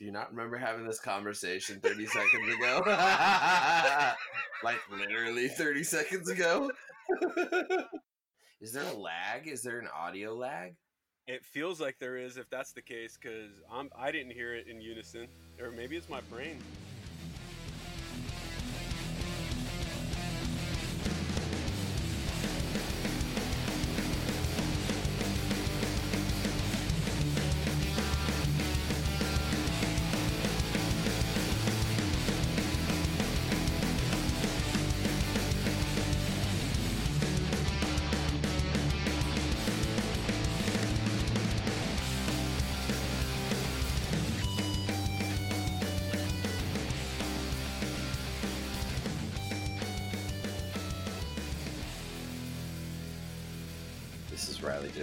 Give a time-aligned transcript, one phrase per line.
[0.00, 2.82] Do you not remember having this conversation 30 seconds ago?
[4.64, 6.70] like literally 30 seconds ago?
[8.62, 9.46] Is there a lag?
[9.46, 10.74] Is there an audio lag?
[11.26, 14.66] It feels like there is, if that's the case, because I'm I didn't hear it
[14.68, 15.28] in unison,
[15.60, 16.58] or maybe it's my brain.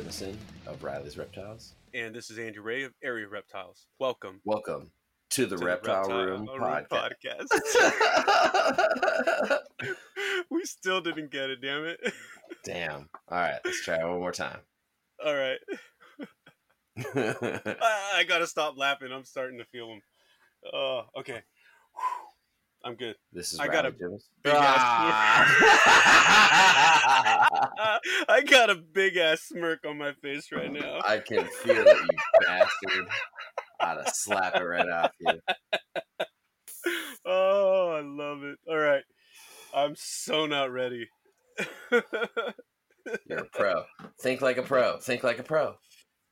[0.08, 1.74] Jemison of Riley's Reptiles.
[1.94, 3.88] And this is Andrew Ray of Area Reptiles.
[4.00, 4.92] Welcome Welcome
[5.32, 6.88] to the to the Reptile, Room podcast.
[6.88, 7.50] podcast.
[10.50, 12.00] we still didn't get it, damn it.
[12.64, 13.10] Damn.
[13.28, 14.60] All right, let's try it one more time.
[15.26, 15.60] All right,
[16.98, 19.12] I, I gotta stop laughing.
[19.12, 20.02] I'm starting to feel them.
[20.72, 21.42] Oh, uh, okay.
[21.96, 22.27] Whew.
[22.86, 23.16] I'm good.
[23.34, 25.46] this is I got a big ass Ah!
[28.30, 31.00] I got a big ass smirk on my face right now.
[31.06, 33.08] I can feel it, you bastard.
[33.80, 35.40] I'd have slap it right off you.
[37.26, 38.58] Oh, I love it.
[38.70, 39.04] All right.
[39.76, 41.08] I'm so not ready.
[41.92, 43.84] You're a pro.
[44.22, 44.98] Think like a pro.
[45.00, 45.76] Think like a pro.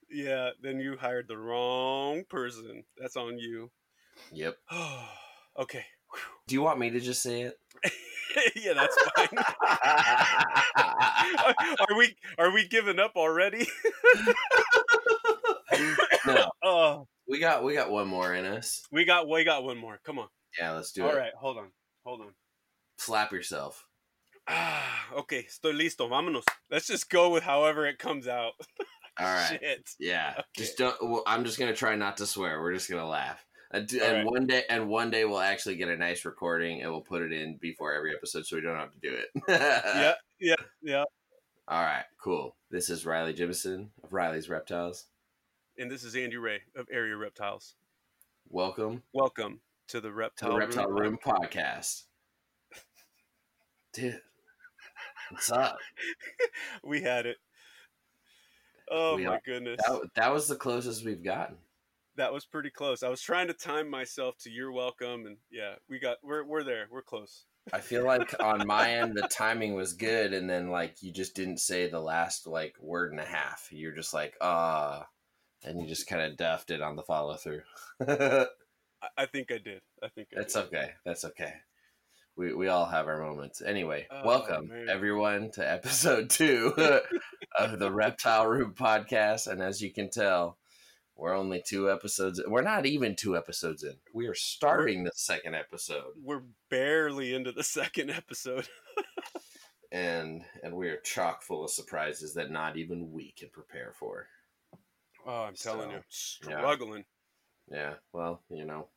[0.10, 2.84] yeah, then you hired the wrong person.
[2.98, 3.72] That's on you.
[4.32, 4.56] Yep.
[5.60, 5.86] okay.
[6.48, 7.56] Do you want me to just say it?
[8.56, 9.28] yeah, that's fine.
[10.78, 13.68] are, are we are we giving up already?
[16.28, 18.84] no, oh, we got we got one more in us.
[18.92, 20.00] we got we got one more.
[20.06, 20.28] Come on.
[20.60, 21.14] Yeah, let's do All it.
[21.14, 21.72] All right, hold on.
[22.06, 22.34] Hold on.
[22.98, 23.86] Slap yourself.
[24.48, 26.10] Ah, okay, estoy listo.
[26.10, 26.44] Vámonos.
[26.70, 28.54] Let's just go with however it comes out.
[29.20, 29.60] All right.
[29.62, 29.90] Shit.
[30.00, 30.34] Yeah.
[30.34, 30.44] Okay.
[30.58, 30.96] Just don't.
[31.02, 32.62] Well, I'm just gonna try not to swear.
[32.62, 33.44] We're just gonna laugh.
[33.76, 34.26] And, right.
[34.26, 37.34] one day, and one day we'll actually get a nice recording, and we'll put it
[37.34, 39.28] in before every episode, so we don't have to do it.
[39.50, 41.04] Yeah, yeah, yeah.
[41.68, 42.06] All right.
[42.18, 42.56] Cool.
[42.72, 45.08] This is Riley Jimison of Riley's Reptiles.
[45.78, 47.76] And this is Andy Ray of Area Reptiles.
[48.48, 49.60] Welcome Welcome
[49.90, 51.02] to the Reptile, the Reptile Room.
[51.02, 52.04] Room podcast.
[53.94, 54.22] Dude,
[55.32, 55.78] what's up?
[56.84, 57.38] We had it.
[58.90, 59.82] Oh We my are- goodness.
[59.86, 61.58] That, that was the closest we've gotten.
[62.18, 63.04] That was pretty close.
[63.04, 66.64] I was trying to time myself to your welcome and yeah, we got we're we're
[66.64, 66.88] there.
[66.92, 67.46] We're close.
[67.74, 71.36] I feel like on my end the timing was good, and then like you just
[71.36, 73.68] didn't say the last like word and a half.
[73.72, 75.08] You're just like ah,
[75.64, 77.62] and you just kind of duffed it on the follow through.
[78.08, 78.46] I,
[79.18, 79.82] I think I did.
[80.04, 80.64] I think I That's did.
[80.66, 80.90] okay.
[81.06, 81.54] That's okay.
[82.38, 83.62] We we all have our moments.
[83.62, 84.88] Anyway, Oh, welcome man.
[84.90, 86.74] everyone to episode two
[87.60, 89.48] of the Reptile Room podcast.
[89.48, 90.58] And as you can tell,
[91.16, 92.42] we're only two episodes.
[92.48, 93.96] We're not even two episodes in.
[94.14, 98.68] We are starting the second episode, We're barely into the second episode.
[99.92, 104.28] and and we are chock full of surprises that not even we can prepare for.
[105.26, 106.58] Oh, I'm telling you, So, yeah.
[106.60, 107.06] struggling.
[107.72, 107.94] Yeah.
[108.14, 108.88] Well, you know,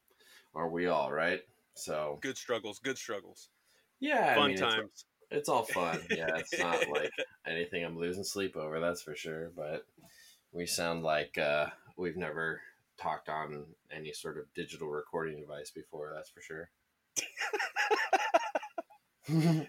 [0.54, 1.40] are we all right?
[1.74, 2.80] So Good struggles.
[2.80, 3.48] Good struggles.
[4.00, 5.04] yeah, I Fun mean, it's- times.
[5.30, 6.00] It's all fun.
[6.10, 7.10] Yeah, it's not like
[7.46, 9.50] anything I'm losing sleep over, that's for sure.
[9.54, 9.84] But
[10.52, 11.66] we sound like uh,
[11.98, 12.60] we've never
[12.96, 16.70] talked on any sort of digital recording device before, that's for sure.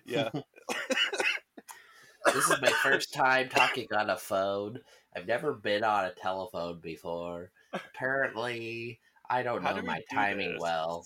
[0.06, 0.29] Yeah.
[2.25, 4.79] this is my first time talking on a phone.
[5.13, 7.51] I've never been on a telephone before.
[7.73, 10.61] Apparently, I don't How know do my do timing this?
[10.61, 11.06] well.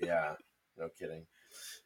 [0.00, 0.34] yeah,
[0.76, 1.24] no kidding.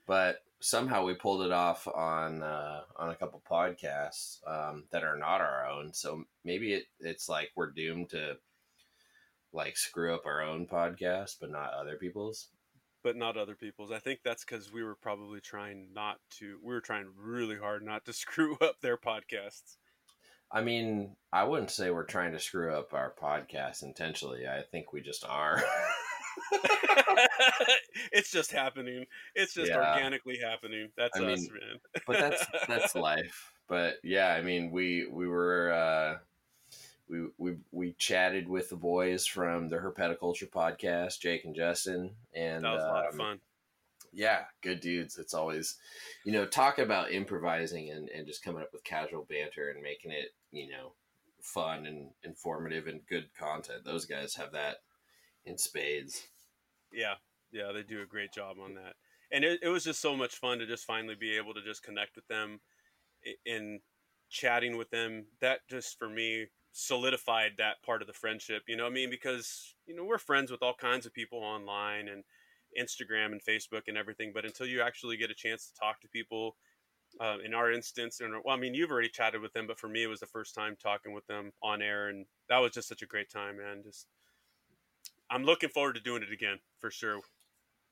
[0.06, 5.16] But somehow we pulled it off on uh, on a couple podcasts um, that are
[5.16, 5.92] not our own.
[5.92, 8.36] So maybe it, it's like we're doomed to
[9.52, 12.48] like screw up our own podcast, but not other people's.
[13.02, 13.92] but not other people's.
[13.92, 16.58] I think that's because we were probably trying not to.
[16.62, 19.76] We were trying really hard not to screw up their podcasts.
[20.50, 24.46] I mean, I wouldn't say we're trying to screw up our podcast intentionally.
[24.46, 25.62] I think we just are.
[28.12, 29.06] it's just happening.
[29.34, 29.78] It's just Yeah.
[29.94, 30.90] organically happening.
[30.96, 31.80] That's I us, mean, man.
[32.06, 33.52] but that's that's life.
[33.68, 36.18] But yeah, I mean, we we were uh,
[37.08, 42.64] we we we chatted with the boys from the Herpetoculture podcast, Jake and Justin, and
[42.64, 43.40] that was a lot of um, fun.
[44.12, 45.18] yeah, good dudes.
[45.18, 45.76] It's always,
[46.24, 50.12] you know, talk about improvising and, and just coming up with casual banter and making
[50.12, 50.92] it, you know,
[51.42, 53.84] fun and informative and good content.
[53.84, 54.76] Those guys have that
[55.46, 56.26] in spades.
[56.92, 57.14] Yeah,
[57.52, 58.94] yeah, they do a great job on that,
[59.32, 61.82] and it, it was just so much fun to just finally be able to just
[61.82, 62.60] connect with them,
[63.44, 63.80] in
[64.28, 65.26] chatting with them.
[65.40, 68.64] That just for me solidified that part of the friendship.
[68.68, 72.08] You know, I mean, because you know we're friends with all kinds of people online
[72.08, 72.22] and
[72.78, 76.08] Instagram and Facebook and everything, but until you actually get a chance to talk to
[76.08, 76.56] people
[77.20, 79.88] uh, in our instance, and well, I mean, you've already chatted with them, but for
[79.88, 82.88] me, it was the first time talking with them on air, and that was just
[82.88, 83.82] such a great time, man.
[83.82, 84.06] Just,
[85.30, 87.20] I'm looking forward to doing it again for sure.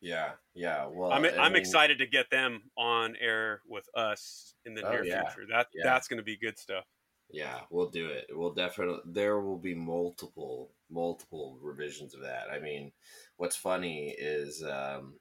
[0.01, 0.87] Yeah, yeah.
[0.87, 4.91] Well, I'm, I'm mean, excited to get them on air with us in the Oh,
[4.91, 5.31] near yeah.
[5.31, 5.47] future.
[5.51, 5.85] That Yeah.
[5.85, 6.85] that's going to be good stuff.
[7.31, 8.27] Yeah, we'll do it.
[8.31, 9.01] We'll definitely.
[9.07, 12.51] There will be multiple, multiple revisions of that.
[12.51, 12.93] I mean,
[13.39, 15.15] what's funny is, um,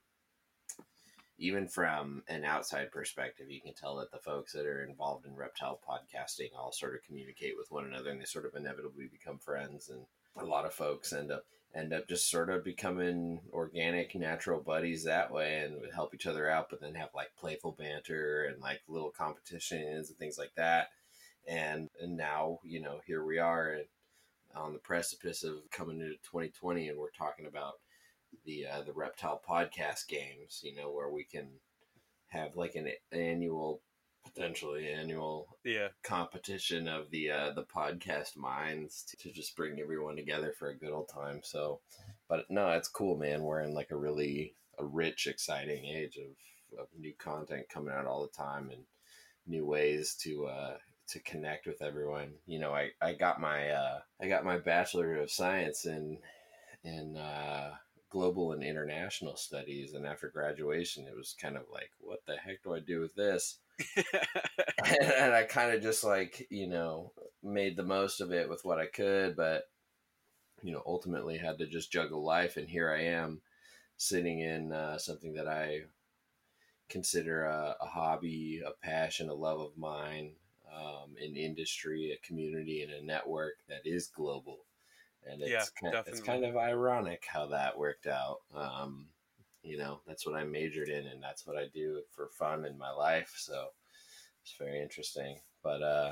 [1.38, 5.36] even from an outside perspective, you can tell that the folks that are involved in
[5.36, 9.40] reptile podcasting all sort of communicate with one another, and they sort of inevitably become
[9.40, 9.90] friends.
[9.90, 10.06] And
[10.38, 15.04] a lot of folks end up end up just sort of becoming organic, natural buddies
[15.04, 16.70] that way, and would help each other out.
[16.70, 20.90] But then have like playful banter and like little competitions and things like that
[21.48, 23.78] and and now you know here we are
[24.56, 27.74] on the precipice of coming into 2020 and we're talking about
[28.46, 31.48] the uh, the reptile podcast games you know where we can
[32.28, 33.82] have like an annual
[34.24, 40.16] potentially annual Yeah, competition of the uh, the podcast minds to, to just bring everyone
[40.16, 41.42] together for a good old time.
[41.44, 41.80] So
[42.30, 43.44] but no it's cool man.
[43.44, 48.06] We're in like a really a rich exciting age of, of new content coming out
[48.08, 48.84] all the time and
[49.48, 50.78] new ways to uh
[51.08, 52.34] to connect with everyone.
[52.46, 56.18] You know i i got my uh i got my bachelor of science in
[56.84, 57.72] in uh
[58.10, 62.62] global and international studies and after graduation it was kind of like what the heck
[62.64, 63.58] do i do with this
[65.02, 68.80] and I kind of just like you know made the most of it with what
[68.80, 69.70] I could, but
[70.64, 73.42] you know ultimately had to just juggle life, and here I am
[73.98, 75.86] sitting in uh, something that I
[76.90, 80.36] consider a, a hobby, a passion, a love of mine,
[80.72, 84.66] um, an industry, a community, and a network that is global.
[85.26, 88.42] And it's Yeah, kind, it's kind of ironic how that worked out.
[88.54, 89.10] Um,
[89.64, 92.78] you know, that's what I majored in, and that's what I do for fun in
[92.78, 93.34] my life.
[93.38, 93.68] So
[94.44, 95.38] it's very interesting.
[95.64, 96.12] But uh,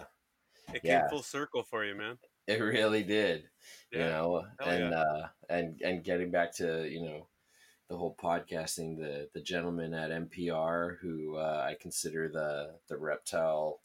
[0.74, 2.18] it came full circle for you, man.
[2.48, 3.44] it really did,
[3.92, 7.28] you know, Hell and uh, and and getting back to you know
[7.90, 13.82] the whole podcasting, the the gentleman at NPR who uh, I consider the the reptile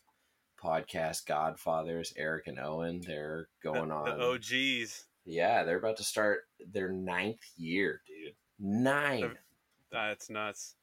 [0.62, 3.02] podcast godfathers, Eric and Owen.
[3.06, 4.04] They're The, going on.
[4.18, 5.04] the OGs.
[5.24, 6.42] Yeah, they're about to start
[6.72, 8.34] their ninth year, dude.
[8.60, 9.36] Nine.
[9.92, 10.74] That's nuts.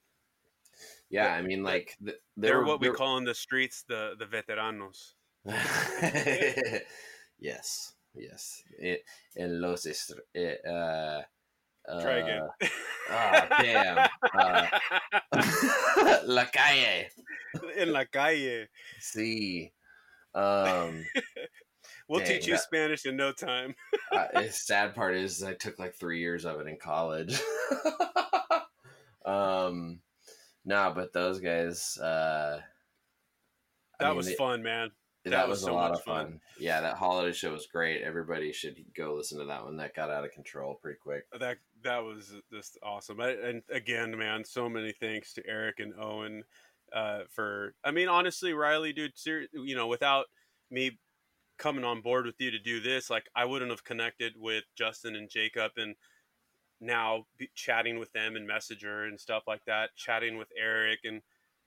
[1.10, 4.24] Yeah, I mean, like th- They're, what we they're- call in the streets the the
[4.26, 5.14] veteranos.
[7.38, 8.62] yes, yes.
[8.78, 9.02] It,
[9.36, 11.22] en los estre- eh, uh,
[12.00, 12.40] Try again.
[12.40, 12.68] uh,
[13.10, 14.08] ah, damn.
[14.34, 14.66] Uh,
[16.26, 17.08] La calle.
[17.76, 18.66] In la calle.
[19.00, 19.70] See.
[20.34, 21.04] Um,
[22.08, 23.74] We'll Dang, teach you that- Spanish in no time.
[24.12, 27.38] uh, the sad part is I took like three years of it in college.
[29.24, 30.00] Um,
[30.64, 31.98] no, but those guys.
[31.98, 32.60] Uh,
[34.00, 34.90] I That mean, was fun, man.
[35.24, 36.24] That, That was, was a so lot much of fun.
[36.26, 36.40] fun.
[36.58, 38.02] Yeah, that holiday show was great.
[38.02, 39.76] Everybody should go listen to that one.
[39.76, 41.24] That got out of control pretty quick.
[41.38, 43.20] That that was just awesome.
[43.20, 46.44] I, and again, man, so many thanks to Eric and Owen
[46.92, 47.74] uh, for.
[47.84, 50.26] I mean, honestly, Riley, dude, ser- you know, without
[50.70, 50.98] me
[51.56, 55.16] coming on board with you to do this, like I wouldn't have connected with Justin
[55.16, 55.94] and Jacob, and
[56.80, 61.22] now chatting with them in Messenger and stuff like that, chatting with Eric, and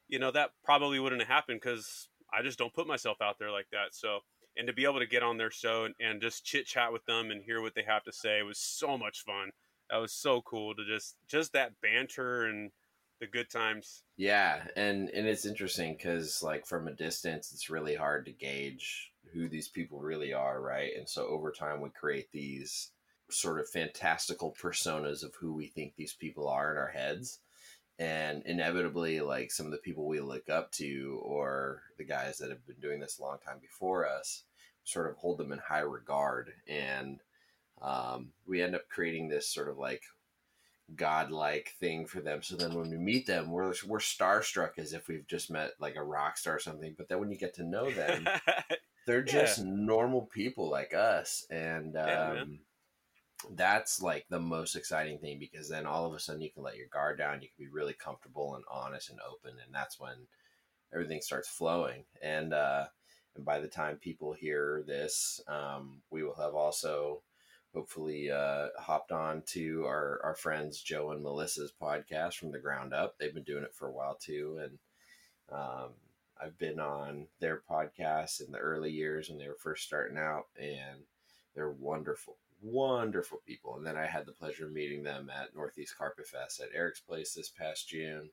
[0.08, 3.52] you know that probably wouldn't have happened because I just don't put myself out there
[3.52, 3.94] like that.
[3.94, 4.20] So.
[4.60, 7.06] And to be able to get on their show and, and just chit chat with
[7.06, 9.52] them and hear what they have to say was so much fun
[9.90, 12.72] that was so cool to just just that banter and
[13.20, 17.96] the good times Yeah, and and it's interesting because like from a distance, it's really
[17.96, 20.92] hard to gauge who these people really are, right?
[20.98, 22.92] And so over time, we create these
[23.30, 27.40] sort of fantastical personas of who we think these people are in our heads.
[28.00, 32.50] And inevitably, like some of the people we look up to, or the guys that
[32.52, 34.44] have been doing this a long time before us,
[34.84, 36.54] sort of hold them in high regard.
[36.68, 37.22] And
[37.82, 40.04] um, we end up creating this sort of like
[40.96, 42.42] godlike thing for them.
[42.42, 45.96] So then when we meet them, we're we're starstruck as if we've just met like
[45.96, 46.96] a rock star or something.
[46.98, 48.32] But then when you get to know them,
[49.06, 49.58] they're Yeah.
[49.58, 52.60] just normal people like us, and Yeah, um,
[53.56, 56.78] that's like the most exciting thing because then all of a sudden you can let
[56.78, 57.42] your guard down.
[57.42, 60.16] You can be really comfortable and honest and open, and that's when
[60.94, 62.04] everything starts flowing.
[62.22, 62.86] And uh,
[63.36, 67.22] and by the time people hear this, um, we will have also
[67.74, 72.94] hopefully uh, hopped on to our, our friends Joe and Melissa's podcast from the ground
[72.94, 73.18] up.
[73.18, 74.60] They've been doing it for a while too.
[74.64, 74.80] And
[75.52, 75.90] um,
[76.42, 80.48] I've been on their podcast in the early years when they were first starting out,
[80.60, 81.02] and
[81.56, 83.78] they're wonderful, wonderful people.
[83.78, 87.00] And then I had the pleasure of meeting them at Northeast Carpet Fest at Eric's
[87.00, 88.30] place this past June.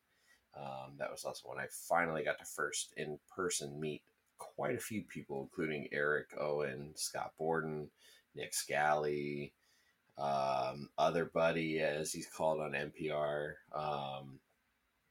[0.56, 4.02] Um, that was also when I finally got to first in person meet
[4.38, 7.88] quite a few people, including Eric Owen, Scott Borden,
[8.34, 9.52] Nick Scally,
[10.16, 14.38] um, other buddy, as he's called on NPR, um,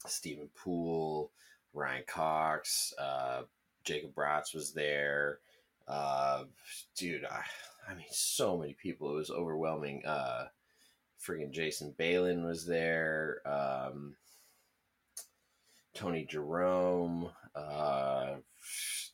[0.06, 1.32] Stephen Poole,
[1.74, 3.44] Ryan Cox, uh,
[3.84, 5.40] Jacob Bratz was there.
[5.88, 6.46] Uh,
[6.96, 7.44] dude, I,
[7.88, 9.12] I mean, so many people.
[9.12, 10.06] It was overwhelming.
[10.06, 10.48] Uh,
[11.22, 13.42] friggin' Jason Balin was there.
[13.46, 14.16] Um,
[15.94, 17.30] Tony Jerome.
[17.56, 18.36] Uh,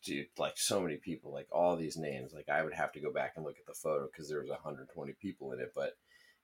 [0.03, 2.33] dude, like so many people, like all these names.
[2.33, 4.49] Like I would have to go back and look at the photo because there was
[4.49, 5.97] 120 people in it, but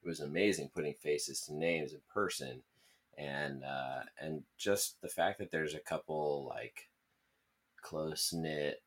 [0.03, 2.61] it was amazing putting faces to names in person,
[3.17, 6.89] and uh, and just the fact that there's a couple like
[7.81, 8.81] close knit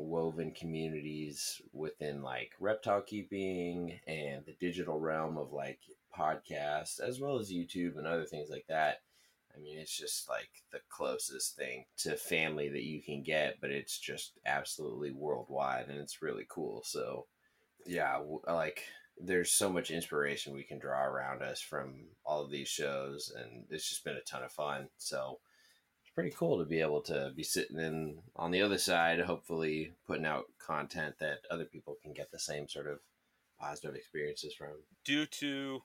[0.00, 5.80] woven communities within like reptile keeping and the digital realm of like
[6.16, 9.00] podcasts as well as YouTube and other things like that
[9.58, 13.70] I mean, it's just like the closest thing to family that you can get, but
[13.70, 16.82] it's just absolutely worldwide and it's really cool.
[16.84, 17.26] So,
[17.86, 18.82] yeah, like
[19.20, 23.64] there's so much inspiration we can draw around us from all of these shows, and
[23.70, 24.88] it's just been a ton of fun.
[24.96, 25.40] So,
[26.18, 30.26] pretty cool to be able to be sitting in on the other side, hopefully putting
[30.26, 32.98] out content that other people can get the same sort of
[33.60, 34.70] positive experiences from.
[35.04, 35.80] Due to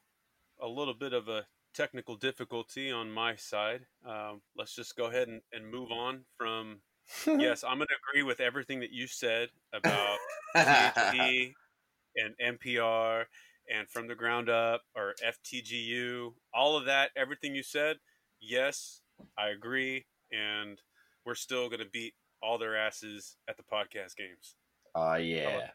[0.60, 3.82] a little bit of a technical difficulty on my side.
[4.04, 6.80] Um, let's just go ahead and, and move on from.
[7.28, 10.18] yes, I'm going to agree with everything that you said about
[10.56, 11.54] THD
[12.16, 13.26] and NPR
[13.72, 17.98] and from the ground up or FTGU, all of that, everything you said.
[18.42, 19.02] Yes,
[19.38, 20.82] I agree, and
[21.26, 24.56] we're still going to beat all their asses at the podcast games.
[24.96, 25.68] Oh uh, yeah,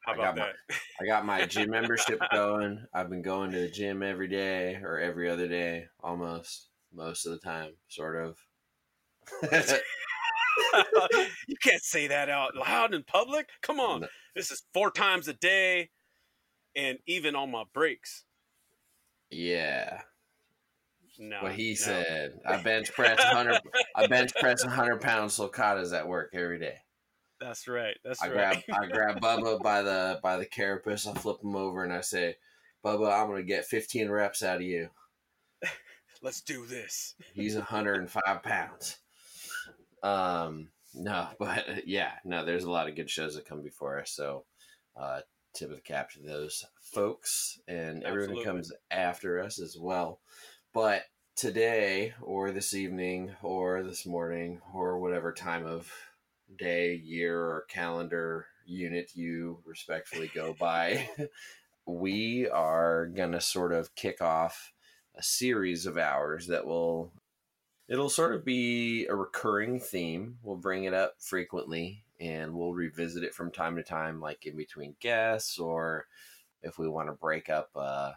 [0.00, 0.54] how I about got that?
[0.68, 2.84] My, I got my gym membership going.
[2.94, 7.32] I've been going to the gym every day or every other day, almost most of
[7.32, 8.38] the time, sort of.
[11.48, 13.48] you can't say that out loud in public.
[13.62, 14.06] Come on, no.
[14.36, 15.90] this is four times a day,
[16.76, 18.24] and even on my breaks.
[19.30, 20.00] Yeah.
[21.18, 21.74] No, what he no.
[21.74, 22.40] said.
[22.46, 23.60] I bench press hundred.
[23.94, 26.76] I bench press hundred pounds sulcatas at work every day.
[27.40, 27.96] That's right.
[28.04, 28.64] That's I right.
[28.66, 31.06] grab I grab Bubba by the by the carapace.
[31.06, 32.36] I flip him over and I say,
[32.84, 34.88] "Bubba, I'm gonna get 15 reps out of you."
[36.22, 37.14] Let's do this.
[37.34, 38.98] He's 105 pounds.
[40.02, 42.44] Um, no, but yeah, no.
[42.44, 44.10] There's a lot of good shows that come before us.
[44.10, 44.44] So,
[44.96, 45.20] uh,
[45.54, 50.20] tip of the cap to those folks and everyone who comes after us as well.
[50.74, 51.04] But
[51.36, 55.88] today, or this evening, or this morning, or whatever time of
[56.58, 61.08] day, year, or calendar unit you respectfully go by,
[61.86, 64.72] we are going to sort of kick off
[65.14, 67.12] a series of hours that will
[67.86, 70.38] it'll sort of be a recurring theme.
[70.42, 74.56] We'll bring it up frequently and we'll revisit it from time to time, like in
[74.56, 76.06] between guests, or
[76.62, 78.14] if we want to break up a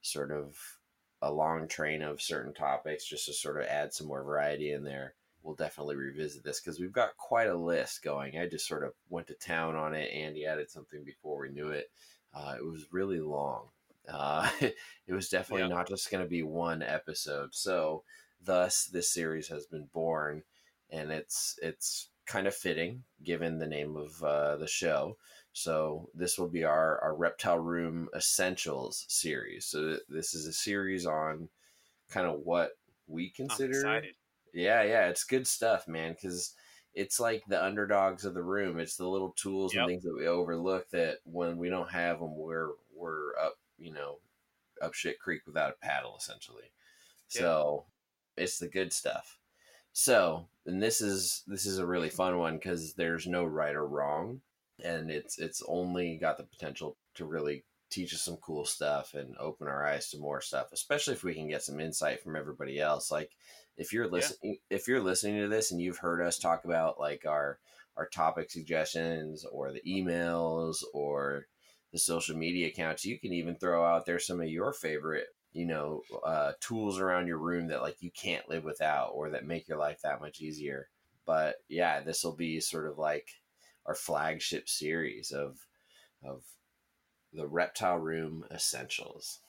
[0.00, 0.79] sort of
[1.22, 4.84] a long train of certain topics just to sort of add some more variety in
[4.84, 8.38] there we'll definitely revisit this because we've got quite a list going.
[8.38, 10.12] I just sort of went to town on it.
[10.12, 11.90] Andy added something before we knew it.
[12.34, 13.68] Uh, it was really long.
[14.08, 17.54] Uh, it was definitely not just going to be one episode.
[17.54, 18.04] So,
[18.42, 20.42] thus, this series has been born,
[20.90, 25.16] and it's it's kind of fitting given the name of uh, the show.
[25.52, 29.66] So this will be our, our Reptile Room Essentials series.
[29.66, 31.48] So this is a series on
[32.08, 32.72] kind of what
[33.06, 34.02] we consider
[34.52, 36.12] yeah, yeah, it's good stuff, man.
[36.12, 36.54] Because
[36.94, 38.78] it's like the underdogs of the room.
[38.78, 39.82] It's the little tools yep.
[39.82, 43.92] and things that we overlook that when we don't have them, we're we're up, you
[43.92, 44.18] know,
[44.82, 46.72] up shit creek without a paddle, essentially.
[47.34, 47.42] Yep.
[47.42, 47.84] So
[48.36, 49.38] it's the good stuff.
[49.92, 53.86] So, and this is this is a really fun one because there's no right or
[53.86, 54.40] wrong,
[54.84, 59.36] and it's it's only got the potential to really teach us some cool stuff and
[59.38, 62.78] open our eyes to more stuff, especially if we can get some insight from everybody
[62.78, 63.10] else.
[63.10, 63.30] Like
[63.80, 64.38] if you're listening
[64.70, 64.76] yeah.
[64.76, 67.58] if you're listening to this and you've heard us talk about like our
[67.96, 71.46] our topic suggestions or the emails or
[71.92, 75.66] the social media accounts you can even throw out there some of your favorite you
[75.66, 79.66] know uh, tools around your room that like you can't live without or that make
[79.66, 80.88] your life that much easier
[81.26, 83.28] but yeah this will be sort of like
[83.86, 85.66] our flagship series of
[86.24, 86.42] of
[87.32, 89.40] the reptile room essentials.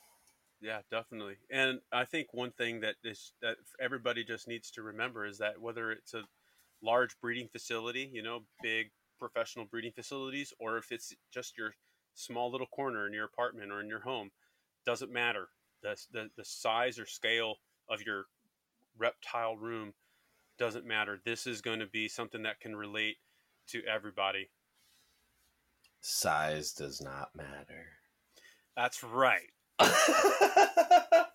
[0.61, 1.37] Yeah, definitely.
[1.49, 5.59] And I think one thing that is that everybody just needs to remember is that
[5.59, 6.23] whether it's a
[6.83, 11.73] large breeding facility, you know, big professional breeding facilities, or if it's just your
[12.13, 14.29] small little corner in your apartment or in your home,
[14.85, 15.49] doesn't matter.
[15.81, 17.55] The, the, the size or scale
[17.89, 18.25] of your
[18.97, 19.93] reptile room
[20.59, 21.19] doesn't matter.
[21.25, 23.17] This is going to be something that can relate
[23.71, 24.49] to everybody.
[26.01, 27.87] Size does not matter.
[28.75, 29.49] That's right.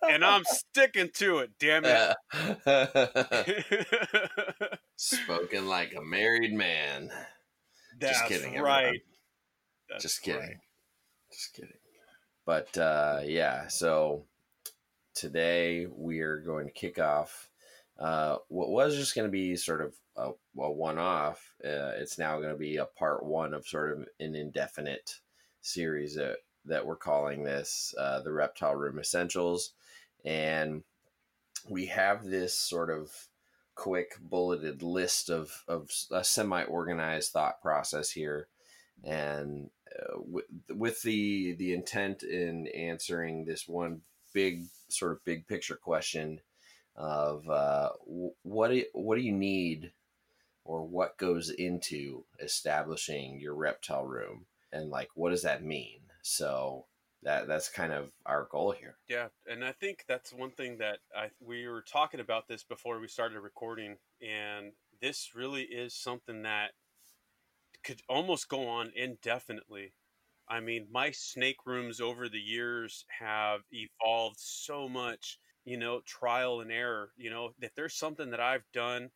[0.09, 2.15] and I'm sticking to it, damn it.
[4.95, 7.11] Spoken like a married man.
[7.99, 9.01] That's Just kidding, right.
[9.99, 10.41] Just kidding.
[10.41, 10.57] Right.
[11.31, 11.71] Just kidding.
[12.45, 14.23] But uh, yeah, so
[15.13, 17.49] today we are going to kick off
[17.99, 20.29] uh, what was just going to be sort of a,
[20.61, 21.53] a one off.
[21.63, 25.15] Uh, it's now going to be a part one of sort of an indefinite
[25.61, 29.71] series that, that we're calling this uh, the Reptile Room Essentials.
[30.25, 30.83] And
[31.69, 33.11] we have this sort of
[33.75, 38.47] quick bulleted list of, of a semi organized thought process here.
[39.03, 44.01] And uh, with, with the the intent in answering this one
[44.33, 46.41] big sort of big picture question
[46.97, 47.89] of uh,
[48.43, 49.91] what do, what do you need
[50.65, 54.45] or what goes into establishing your reptile room?
[54.71, 55.99] And like what does that mean?
[56.21, 56.85] So
[57.23, 58.97] that that's kind of our goal here.
[59.07, 62.99] Yeah and i think that's one thing that i we were talking about this before
[62.99, 66.71] we started recording and this really is something that
[67.83, 69.93] could almost go on indefinitely.
[70.49, 76.61] I mean my snake rooms over the years have evolved so much you know, trial
[76.61, 77.11] and error.
[77.17, 79.09] You know, if there's something that I've done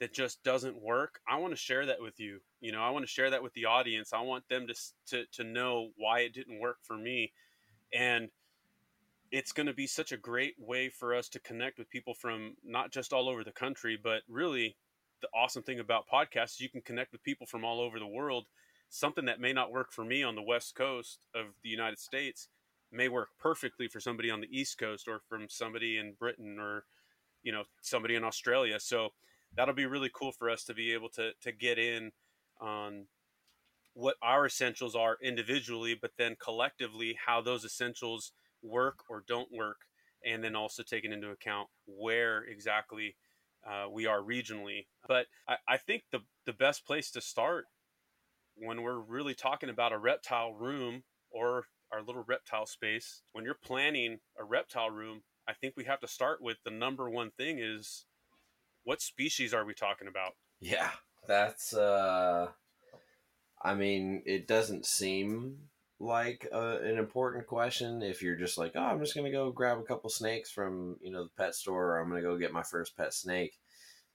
[0.00, 2.40] that just doesn't work, I want to share that with you.
[2.60, 4.12] You know, I want to share that with the audience.
[4.12, 4.74] I want them to
[5.10, 7.32] to to know why it didn't work for me,
[7.94, 8.28] and
[9.30, 12.56] it's going to be such a great way for us to connect with people from
[12.64, 14.76] not just all over the country, but really
[15.22, 18.06] the awesome thing about podcasts is you can connect with people from all over the
[18.06, 18.46] world.
[18.90, 22.48] Something that may not work for me on the west coast of the United States
[22.90, 26.84] may work perfectly for somebody on the East Coast or from somebody in Britain or
[27.42, 28.80] you know somebody in Australia.
[28.80, 29.10] So
[29.56, 32.12] that'll be really cool for us to be able to to get in
[32.60, 33.06] on
[33.94, 39.78] what our essentials are individually, but then collectively how those essentials work or don't work,
[40.24, 43.16] and then also taking into account where exactly
[43.68, 44.86] uh, we are regionally.
[45.06, 47.66] But I, I think the the best place to start
[48.54, 53.22] when we're really talking about a reptile room or our little reptile space.
[53.32, 57.08] When you're planning a reptile room, I think we have to start with the number
[57.08, 58.06] one thing is
[58.84, 60.32] what species are we talking about?
[60.60, 60.90] Yeah,
[61.26, 62.48] that's uh
[63.60, 65.58] I mean, it doesn't seem
[65.98, 69.50] like a, an important question if you're just like, "Oh, I'm just going to go
[69.50, 72.38] grab a couple snakes from, you know, the pet store or I'm going to go
[72.38, 73.58] get my first pet snake."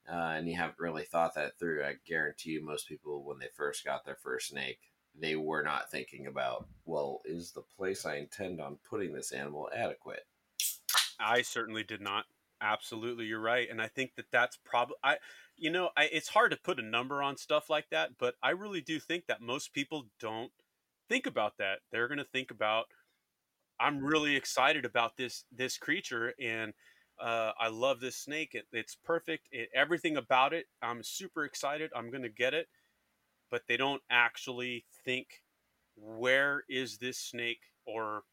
[0.10, 1.84] Uh, and you haven't really thought that through.
[1.84, 4.80] I guarantee you most people when they first got their first snake
[5.20, 9.70] they were not thinking about, well, is the place I intend on putting this animal
[9.76, 10.26] adequate?
[11.20, 12.26] I certainly did not.
[12.62, 15.18] Absolutely, you're right, and I think that that's probably I.
[15.58, 18.52] You know, I, it's hard to put a number on stuff like that, but I
[18.52, 20.52] really do think that most people don't
[21.10, 21.80] think about that.
[21.92, 22.86] They're going to think about,
[23.80, 26.74] I'm really excited about this this creature, and
[27.20, 28.56] uh, I love this snake.
[28.56, 29.48] It, it's perfect.
[29.52, 31.92] It, everything about it, I'm super excited.
[31.96, 32.68] I'm going to get it
[33.54, 35.44] but they don't actually think
[35.96, 38.24] where is this snake or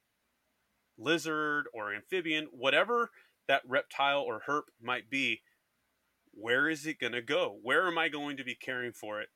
[0.96, 3.10] lizard or amphibian, whatever
[3.46, 5.42] that reptile or herp might be,
[6.32, 7.58] where is it going to go?
[7.62, 9.28] Where am I going to be caring for it?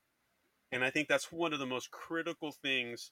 [0.71, 3.11] And I think that's one of the most critical things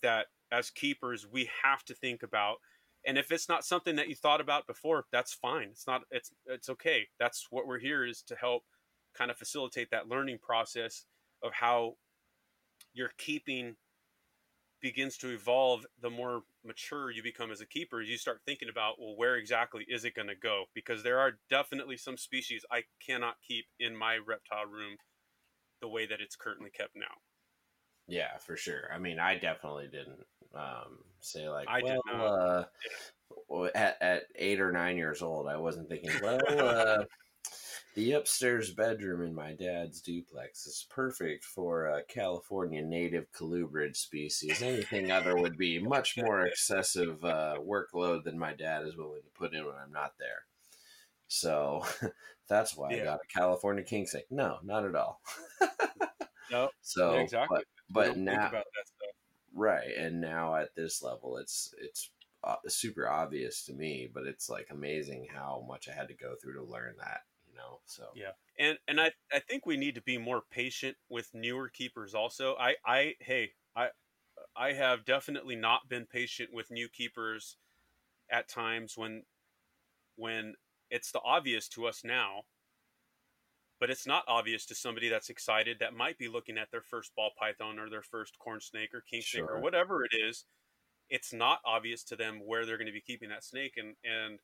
[0.00, 2.58] that as keepers we have to think about.
[3.04, 5.70] And if it's not something that you thought about before, that's fine.
[5.72, 7.08] It's not it's it's okay.
[7.18, 8.62] That's what we're here is to help
[9.12, 11.06] kind of facilitate that learning process
[11.44, 11.94] of how
[12.94, 13.76] your keeping
[14.80, 19.00] begins to evolve the more mature you become as a keeper you start thinking about
[19.00, 20.64] well where exactly is it going to go?
[20.74, 24.96] Because there are definitely some species i cannot keep in my reptile room
[25.80, 27.02] the way that it's currently kept now.
[28.06, 28.90] Yeah for sure.
[28.94, 32.24] I mean i definitely didn't um, say like I well, did not.
[32.24, 37.04] Uh, at, at eight or nine years old i wasn't thinking well uh,
[37.94, 44.62] the upstairs bedroom in my dad's duplex is perfect for a California native colubrid species.
[44.62, 49.38] Anything other would be much more excessive uh, workload than my dad is willing to
[49.38, 50.42] put in when I'm not there.
[51.28, 51.84] So
[52.48, 53.02] that's why yeah.
[53.02, 54.26] I got a California king snake.
[54.30, 55.20] No, not at all.
[56.50, 56.70] no.
[56.82, 57.60] So exactly.
[57.88, 58.50] But, but now,
[59.54, 62.10] right and now at this level it's it's
[62.42, 66.34] uh, super obvious to me but it's like amazing how much i had to go
[66.42, 67.20] through to learn that
[67.54, 68.10] know so.
[68.14, 68.32] Yeah.
[68.58, 72.56] And and i i think we need to be more patient with newer keepers also.
[72.56, 73.90] I i hey i
[74.56, 77.58] i have definitely not been patient with new keepers
[78.30, 79.24] at times when
[80.16, 80.54] when
[80.90, 82.42] it's the obvious to us now
[83.80, 87.14] but it's not obvious to somebody that's excited that might be looking at their first
[87.14, 89.48] ball python or their first corn snake or king snake Sure.
[89.48, 90.46] or whatever it is.
[91.10, 94.40] It's not obvious to them where they're going to be keeping that snake and and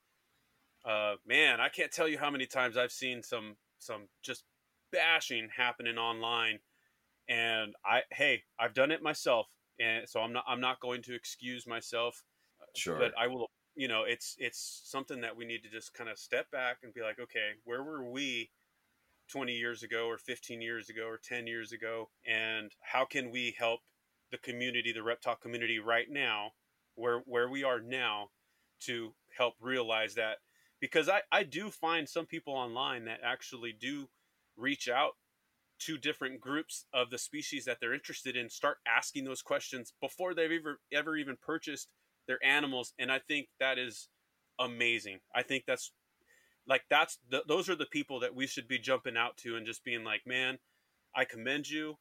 [0.84, 4.44] uh, man i can't tell you how many times i've seen some some just
[4.92, 6.58] bashing happening online.
[7.28, 9.46] And i hey i've done it myself
[9.78, 12.22] and so i'm not i'm not going to excuse myself.
[12.74, 12.98] Sure.
[12.98, 16.18] But I will, you know, it's it's something that we need to just kind of
[16.18, 18.50] step back and be like, okay, where were we
[19.32, 22.10] 20 years ago or 15 years ago or 10 years ago?
[22.26, 23.80] And how can we help
[24.30, 26.50] the community, the reptile community right now
[26.94, 28.28] where where we are now
[28.80, 30.38] to help realize that
[30.80, 34.10] because I I do find some people online that actually do
[34.56, 35.14] reach out
[35.80, 40.34] to different groups of the species that they're interested in start asking those questions before
[40.34, 41.90] they've ever ever even purchased
[42.28, 44.10] their animals and i think that is
[44.58, 45.92] amazing i think that's
[46.66, 49.66] like that's the, those are the people that we should be jumping out to and
[49.66, 50.58] just being like man
[51.14, 51.96] i commend you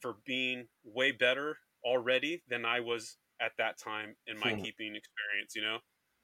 [0.00, 4.64] for being way better already than i was at that time in my Hmm.
[4.64, 5.80] keeping experience you know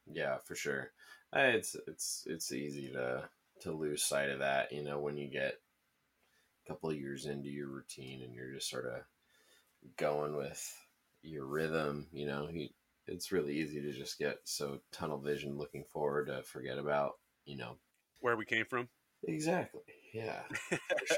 [0.07, 0.93] Yeah, for sure.
[1.35, 3.29] Uh, It's it's it's easy to
[3.61, 5.55] to lose sight of that, you know, when you get
[6.65, 9.03] a couple of years into your routine and you're just sort of
[9.97, 10.63] going with
[11.23, 12.69] your rhythm, you know, you,
[13.07, 17.15] it's really easy to just get so tunnel vision looking forward to forget about,
[17.45, 17.77] you know.
[18.21, 18.89] where we came from
[19.27, 19.83] Exactly.
[20.15, 20.43] Yeah,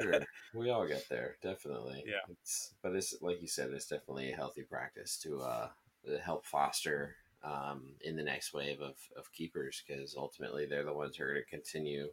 [0.01, 0.20] sure.
[0.55, 2.03] we all get there, definitely.
[2.07, 2.25] Yeah.
[2.31, 5.68] It's but it's like you said, it's definitely a healthy practice to uh
[6.25, 11.16] help foster um, in the next wave of, of keepers because ultimately they're the ones
[11.16, 12.09] who are going to continue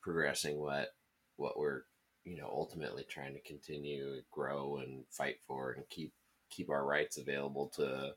[0.00, 0.88] progressing what
[1.36, 1.82] what we're
[2.24, 6.12] you know ultimately trying to continue grow and fight for and keep
[6.50, 8.12] keep our rights available to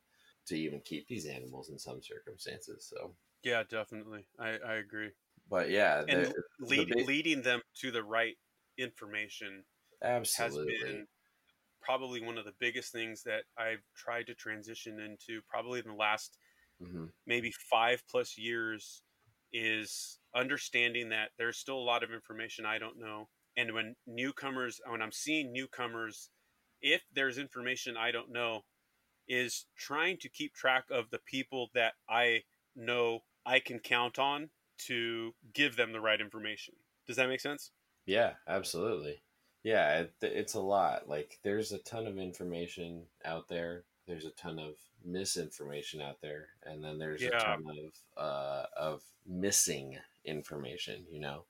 [0.45, 3.13] to even keep these animals in some circumstances so.
[3.43, 4.25] Yeah definitely.
[4.39, 5.11] I i agree.
[5.49, 8.35] But yeah and the- big- leading them to the right
[8.77, 9.63] information
[10.01, 11.05] absolutely
[11.83, 15.93] probably one of the biggest things that I've tried to transition into probably in the
[15.95, 16.37] last
[16.79, 19.03] hmm maybe five plus years
[19.51, 23.29] is understanding that there's still a lot of information I don't know.
[23.55, 26.31] And when newcomers, when I'm seeing newcomers,
[26.81, 28.63] if there's information I don't know,
[29.27, 32.43] is trying to keep track of the people that I
[32.75, 36.75] know I can count on to give them the right information.
[37.07, 37.71] Does that make sense?
[38.05, 39.23] Yeah, absolutely.
[39.63, 41.07] Yeah, it, it's a lot.
[41.07, 43.83] Like, there's a ton of information out there.
[44.05, 49.01] There's a ton of misinformation out there, and then there's a ton of uh, of
[49.25, 51.05] missing information.
[51.09, 51.45] You know,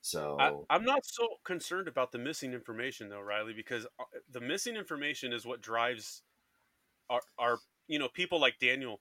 [0.00, 4.40] so I, I'm not so concerned about the missing information though, Riley, because uh, the
[4.40, 6.22] missing information is what drives
[7.10, 9.00] our, our you know people like Daniel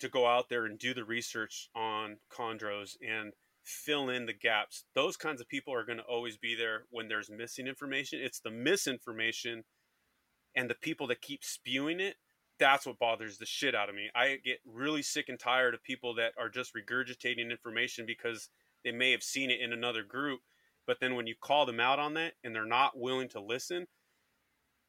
[0.00, 3.32] to go out there and do the research on chondros and
[3.64, 4.84] fill in the gaps.
[4.94, 8.20] Those kinds of people are going to always be there when there's missing information.
[8.22, 9.64] It's the misinformation
[10.54, 12.16] and the people that keep spewing it.
[12.58, 14.10] That's what bothers the shit out of me.
[14.14, 18.50] I get really sick and tired of people that are just regurgitating information because
[18.84, 20.40] they may have seen it in another group,
[20.86, 23.86] but then when you call them out on that and they're not willing to listen,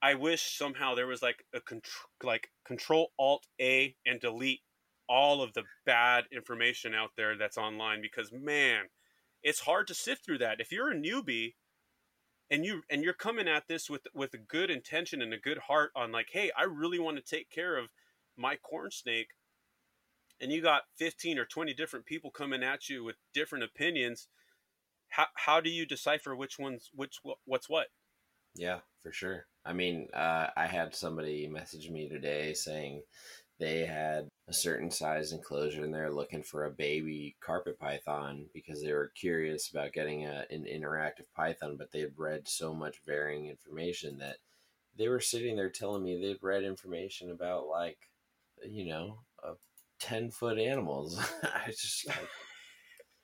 [0.01, 4.62] I wish somehow there was like a control, like control alt A and delete
[5.08, 8.86] all of the bad information out there that's online because man,
[9.42, 10.60] it's hard to sift through that.
[10.60, 11.56] If you're a newbie
[12.50, 15.60] and you and you're coming at this with with a good intention and a good
[15.60, 17.89] heart on like, hey, I really want to take care of
[18.38, 19.30] my corn snake
[20.42, 24.28] and you got 15 or 20 different people coming at you with different opinions
[25.10, 27.89] how, how do you decipher which one's which what's what
[28.56, 29.46] yeah, for sure.
[29.66, 33.02] I mean, uh, I had somebody message me today saying
[33.63, 38.82] they had a certain size enclosure and they're looking for a baby carpet python because
[38.82, 42.97] they were curious about getting a, an interactive python, but they had read so much
[43.06, 44.36] varying information that
[44.97, 47.97] they were sitting there telling me they'd read information about like,
[48.69, 49.54] you know, uh,
[50.02, 51.17] 10 foot animals.
[51.43, 52.17] I just like,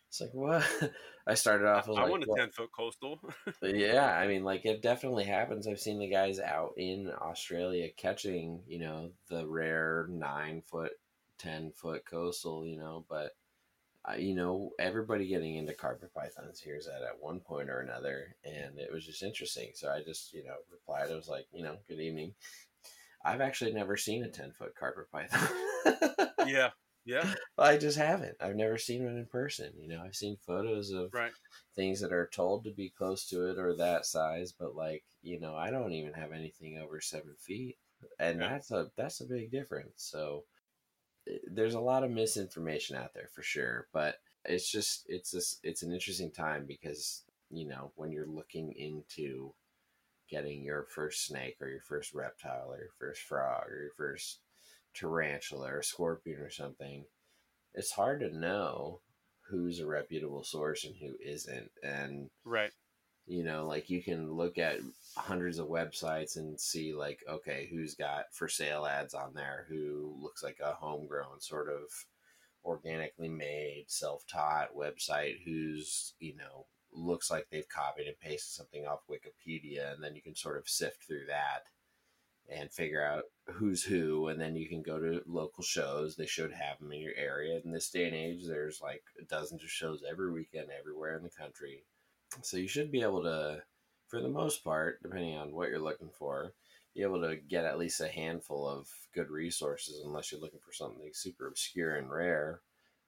[0.09, 0.91] it's like, what?
[1.27, 3.19] I started off, I i like, want a 10 foot coastal
[3.61, 5.67] yeah, I mean, like it definitely happens.
[5.67, 10.93] I've seen the guys out in Australia catching, you know, the rare nine foot,
[11.37, 13.05] ten foot coastal, you know.
[13.07, 13.35] But
[14.09, 18.35] uh, you know, everybody getting into carpet pythons hears that at one point or another,
[18.43, 19.71] and it was just interesting.
[19.75, 21.11] So I just, you know, replied.
[21.11, 22.33] I was like, you know, good evening.
[23.23, 25.49] I've actually never seen a 10 foot carpet python.
[26.47, 26.69] yeah.
[27.05, 27.33] Yeah.
[27.57, 28.37] I just haven't.
[28.39, 29.71] I've never seen one in person.
[29.77, 31.31] You know, I've seen photos of right.
[31.75, 35.39] things that are told to be close to it or that size, but like, you
[35.39, 37.77] know, I don't even have anything over seven feet.
[38.19, 38.49] And yeah.
[38.49, 39.93] that's a that's a big difference.
[39.97, 40.43] So
[41.27, 45.59] eh, there's a lot of misinformation out there for sure, but it's just it's just
[45.63, 49.53] it's an interesting time because you know when you're looking into
[50.29, 54.39] getting your first snake or your first reptile or your first frog or your first
[54.93, 57.05] tarantula or scorpion or something,
[57.73, 59.01] it's hard to know
[59.49, 61.71] who's a reputable source and who isn't.
[61.83, 62.71] And right,
[63.25, 64.79] you know, like you can look at
[65.15, 70.15] hundreds of websites and see like, okay, who's got for sale ads on there, who
[70.21, 71.89] looks like a homegrown sort of
[72.65, 78.85] organically made, self taught website, who's you know looks like they've copied and pasted something
[78.85, 81.63] off Wikipedia, and then you can sort of sift through that
[82.51, 86.15] and figure out who's who, and then you can go to local shows.
[86.15, 87.59] They should have them in your area.
[87.63, 91.29] In this day and age, there's like dozens of shows every weekend, everywhere in the
[91.29, 91.83] country.
[92.41, 93.61] So you should be able to,
[94.07, 96.53] for the most part, depending on what you're looking for,
[96.95, 100.73] be able to get at least a handful of good resources, unless you're looking for
[100.73, 102.61] something super obscure and rare.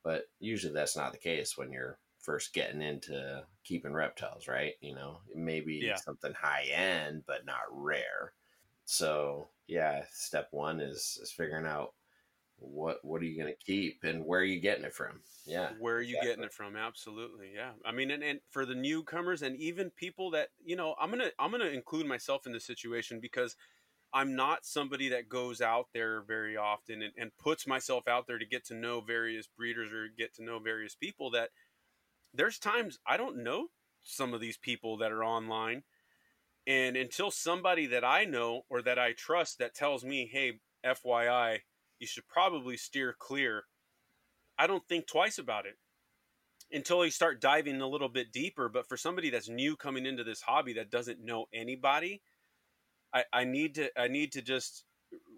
[0.03, 4.73] But usually that's not the case when you're first getting into keeping reptiles, right?
[4.81, 5.95] You know, maybe yeah.
[5.95, 8.33] something high end, but not rare.
[8.91, 11.93] So yeah, step one is is figuring out
[12.57, 15.21] what what are you going to keep and where are you getting it from?
[15.45, 16.29] Yeah, where are you exactly.
[16.29, 16.75] getting it from?
[16.75, 17.71] Absolutely, yeah.
[17.85, 21.29] I mean, and, and for the newcomers and even people that you know, I'm gonna
[21.39, 23.55] I'm gonna include myself in this situation because
[24.11, 28.39] I'm not somebody that goes out there very often and, and puts myself out there
[28.39, 31.51] to get to know various breeders or get to know various people that
[32.33, 33.67] there's times I don't know
[34.03, 35.83] some of these people that are online.
[36.67, 41.59] And until somebody that I know or that I trust that tells me, hey, FYI,
[41.99, 43.63] you should probably steer clear,
[44.57, 45.77] I don't think twice about it
[46.71, 48.69] until you start diving a little bit deeper.
[48.69, 52.21] But for somebody that's new coming into this hobby that doesn't know anybody,
[53.13, 54.85] I, I need to I need to just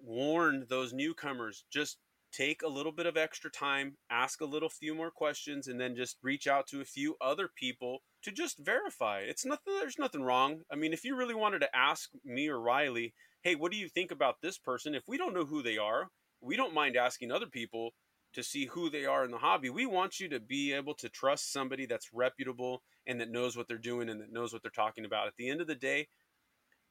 [0.03, 1.97] warn those newcomers just
[2.31, 5.95] take a little bit of extra time, ask a little few more questions, and then
[5.95, 9.19] just reach out to a few other people to just verify.
[9.19, 9.75] It's nothing.
[9.79, 10.61] There's nothing wrong.
[10.71, 13.89] I mean, if you really wanted to ask me or Riley, hey, what do you
[13.89, 14.95] think about this person?
[14.95, 16.07] If we don't know who they are,
[16.41, 17.91] we don't mind asking other people
[18.33, 19.69] to see who they are in the hobby.
[19.69, 23.67] We want you to be able to trust somebody that's reputable and that knows what
[23.67, 25.27] they're doing and that knows what they're talking about.
[25.27, 26.07] At the end of the day,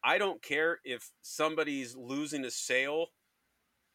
[0.04, 3.06] I don't care if somebody's losing a sale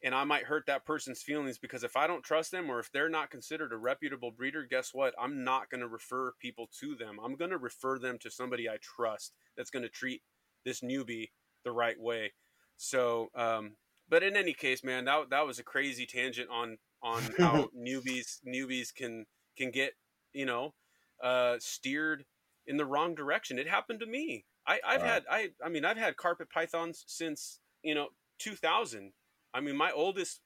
[0.07, 2.89] and I might hurt that person's feelings because if I don't trust them or if
[2.93, 5.13] they're not considered a reputable breeder, guess what?
[5.19, 7.17] I'm not going to refer people to them.
[7.21, 10.21] I'm going to refer them to somebody I trust that's going to treat
[10.63, 11.31] this newbie
[11.65, 12.31] the right way.
[12.77, 13.73] So, um,
[14.07, 18.37] but in any case, man, that that was a crazy tangent on on how newbies
[18.47, 19.25] newbies can
[19.57, 19.91] can get
[20.31, 20.73] you know
[21.21, 22.23] uh, steered
[22.65, 23.59] in the wrong direction.
[23.59, 24.45] It happened to me.
[24.65, 28.07] I, I've had I I mean I've had carpet pythons since you know
[28.39, 29.11] 2000
[29.57, 30.41] I mean, my oldest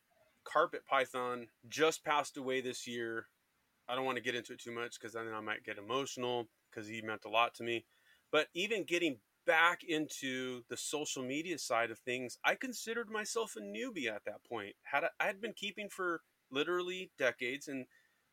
[0.45, 3.26] carpet python just passed away this year.
[3.89, 6.47] I don't want to get into it too much because then I might get emotional
[6.69, 7.84] because he meant a lot to me.
[8.32, 13.60] But even getting back into the social media side of things, I considered myself a
[13.60, 14.76] newbie at that point.
[14.84, 17.88] Had I had been keeping for literally decades, and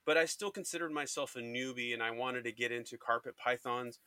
[0.07, 3.99] but I still considered myself a newbie, and I wanted to get into carpet pythons.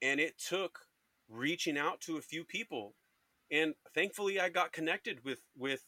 [0.00, 0.78] And it took
[1.28, 2.94] reaching out to a few people,
[3.50, 5.82] and thankfully, I got connected with with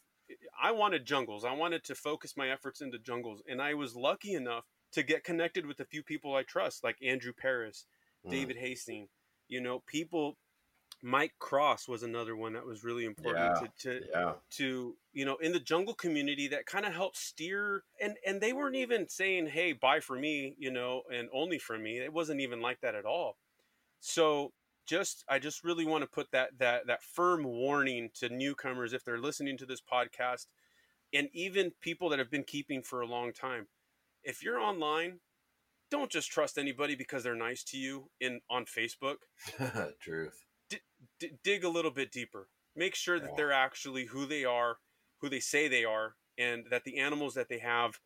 [0.60, 1.44] I wanted jungles.
[1.44, 5.24] I wanted to focus my efforts into jungles, and I was lucky enough to get
[5.24, 7.86] connected with a few people I trust, like Andrew Paris,
[8.26, 8.30] mm.
[8.30, 9.10] David Hastings.
[9.48, 10.36] You know, people.
[11.00, 14.32] Mike Cross was another one that was really important yeah, to to, yeah.
[14.50, 18.52] to you know in the jungle community that kind of helped steer and and they
[18.52, 22.40] weren't even saying hey buy for me you know and only for me it wasn't
[22.40, 23.36] even like that at all
[24.00, 24.50] so
[24.88, 29.04] just I just really want to put that that that firm warning to newcomers if
[29.04, 30.46] they're listening to this podcast
[31.12, 33.66] and even people that have been keeping for a long time.
[34.24, 35.20] If you're online,
[35.90, 39.16] don't just trust anybody because they're nice to you in on Facebook.
[40.00, 40.44] Truth.
[40.68, 40.78] D-
[41.20, 42.48] d- dig a little bit deeper.
[42.74, 43.34] Make sure that yeah.
[43.36, 44.78] they're actually who they are,
[45.20, 48.00] who they say they are, and that the animals that they have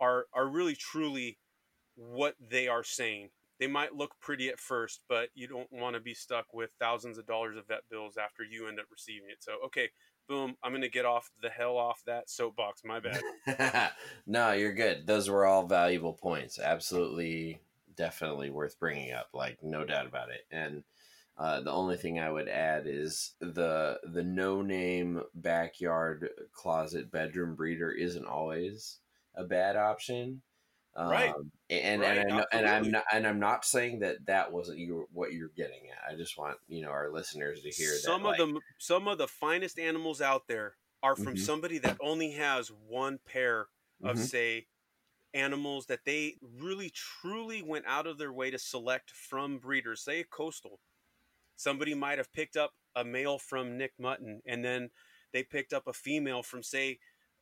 [0.00, 1.38] are are really truly
[1.94, 6.00] what they are saying they might look pretty at first, but you don't want to
[6.00, 9.38] be stuck with thousands of dollars of vet bills after you end up receiving it.
[9.40, 9.90] So, okay,
[10.28, 12.82] boom, I'm going to get off the hell off that soapbox.
[12.84, 13.92] My bad.
[14.26, 15.06] no, you're good.
[15.06, 16.58] Those were all valuable points.
[16.58, 17.60] Absolutely,
[17.96, 19.28] definitely worth bringing up.
[19.32, 20.46] Like, no doubt about it.
[20.50, 20.84] And
[21.38, 27.54] Uh, the only thing I would add is the the no name backyard closet bedroom
[27.54, 29.00] breeder isn't always
[29.34, 30.40] a bad option.
[30.96, 31.34] Um, Right.
[31.68, 34.78] And Right, and, I know, and I'm not and I'm not saying that that wasn't
[34.78, 35.98] you what you're getting at.
[36.08, 38.28] I just want you know our listeners to hear some that.
[38.30, 41.38] of like, the some of the finest animals out there are from Mhm.
[41.38, 43.68] somebody that only has one pair
[44.04, 44.28] of Mhm.
[44.28, 44.66] say
[45.34, 50.24] animals that they really truly went out of their way to select from breeders say
[50.24, 50.80] coastal
[51.56, 54.90] somebody might have picked up a male from nick mutton and then
[55.32, 56.98] they picked up a female from say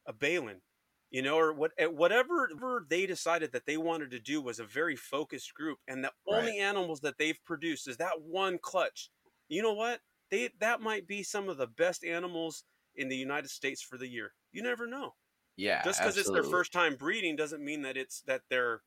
[0.07, 0.63] a balin
[1.11, 4.65] you know or what eh, whatever they decided that they wanted to do was a
[4.65, 6.55] very focused group and the Right.
[6.55, 9.11] only animals that they've produced is that one clutch.
[9.49, 10.01] You know what?
[10.31, 12.65] They that might be some of the best animals
[12.95, 14.35] in the united states for the year.
[14.53, 15.15] You never know.
[15.57, 18.83] Yeah, just because it's their first time breeding doesn't mean that it's that they're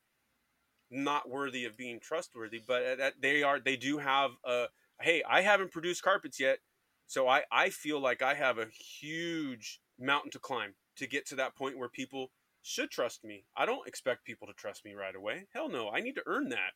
[0.89, 4.67] not worthy of being trustworthy but uh, that they are they do have a
[5.01, 6.59] hey i haven't produced carpets yet
[7.07, 11.35] so i i feel like i have a huge mountain to climb to get to
[11.35, 12.31] that point where people
[12.61, 15.99] should trust me i don't expect people to trust me right away hell no i
[15.99, 16.73] need to earn that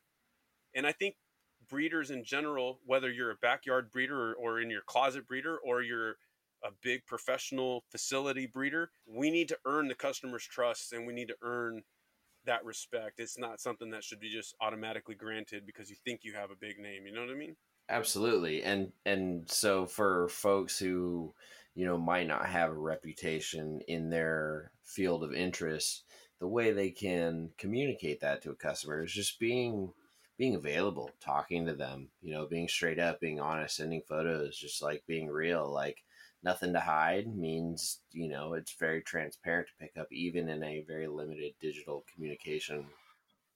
[0.74, 1.14] and i think
[1.68, 5.82] breeders in general whether you're a backyard breeder or, or in your closet breeder or
[5.82, 6.16] you're
[6.64, 11.28] a big professional facility breeder, we need to earn the customer's trust and we need
[11.28, 11.82] to earn
[12.44, 13.20] that respect.
[13.20, 16.56] It's not something that should be just automatically granted because you think you have a
[16.56, 17.06] big name.
[17.06, 17.56] You know what I mean?
[17.88, 18.62] Absolutely.
[18.62, 21.32] And and so for folks who,
[21.74, 26.04] you know, might not have a reputation in their field of interest,
[26.40, 29.92] the way they can communicate that to a customer is just being
[30.38, 34.82] being available, talking to them, you know, being straight up, being honest, sending photos, just
[34.82, 36.02] like being real, like
[36.42, 40.84] nothing to hide means, you know, it's very transparent to pick up even in a
[40.88, 42.84] very limited digital communication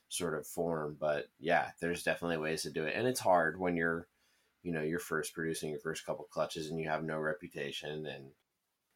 [0.09, 0.96] sort of form.
[1.00, 2.94] But yeah, there's definitely ways to do it.
[2.94, 4.07] And it's hard when you're
[4.66, 8.24] you know you're first producing your first couple clutches and you have no reputation and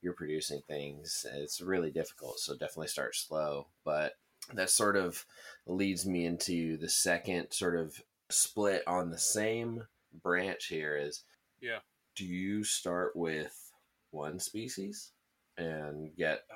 [0.02, 3.68] you're producing things it's really difficult so definitely start slow.
[3.84, 4.14] But
[4.52, 5.24] that sort of
[5.66, 9.86] leads me into the second sort of split on the same
[10.24, 11.22] branch here is
[11.60, 11.78] Yeah.
[12.16, 13.72] do you start with
[14.10, 15.12] one species
[15.56, 16.46] and get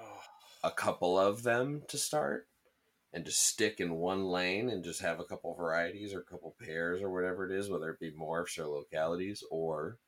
[0.65, 2.49] a couple of them to start
[3.15, 6.57] and just stick in one lane and just have a couple varieties or a couple
[6.61, 9.99] pairs or whatever it is, whether it be morphs or localities, or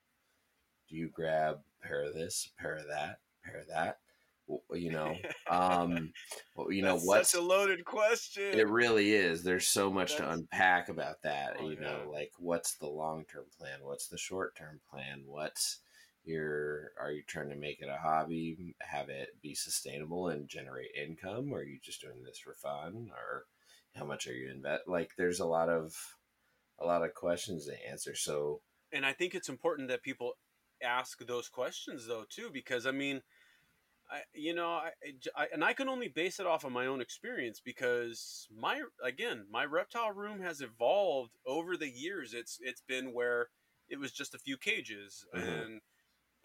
[0.88, 3.98] do you grab a pair of this, a pair of that, a pair of that?
[4.72, 5.16] You know,
[5.48, 6.12] um,
[6.68, 8.58] you know that's what's such a loaded question.
[8.58, 9.42] it really is.
[9.42, 11.56] There's so much to unpack about that.
[11.58, 13.78] Oh, you know, like what's the long term plan?
[13.82, 15.22] What's the short term plan?
[15.26, 15.78] What's
[16.26, 20.90] your are you trying to make it a hobby, have it be sustainable and generate
[20.94, 23.10] income, or are you just doing this for fun?
[23.12, 23.44] Or
[23.94, 25.94] how much are you invest like there's a lot of
[26.78, 28.14] a lot of questions to answer.
[28.14, 28.60] So
[28.92, 30.32] and I think it's important that people
[30.82, 33.22] ask those questions though too, because I mean,
[34.10, 34.90] I you know I,
[35.36, 39.46] I and I can only base it off of my own experience because my again
[39.50, 42.34] my reptile room has evolved over the years.
[42.34, 43.48] It's it's been where
[43.88, 45.64] it was just a few cages Mhm.
[45.64, 45.80] and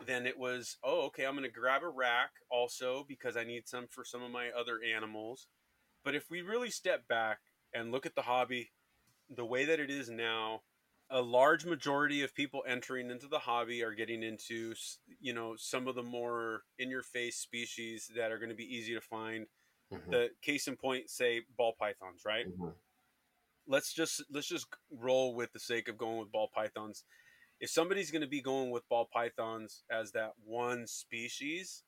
[0.05, 3.87] then it was oh okay I'm gonna grab a rack also because I need some
[3.87, 5.47] for some of my other animals.
[6.03, 7.39] But if we really step back
[7.73, 8.71] and look at the hobby
[9.29, 10.61] the way that it is now,
[11.09, 14.73] a large majority of people entering into the hobby are getting into
[15.19, 18.75] you know some of the more in your face species that are going to be
[18.75, 19.47] easy to find.
[19.91, 22.47] Mhm, the case in point say ball pythons right?
[22.47, 22.73] Mhm,
[23.67, 27.03] let's just let's just roll with the sake of going with ball pythons
[27.61, 31.83] if somebody's going to be going with ball pythons as that one species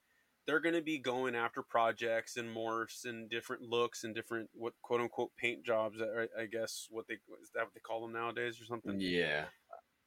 [0.45, 4.73] they're going to be going after projects and morphs and different looks and different what
[4.81, 8.61] quote unquote paint jobs I, guess what they is that what they call them nowadays
[8.61, 9.45] or something yeah,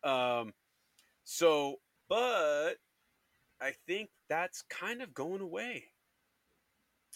[0.06, 0.52] um,
[1.24, 2.74] so, but
[3.60, 5.84] I think that's kind of going away.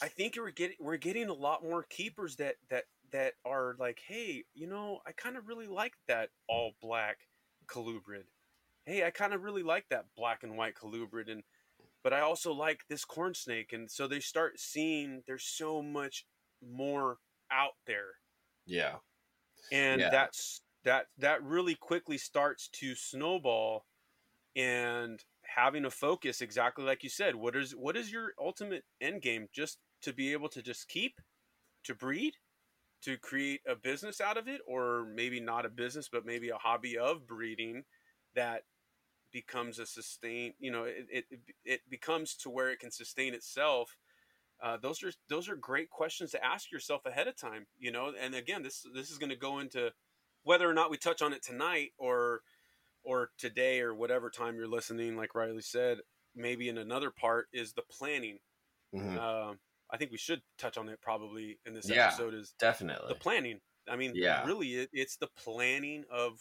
[0.02, 4.00] I think we're getting we're getting a lot more keepers that that that are like,
[4.06, 7.18] hey, you know, I kind of really like that all black
[7.66, 8.24] colubrid.
[8.87, 11.45] Hey, I kind of really like that black and white colubrid, and
[12.03, 16.26] but I also like this corn snake, and so they start seeing there's so much
[16.62, 17.18] more
[17.51, 18.16] out there.
[18.66, 19.01] Yeah,
[19.70, 20.11] and Yeah.
[20.11, 23.87] that's that that really quickly starts to snowball
[24.57, 29.22] and having a focus exactly like you said what is what is your ultimate end
[29.22, 29.49] game?
[29.53, 31.20] Just to be able to just keep
[31.85, 32.37] to breed
[33.03, 36.59] to create a business out of it or maybe not a business but maybe a
[36.59, 37.85] hobby of breeding
[38.35, 38.64] that
[39.33, 41.24] becomes a sustain you know it, it,
[41.64, 43.97] it becomes to where it can sustain itself
[44.62, 48.12] uh, those are those are great questions to ask yourself ahead of time you know
[48.20, 49.93] and again this this is going to go into
[50.43, 52.43] whether or not we touch on it tonight or
[53.03, 55.99] or today or whatever time you're listening, like Riley said,
[56.35, 58.39] maybe in another part is the planning.
[58.95, 59.16] Mhm.
[59.16, 59.61] Um,
[59.91, 62.07] I think we should touch on it probably in this Yeah.
[62.07, 63.09] episode is Definitely.
[63.09, 63.61] the planning.
[63.89, 64.45] I mean, Yeah.
[64.47, 66.41] really, it, it's the planning of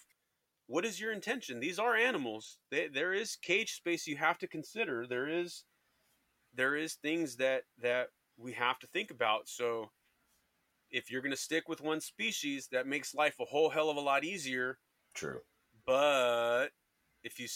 [0.69, 1.59] what is your intention.
[1.59, 2.59] These are animals.
[2.69, 5.07] They, there is cage space you have to consider.
[5.07, 5.63] There is
[6.53, 9.49] there is things that that we have to think about.
[9.49, 9.89] So
[10.91, 13.97] if you're going to stick with one species, that makes life a whole hell of
[13.97, 14.77] a lot easier.
[15.15, 15.39] True.
[15.87, 16.67] But
[17.23, 17.47] if you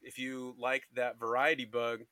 [0.00, 2.02] if you like that variety bug,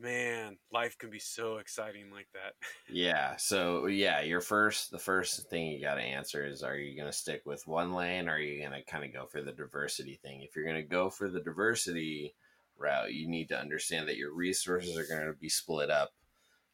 [0.00, 2.54] man, life can be so exciting like that.
[2.88, 3.36] Yeah.
[3.36, 7.10] So yeah, your first the first thing you got to answer is: Are you going
[7.10, 9.52] to stick with one lane, or are you going to kind of go for the
[9.52, 10.42] diversity thing?
[10.42, 12.34] If you're going to go for the diversity
[12.78, 16.12] route, you need to understand that your resources are going to be split up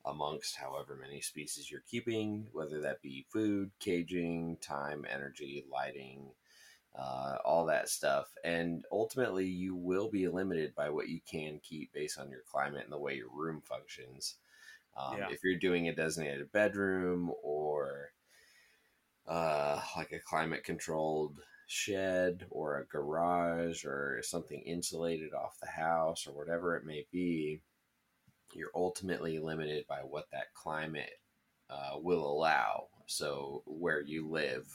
[0.06, 6.30] amongst however many species you're keeping, whether that be food, caging, time, energy, lighting.
[6.99, 11.93] Uh, all that stuff, and ultimately, you will be limited by what you can keep
[11.93, 14.36] based on your climate and the way your room functions.
[14.97, 15.28] Um, Yeah.
[15.30, 18.12] If you're doing a designated bedroom or
[19.26, 26.26] uh, like a climate controlled shed or a garage or something insulated off the house
[26.26, 27.61] or whatever it may be,
[28.53, 31.20] you're ultimately limited by what that climate
[31.70, 32.88] uh, will allow.
[33.07, 34.66] So, where you live,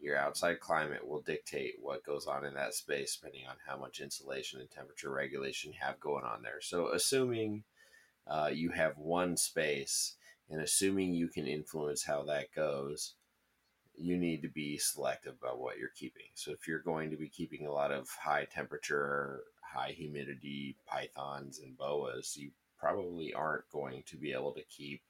[0.00, 4.00] your outside climate will dictate what goes on in that space depending on how much
[4.00, 6.60] insulation and temperature regulation you have going on there.
[6.60, 7.64] So, assuming
[8.26, 10.14] uh, you have one space
[10.50, 13.14] and assuming you can influence how that goes,
[13.96, 16.26] you need to be selective about what you're keeping.
[16.34, 21.58] So, if you're going to be keeping a lot of high temperature, high humidity pythons
[21.58, 25.02] and boas, you probably aren't going to be able to keep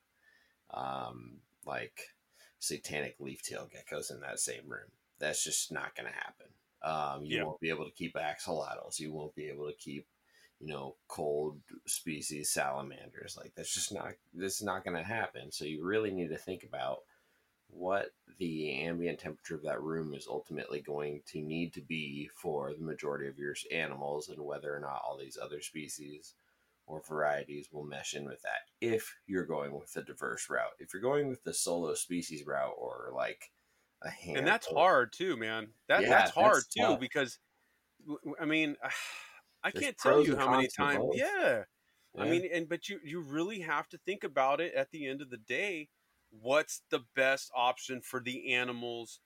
[0.72, 2.00] um, like
[2.58, 4.90] satanic leaf tail geckos in that same room.
[5.18, 6.46] That's just not going to happen.
[6.82, 7.44] Um, you Yeah.
[7.44, 8.98] won't be able to keep axolotls.
[9.00, 10.06] You won't be able to keep,
[10.60, 13.36] you know, cold species salamanders.
[13.36, 14.14] Like that's just not.
[14.32, 15.50] This is not going to happen.
[15.50, 17.00] So you really need to think about
[17.70, 22.72] what the ambient temperature of that room is ultimately going to need to be for
[22.72, 26.34] the majority of your animals, and whether or not all these other species
[26.88, 30.74] or varieties will mesh in with that if you're going with the diverse route.
[30.80, 33.52] If you're going with the solo species route or like
[34.02, 35.74] a handful, and that's hard too, man.
[35.88, 36.98] That Yeah, that's hard that's too tough.
[36.98, 37.38] because
[38.40, 38.76] I mean,
[39.62, 41.06] I There's can't tell you how many times.
[41.08, 41.10] both.
[41.10, 41.64] Yeah,
[42.18, 45.22] I mean, and but you you really have to think about it at the end
[45.22, 45.90] of the day.
[46.30, 49.20] What's the best option for the animals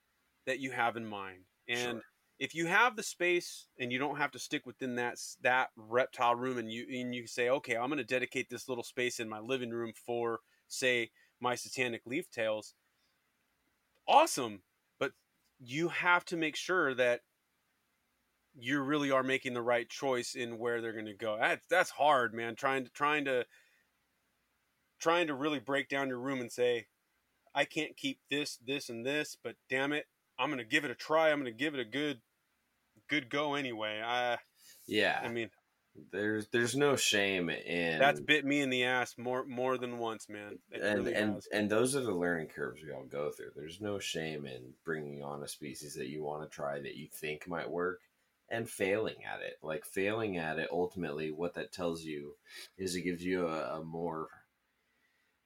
[0.47, 1.47] that you have in mind?
[1.69, 2.03] And Sure.
[2.39, 6.35] If you have the space and you don't have to stick within that that reptile
[6.35, 9.29] room, and you and you say, okay, I'm going to dedicate this little space in
[9.29, 11.11] my living room for, say,
[11.41, 12.75] my satanic leaf tails.
[14.09, 14.63] Awesome,
[14.99, 15.13] but
[15.61, 17.21] you have to make sure that
[18.55, 21.39] you really are making the right choice in where they're going to go.
[21.41, 22.55] That's that's hard, man.
[22.57, 23.47] Trying to trying to
[24.99, 26.87] trying to really break down your room and say,
[27.55, 30.07] I can't keep this, this, and this, but damn it,
[30.39, 31.31] I'm going to give it a try.
[31.31, 32.21] I'm going to give it a good
[33.09, 34.01] good go anyway.
[34.05, 34.39] I
[34.87, 35.51] yeah, I mean,
[36.11, 40.29] there's there's no shame in that's bit me in the ass more more than once,
[40.29, 40.59] man.
[40.71, 41.49] It and really and has.
[41.53, 43.51] and those are the learning curves we all go through.
[43.55, 47.09] There's no shame in bringing on a species that you want to try that you
[47.13, 48.01] think might work
[48.49, 49.59] and failing at it.
[49.63, 52.35] Like failing at it, ultimately, what that tells you
[52.79, 54.29] is it gives you a, a more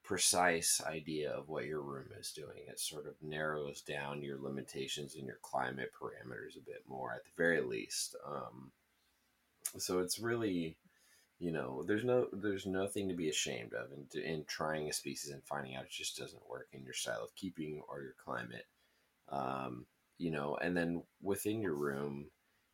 [0.06, 2.62] precise idea of what your room is doing.
[2.68, 7.24] It sort of narrows down your limitations and your climate parameters a bit more, at
[7.24, 8.14] the very least.
[8.24, 8.70] Um,
[9.78, 10.76] so it's really
[11.38, 15.30] you know there's no there's nothing to be ashamed of in, in trying a species
[15.30, 18.66] and finding out it just doesn't work in your style of keeping or your climate
[19.30, 19.84] um,
[20.18, 22.26] you know and then within your room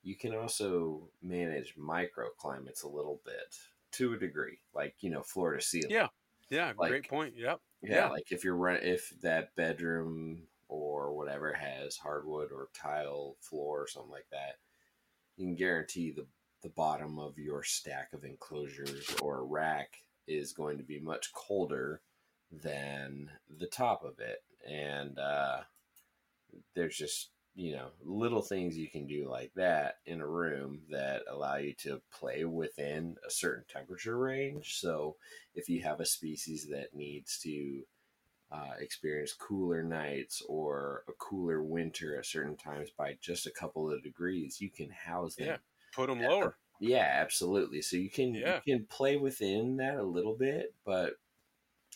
[0.04, 3.56] you can also manage microclimates a little bit
[3.90, 6.08] to a degree like you know floor to ceiling Yeah.
[6.52, 7.34] Yeah, like- great point.
[7.36, 7.60] Yep.
[7.82, 8.08] yeah, Yeah.
[8.10, 13.86] like if you're run if that bedroom or whatever has hardwood or tile floor or
[13.88, 14.58] something like that,
[15.36, 16.26] you can guarantee the
[16.62, 19.96] the bottom of your stack of enclosures or rack
[20.28, 22.00] is going to be much colder
[22.52, 23.28] than
[23.58, 25.62] the top of it, and uh,
[26.74, 31.22] there's just you know little things you can do like that in a room that
[31.30, 34.78] allow you to play within a certain temperature range.
[34.80, 35.16] So
[35.54, 37.82] if you have a species that needs to
[38.50, 43.90] uh, experience cooler nights or a cooler winter at certain times by just a couple
[43.90, 45.46] of degrees, you can house them.
[45.48, 45.56] Yeah.
[45.94, 46.56] Put them lower.
[46.80, 47.82] Yeah, absolutely.
[47.82, 48.60] So you can Yeah.
[48.64, 51.14] you can play within that a little bit, but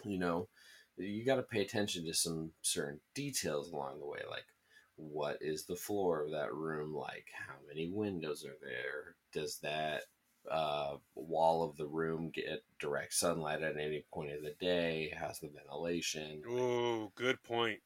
[0.05, 0.49] you know,
[0.97, 4.45] you got to pay attention to some certain details along the way, like
[4.97, 7.27] what is the floor of that room like?
[7.47, 9.17] How many windows are there?
[9.33, 10.03] Does that
[10.51, 15.13] uh, wall of the room get direct sunlight at any point of the day?
[15.19, 16.43] How's the ventilation?
[16.49, 17.81] Oh, good point.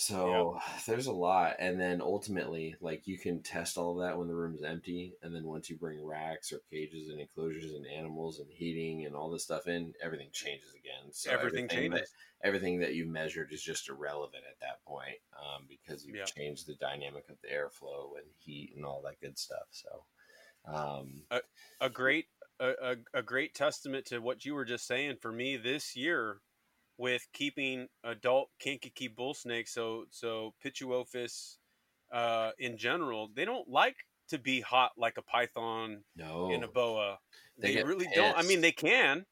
[0.00, 4.28] So there's a lot, and then ultimately, like you can test all of that when
[4.28, 8.38] the room's empty, and then once you bring racks or cages and enclosures and animals
[8.38, 11.12] and heating and all this stuff in, everything changes again.
[11.12, 12.14] So Everything that, changes.
[12.44, 16.24] everything that you measured is just irrelevant at that point um, because you've Yeah.
[16.24, 19.66] changed the dynamic of the airflow and heat and all that good stuff.
[19.70, 20.06] So,
[20.64, 21.24] um,
[21.80, 22.26] a great
[22.60, 22.74] a,
[23.14, 26.40] a, a great testament to what you were just saying for me this year
[26.98, 31.56] with keeping adult kankakee bull snakes so so pituophis
[32.12, 33.96] uh, in general they don't like
[34.28, 37.18] to be hot like a python no, and a boa.
[37.58, 38.36] They they, really don't.
[38.36, 39.24] I mean they can.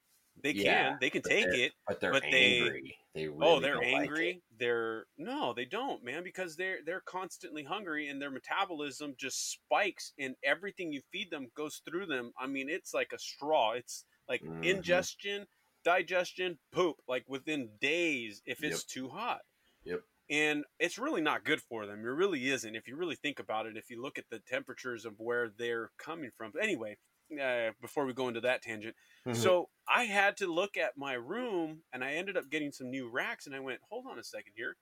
[0.42, 0.98] They Yeah, can.
[1.00, 2.96] They can take it but they're but they- angry.
[3.14, 4.30] They, really oh they're don't like angry?
[4.30, 4.42] it.
[4.58, 10.12] they're no they don't man because they're they're constantly hungry and their metabolism just spikes
[10.18, 12.32] and everything you feed them goes through them.
[12.38, 13.72] I mean it's like a straw.
[13.72, 14.64] It's like Mhm.
[14.64, 15.46] ingestion
[15.86, 18.86] digestion poop like within days if it's Yep.
[18.86, 19.42] too hot
[19.84, 20.02] Yep.
[20.28, 23.66] and it's really not good for them it really isn't if you really think about
[23.66, 26.96] it if you look at the temperatures of where they're coming from anyway
[27.42, 29.42] uh, before we go into that tangent Mhm.
[29.42, 33.08] so I had to look at my room and I ended up getting some new
[33.08, 34.76] racks and I went, hold on a second here.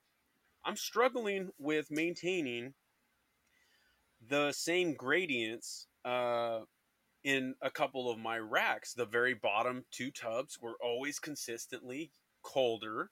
[0.65, 2.73] I'm struggling with maintaining
[4.21, 6.61] the same gradients uh,
[7.25, 8.93] in a couple of my racks.
[8.93, 12.11] The very bottom two tubs were always consistently
[12.43, 13.09] colder.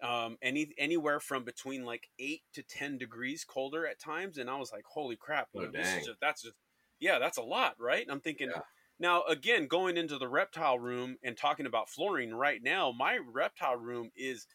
[0.00, 4.56] Um, any anywhere from between like eight to ten degrees colder at times, and I
[4.56, 5.48] was like, "Holy crap!
[5.56, 6.54] Oh, know, this is just, that's just
[7.00, 8.62] yeah, that's a lot, right?" And I'm thinking, Yeah.
[9.00, 13.76] now, again, going into the reptile room and talking about flooring right now, my reptile
[13.76, 14.46] room is,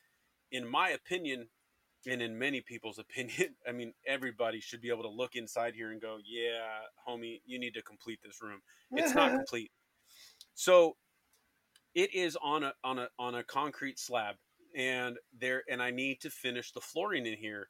[0.49, 1.49] in my opinion,
[2.07, 5.91] and in many people's opinion, I mean, everybody should be able to look inside here
[5.91, 8.61] and go, yeah, homie, you need to complete this room.
[8.91, 9.71] It's not complete.
[10.53, 10.97] So
[11.95, 14.35] it is on a on a on a concrete slab
[14.75, 17.69] and there and I need to finish the flooring in here.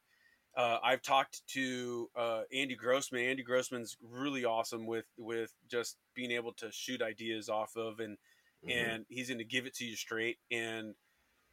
[0.56, 3.24] Uh, I've talked to uh, Andy Grossman.
[3.24, 8.18] Andy Grossman's really awesome with with just being able to shoot ideas off of, and
[8.64, 8.72] Mhm.
[8.72, 10.38] and he's going to give it to you straight.
[10.52, 10.96] And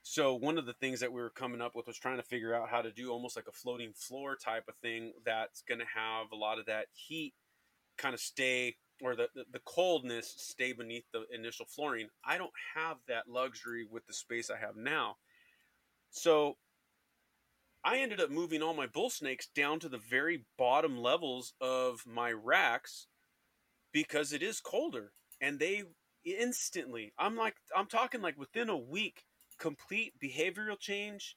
[0.03, 2.55] so one of the things that we were coming up with was trying to figure
[2.55, 5.87] out how to do almost like a floating floor type of thing that's going to
[5.95, 7.35] have a lot of that heat
[7.99, 12.09] kind of stay or the, the, the coldness stay beneath the initial flooring.
[12.25, 15.17] I don't have that luxury with the space I have now.
[16.11, 16.57] So
[17.85, 22.03] I ended up moving all my bull snakes down to the very bottom levels of
[22.07, 23.07] my racks
[23.93, 25.85] because it is colder and they
[26.25, 29.23] instantly I'm like I'm talking like within a week
[29.61, 31.37] complete behavioral change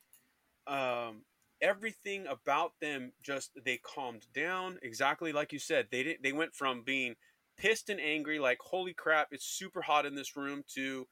[0.65, 1.23] um
[1.61, 4.79] everything about them just they calmed down.
[4.81, 7.15] Exactly like you said they didn't they went from being
[7.57, 11.07] pissed and angry like holy crap it's super hot in this room to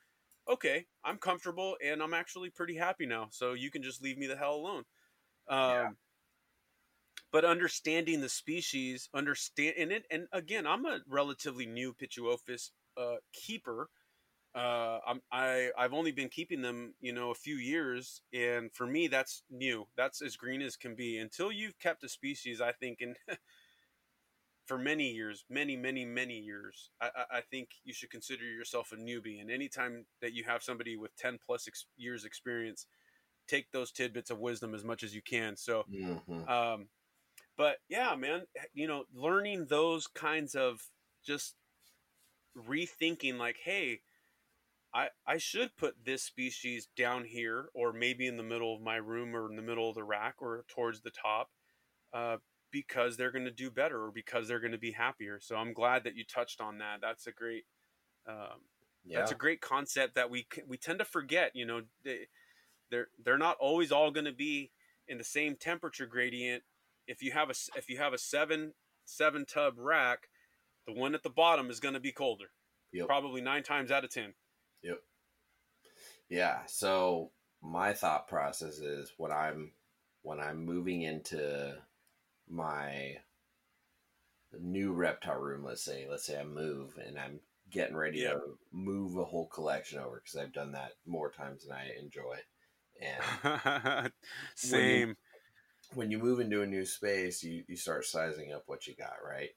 [0.49, 4.25] okay i'm comfortable and i'm actually pretty happy now so you can just leave me
[4.27, 4.83] the hell alone.
[5.47, 5.89] Um Yeah.
[7.31, 13.15] but understanding the species understand and it and again i'm a relatively new pituophis uh
[13.33, 13.89] keeper
[14.53, 18.85] uh i'm i i've only been keeping them you know a few years and for
[18.85, 19.87] me that's new.
[19.95, 21.17] That's as green as can be.
[21.19, 23.15] Until you've kept a species i think in
[24.65, 28.91] for many years many many many years I, I i think you should consider yourself
[28.91, 29.41] a newbie.
[29.41, 32.87] And anytime that you have somebody with 10 plus ex- years experience
[33.47, 35.57] take those tidbits of wisdom as much as you can.
[35.57, 36.47] So Mhm.
[36.47, 36.89] um,
[37.57, 40.81] but yeah, man, you know, learning those kinds of
[41.23, 41.55] just
[42.55, 44.01] rethinking, like, hey,
[44.93, 48.97] I I should put this species down here, or maybe in the middle of my
[48.97, 51.49] room, or in the middle of the rack, or towards the top,
[52.13, 52.37] uh,
[52.71, 55.39] because they're going to do better, or because they're going to be happier.
[55.39, 56.99] So I'm glad that you touched on that.
[57.01, 57.65] That's a great.
[58.27, 58.65] Um,
[59.03, 59.19] Yeah.
[59.19, 61.51] that's a great concept that we we tend to forget.
[61.55, 62.27] You know, they,
[62.89, 64.71] they're they're not always all going to be
[65.07, 66.63] in the same temperature gradient.
[67.07, 68.73] If you have a if you have a seven
[69.05, 70.29] seven tub rack,
[70.85, 72.51] the one at the bottom is going to be colder.
[72.91, 73.07] Yep.
[73.07, 74.11] Probably nine times out of
[74.83, 74.95] ten.
[76.29, 76.65] Yeah.
[76.67, 79.71] So my thought process is when I'm
[80.23, 81.75] when I'm moving into
[82.49, 83.17] my
[84.59, 88.33] new reptile room, let's say, let's say I move and I'm getting ready Yeah.
[88.33, 92.37] to move a whole collection over because I've done that more times than I enjoy.
[93.01, 94.11] And
[94.55, 95.15] Same.
[95.93, 99.15] when you move into a new space, you, you start sizing up what you got,
[99.27, 99.49] right?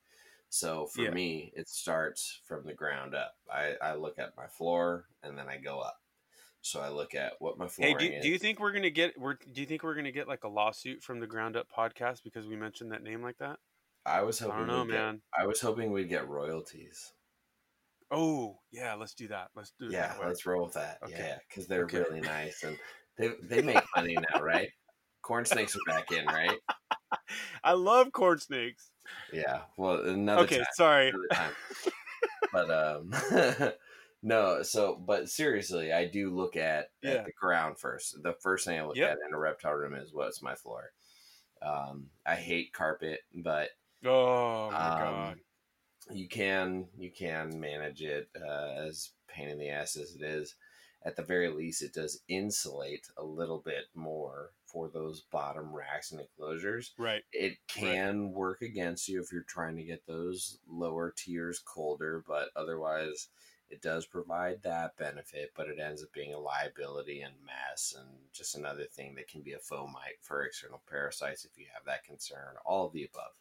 [0.55, 1.11] So for Yeah.
[1.11, 3.35] me, it starts from the ground up.
[3.53, 5.99] I, I look at my floor and then I go up.
[6.61, 7.89] So I look at what my floor.
[7.89, 9.19] Hey, do, do you think we're gonna get?
[9.19, 12.23] We're, do you think we're gonna get like a lawsuit from the Ground Up podcast
[12.23, 13.59] because we mentioned that name like that?
[14.07, 14.55] I was hoping.
[14.55, 15.23] I don't know, get- man.
[15.37, 17.13] I was hoping we'd get royalties.
[18.13, 19.49] Oh yeah, let's do that.
[19.57, 19.89] Let's do.
[19.91, 20.99] Yeah, that let's roll with that.
[21.03, 21.15] Okay.
[21.19, 21.99] Yeah, because they're Okay.
[21.99, 22.79] really nice and
[23.19, 24.69] they they make money now, right?
[25.21, 26.61] Corn snakes are back in, right?
[27.65, 28.91] I love corn snakes.
[29.33, 29.65] Yeah.
[29.77, 30.67] Well, another okay, time.
[30.73, 31.19] sorry.
[31.31, 31.57] Another
[32.53, 33.13] but um,
[34.23, 34.63] no.
[34.63, 37.13] So, but seriously, I do look at, Yeah.
[37.15, 38.23] at the ground first.
[38.23, 39.05] The first thing I look Yep.
[39.05, 40.93] at in a reptile room is what's my floor.
[41.63, 43.71] Um, I hate carpet, but
[44.05, 45.41] Oh my Um, god.
[46.11, 50.57] you can you can manage it uh, as pain in the ass as it is
[51.03, 56.11] at the very least it does insulate a little bit more for those bottom racks
[56.11, 57.23] and enclosures Right.
[57.33, 62.51] it can work against you if you're trying to get those lower tiers colder but
[62.57, 63.29] otherwise
[63.71, 68.09] it does provide that benefit but it ends up being a liability and mess and
[68.33, 72.03] just another thing that can be a fomite for external parasites if you have that
[72.05, 73.33] concern all of the above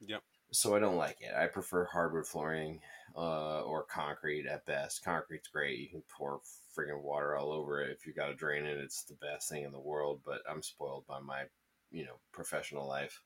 [0.00, 0.22] Yep.
[0.50, 1.34] So I don't like it.
[1.36, 2.80] I prefer hardwood flooring
[3.16, 5.04] uh, or concrete at best.
[5.04, 5.78] Concrete's great.
[5.78, 6.40] You can pour
[6.76, 7.90] friggin' water all over it.
[7.90, 10.20] If you've got to drain it, it's the best thing in the world.
[10.24, 11.42] But I'm spoiled by my,
[11.90, 13.20] you know, professional life.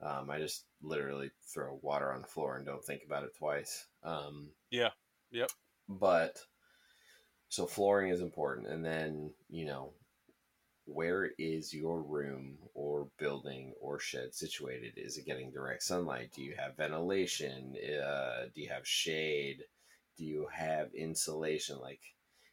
[0.00, 3.86] Um, I just literally throw water on the floor and don't think about it twice.
[4.02, 4.90] Um, Yeah.
[5.30, 5.50] Yep.
[5.88, 6.36] But
[7.48, 9.92] so flooring is important, and then you know
[10.86, 14.94] where is your room or building or shed situated?
[14.96, 16.30] Is it getting direct sunlight?
[16.34, 17.74] Do you have ventilation?
[17.76, 19.64] Uh, do you have shade?
[20.16, 21.78] Do you have insulation?
[21.80, 22.00] Like,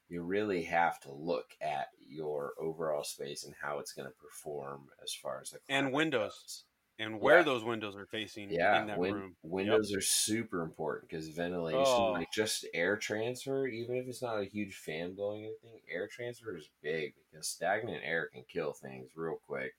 [0.09, 4.81] you really have to look at your overall space and how it's going to perform
[5.03, 6.33] as far as the And windows.
[6.33, 6.63] goes.
[7.03, 7.43] And where Yeah.
[7.43, 9.35] those windows are facing Yeah, in that win- room.
[9.43, 12.11] windows are super important because ventilation, Oh.
[12.13, 16.55] like just air transfer, even if it's not a huge fan blowing anything, air transfer
[16.55, 19.75] is big because stagnant air can kill things real quick.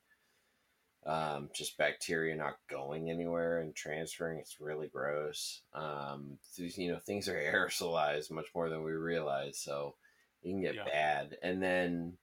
[1.06, 5.62] Um, just bacteria not going anywhere and transferring, it's really gross.
[5.74, 9.96] Um, you know, things are aerosolized much more than we realize, so
[10.42, 10.84] it can get Yeah.
[10.84, 11.38] bad.
[11.42, 12.18] And then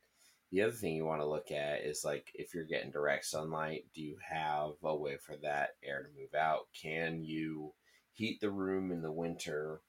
[0.52, 3.86] the other thing you want to look at is like if you're getting direct sunlight,
[3.96, 6.68] do you have a way for that air to move out?
[6.80, 7.72] Can you
[8.14, 9.82] heat the room in the winter?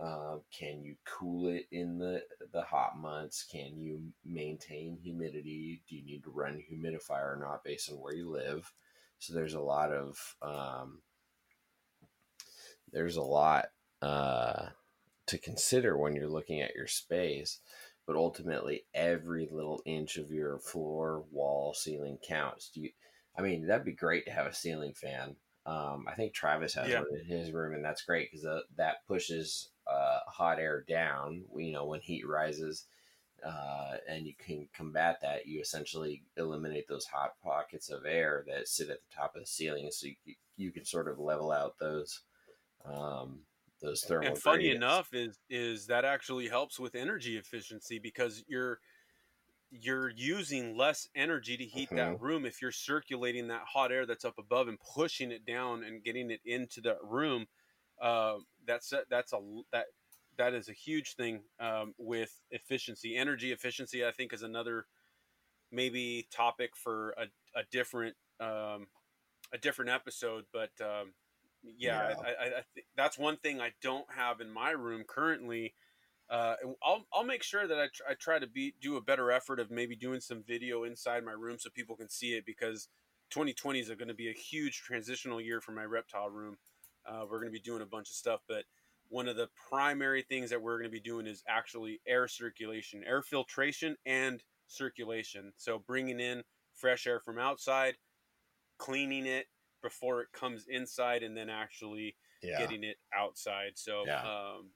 [0.00, 3.44] Uh, can you cool it in the the hot months?
[3.50, 5.82] Can you maintain humidity?
[5.88, 8.72] Do you need to run a humidifier or not based on where you live?
[9.18, 11.00] So there's a lot of um,
[12.92, 13.66] there's a lot
[14.00, 14.66] uh,
[15.26, 17.58] to consider when you're looking at your space
[18.06, 22.70] but ultimately every little inch of your floor, wall, ceiling counts.
[22.70, 22.90] Do you?
[23.36, 25.36] I mean, that'd be great to have a ceiling fan.
[25.66, 26.98] Um, I think Travis has Yeah.
[26.98, 31.44] one in his room, and that's great because uh, that pushes uh, hot air down.
[31.56, 32.86] You know, when heat rises,
[33.44, 35.46] uh, and you can combat that.
[35.46, 39.46] You essentially eliminate those hot pockets of air that sit at the top of the
[39.46, 42.20] ceiling, so you, you can sort of level out those
[42.84, 43.40] um,
[43.84, 44.28] those thermal.
[44.28, 44.84] and funny gradients.
[44.84, 48.78] enough is is that actually helps with energy efficiency because you're
[49.70, 54.24] you're using less energy to heat that room if you're circulating that hot air that's
[54.24, 57.46] up above and pushing it down and getting it into that room
[58.00, 59.38] uh, that's a, that's a
[59.72, 59.86] that
[60.36, 64.86] that is a huge thing um, with efficiency energy efficiency i think is another
[65.72, 67.24] maybe topic for a,
[67.58, 68.86] a different um,
[69.52, 71.12] a different episode but um,
[71.78, 72.14] yeah, Yeah.
[72.20, 75.74] I, I, I think that's one thing I don't have in my room currently.
[76.30, 79.30] Uh, I'll I'll make sure that I, tr- I try to be do a better
[79.30, 82.88] effort of maybe doing some video inside my room so people can see it because
[83.30, 86.56] 2020 is going to be a huge transitional year for my reptile room.
[87.06, 88.64] Uh, we're going to be doing a bunch of stuff, but
[89.08, 93.02] one of the primary things that we're going to be doing is actually air circulation,
[93.06, 95.52] air filtration, and circulation.
[95.56, 96.42] So bringing in
[96.74, 97.96] fresh air from outside,
[98.78, 99.46] cleaning it
[99.84, 102.58] before it comes inside, and then actually yeah.
[102.58, 103.72] getting it outside.
[103.76, 104.22] So, Yeah.
[104.22, 104.70] um,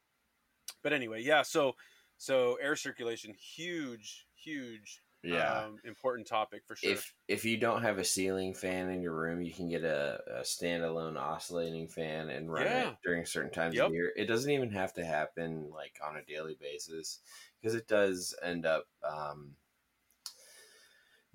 [0.83, 1.43] but anyway, yeah.
[1.43, 1.75] So,
[2.19, 5.65] so air circulation, huge, huge, yeah.
[5.65, 6.93] um, important topic for sure.
[6.93, 10.21] if if you don't have a ceiling fan in your room, you can get a,
[10.39, 12.91] a standalone oscillating fan and run Yeah.
[12.91, 13.87] it during certain times Yep.
[13.89, 14.13] of year.
[14.17, 17.21] It doesn't even have to happen like on a daily basis
[17.61, 19.57] because it does end up um,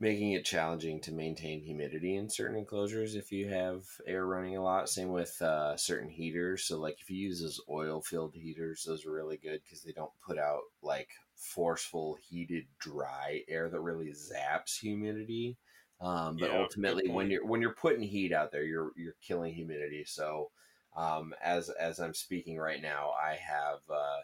[0.04, 4.64] making it challenging to maintain humidity in certain enclosures if you have air running a
[4.64, 4.90] lot.
[4.90, 6.66] Same with uh, certain heaters.
[6.66, 9.94] So like if you use those oil filled heaters, those are really good because they
[9.94, 15.58] don't put out like forceful heated dry air that really zaps humidity.
[16.02, 19.54] Um, but Yeah, ultimately, when you're when you're putting heat out there, you're you're killing
[19.54, 20.04] humidity.
[20.06, 20.52] So
[20.96, 24.20] um, as as I'm speaking right now, I have uh,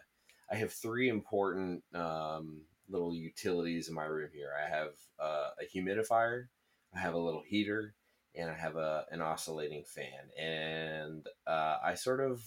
[0.50, 4.50] I have three important um, little utilities in my room here.
[4.56, 6.48] I have uh, a humidifier,
[6.94, 7.94] I have a little heater,
[8.34, 10.30] and I have a an oscillating fan.
[10.38, 12.42] And uh, I sort of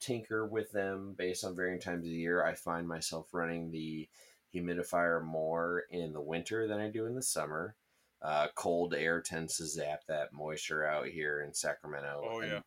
[0.00, 2.44] tinker with them based on varying times of the year.
[2.44, 4.08] I find myself running the
[4.54, 7.76] humidifier more in the winter than I do in the summer.
[8.20, 12.22] Uh, cold air tends to zap that moisture out here in Sacramento.
[12.24, 12.60] Oh and, yeah.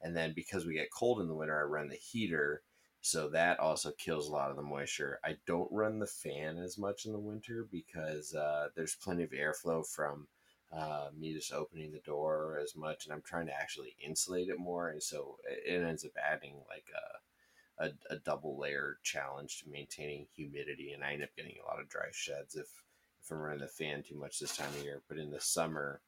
[0.00, 2.62] And then because we get cold in the winter, I run the heater.
[3.06, 5.20] So that also kills a lot of the moisture.
[5.22, 9.30] I don't run the fan as much in the winter because uh, there's plenty of
[9.32, 10.26] airflow from
[10.72, 14.58] uh, me just opening the door as much, and I'm trying to actually insulate it
[14.58, 16.86] more, and so it ends up adding like
[17.78, 21.66] a, a, a double layer challenge to maintaining humidity, and I end up getting a
[21.66, 22.68] lot of dry sheds if
[23.22, 25.02] if I'm running the fan too much this time of year.
[25.08, 26.00] But in the summer,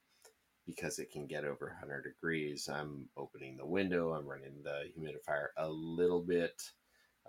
[0.65, 5.49] because it can get over 100 degrees, I'm opening the window, I'm running the humidifier
[5.57, 6.71] a little bit.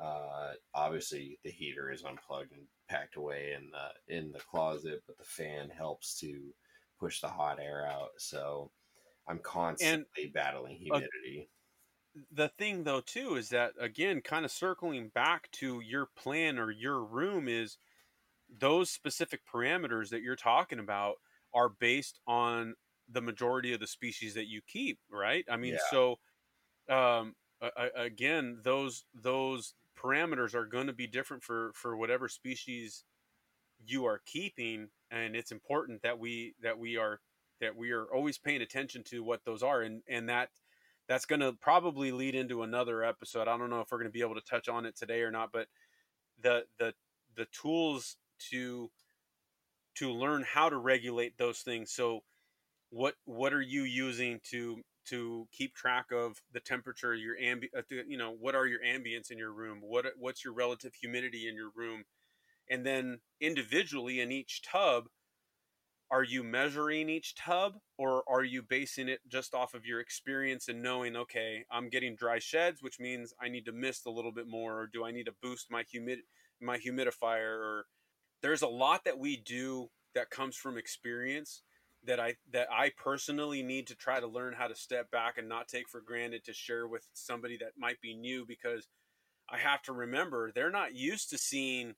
[0.01, 5.18] Uh, obviously, the heater is unplugged and packed away in the in the closet, but
[5.18, 6.55] the fan helps to
[6.99, 8.11] push the hot air out.
[8.18, 8.70] So
[9.28, 11.49] I'm constantly and, battling humidity.
[11.49, 16.59] Uh, the thing though too is that again kind of circling back to your plan
[16.59, 17.78] or your room is
[18.59, 21.16] those specific parameters that you're talking about
[21.55, 22.74] are based on
[23.11, 25.78] the majority of the species that you keep right i mean yeah.
[25.90, 26.18] so
[26.88, 27.34] um,
[27.94, 33.05] again those those parameters are going to be different for for whatever species
[33.86, 37.20] you are keeping and it's important that we that we are
[37.61, 40.49] that we are always paying attention to what those are and and that
[41.09, 43.49] that's going to probably lead into another episode.
[43.49, 45.30] I don't know if we're going to be able to touch on it today or
[45.30, 45.66] not but
[46.42, 46.92] the the
[47.36, 48.16] the tools
[48.51, 48.90] to
[49.96, 51.92] to learn how to regulate those things.
[51.92, 52.20] So
[52.90, 57.82] what what are you using to to keep track of the temperature your ambi uh,
[58.06, 59.80] you know what are your ambience in your room?
[59.82, 62.04] What what's your relative humidity in your room?
[62.70, 65.09] And then individually in each tub
[66.11, 70.68] are you measuring each tub or are you basing it just off of your experience
[70.68, 74.32] and knowing okay i'm getting dry sheds which means i need to mist a little
[74.32, 76.20] bit more or do i need to boost my humid
[76.61, 77.84] my humidifier or
[78.42, 81.62] there's a lot that we do that comes from experience
[82.05, 85.49] that i that i personally need to try to learn how to step back and
[85.49, 88.88] not take for granted to share with somebody that might be new because
[89.51, 91.94] i have to remember they're not used to seeing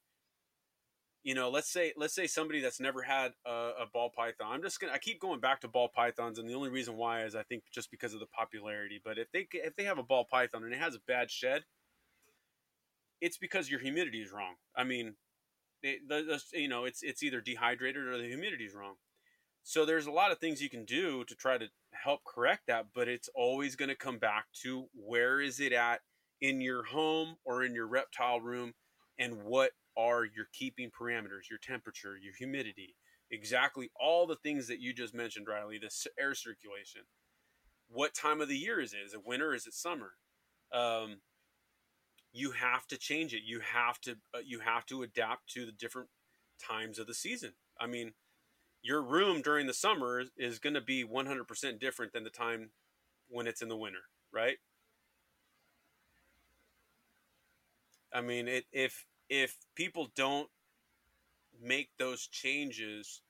[1.23, 4.49] you know, let's say let's say somebody that's never had a, a, ball python.
[4.51, 7.25] I'm just gonna I keep going back to ball pythons, and the only reason why
[7.25, 9.01] is I think just because of the popularity.
[9.05, 11.65] But if they if they have a ball python and it has a bad shed,
[13.21, 14.55] it's because your humidity is wrong.
[14.75, 15.17] I mean,
[15.83, 16.23] it, the,
[16.53, 18.95] the, you know, it's it's either dehydrated or the humidity is wrong.
[19.63, 22.87] So there's a lot of things you can do to try to help correct that,
[22.95, 26.01] but it's always going to come back to where is it at
[26.41, 28.73] in your home or in your reptile room,
[29.19, 32.97] and what are your keeping parameters, your temperature, your humidity,
[33.31, 37.03] exactly all the things that you just mentioned, Riley, the air circulation.
[37.89, 39.05] What time of the year is it?
[39.05, 39.55] Is it winter?
[39.55, 40.13] Is it summer?
[40.73, 41.21] Um,
[42.33, 43.43] you have to change it.
[43.45, 46.09] You have to uh, you have to adapt to the different
[46.65, 47.53] times of the season.
[47.81, 48.13] I mean,
[48.83, 52.71] your room during the summer is, going to be 100% different than the time
[53.29, 54.01] when it's in the winter,
[54.33, 54.57] right?
[58.13, 60.49] I mean, it, if if people don't
[61.63, 63.23] make those changes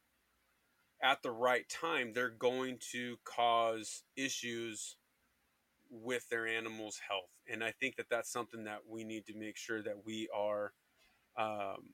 [1.02, 4.96] at the right time, they're going to cause issues
[5.90, 7.30] with their animal's health.
[7.50, 10.72] And I think that that's something that we need to make sure that we are.
[11.36, 11.90] Um,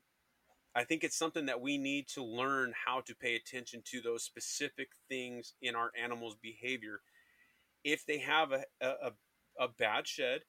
[0.76, 4.24] I think it's something that we need to learn how to pay attention to those
[4.24, 7.00] specific things in our animal's behavior.
[7.82, 9.12] If they have a, a,
[9.58, 10.40] a bad shed,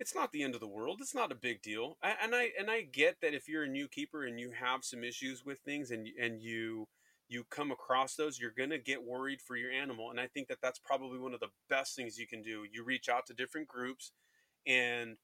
[0.00, 0.98] it's not the end of the world.
[1.00, 1.96] It's not a big deal.
[2.02, 5.04] And I and I get that if you're a new keeper and you have some
[5.04, 6.88] issues with things and and you
[7.28, 10.10] you come across those, you're going to get worried for your animal.
[10.10, 12.64] And I think that that's probably one of the best things you can do.
[12.70, 14.12] You reach out to different groups
[14.66, 15.16] and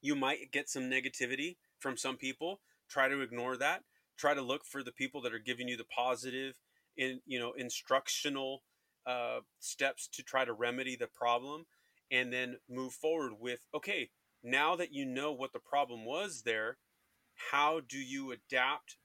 [0.00, 2.60] you might get some negativity from some people.
[2.94, 3.82] Try to ignore that.
[4.16, 6.54] Try to look for the people that are giving you the positive
[6.96, 8.62] in, you know, instructional
[9.04, 11.66] uh, steps to try to remedy the problem
[12.12, 14.10] and then move forward with okay,
[14.44, 16.78] now that you know what the problem was there,
[17.50, 18.96] how do you adapt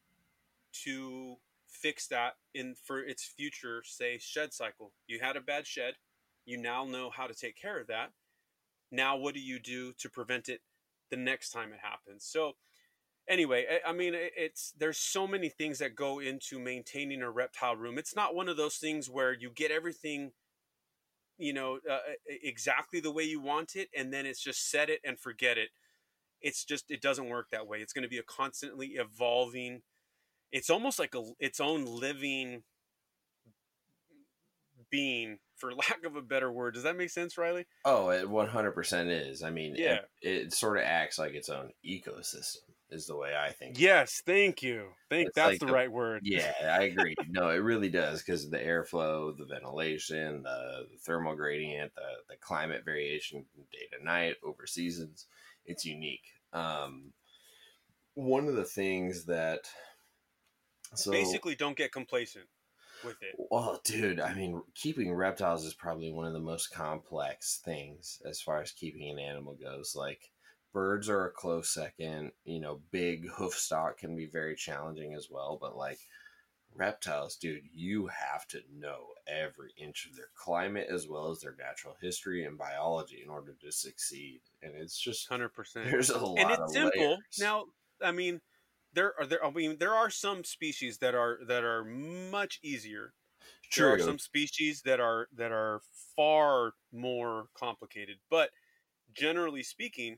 [0.84, 1.38] to
[1.68, 4.94] fix that in for its future say shed cycle?
[5.08, 5.96] You had a bad shed.
[6.46, 8.12] You now know how to take care of that.
[8.92, 10.62] Now what do you do to prevent it
[11.10, 12.24] the next time it happens?
[12.24, 12.54] So
[13.30, 17.98] anyway i, mean it's there's so many things that go into maintaining a reptile room
[17.98, 20.32] it's not one of those things where you get everything
[21.38, 22.00] you know uh,
[22.44, 25.70] exactly the way you want it and then it's just set it and forget it
[26.42, 27.80] it's just it doesn't work that way.
[27.80, 29.82] It's going to be a constantly evolving.
[30.52, 32.64] It's almost like a its own living
[34.90, 36.74] being, for lack of a better word.
[36.74, 37.66] Does that make sense, Riley?
[37.86, 39.44] Oh, it one hundred percent is.
[39.44, 40.00] I mean, Yeah.
[40.22, 42.58] it, it sort of acts like its own ecosystem.
[42.92, 43.80] Is the way I think.
[43.80, 44.88] Yes, thank you.
[45.10, 46.22] Think It's that's like the the- right word.
[46.24, 47.16] Yeah, I agree.
[47.30, 52.02] no, it really does because of the airflow, the ventilation, the, the thermal gradient, the,
[52.30, 55.28] the climate variation from day to night over seasons.
[55.66, 56.24] It's unique.
[56.52, 57.14] Um,
[58.16, 59.70] one of the things that
[60.96, 62.46] so Basically, don't get complacent
[63.06, 63.36] with it.
[63.52, 68.42] well, dude, I mean, keeping reptiles is probably one of the most complex things as
[68.42, 69.94] far as keeping an animal goes.
[69.96, 70.32] Like
[70.74, 72.32] birds are a close second.
[72.46, 75.58] You know, big hoof stock can be very challenging as well.
[75.60, 76.00] But like
[76.76, 81.56] reptiles, dude, you have to know every inch of their climate as well as their
[81.58, 84.42] natural history and biology in order to succeed.
[84.62, 85.90] And it's just Hundred percent.
[85.90, 87.02] there's a lot and it's of simple.
[87.02, 87.20] layers.
[87.40, 87.66] Now,
[88.02, 88.42] I mean,
[88.94, 89.46] there are there.
[89.46, 93.14] I mean, there are some species that are that are much easier.
[93.72, 93.86] True.
[93.86, 95.82] There are some species that are that are
[96.16, 98.50] far more complicated, but
[99.14, 100.18] generally speaking,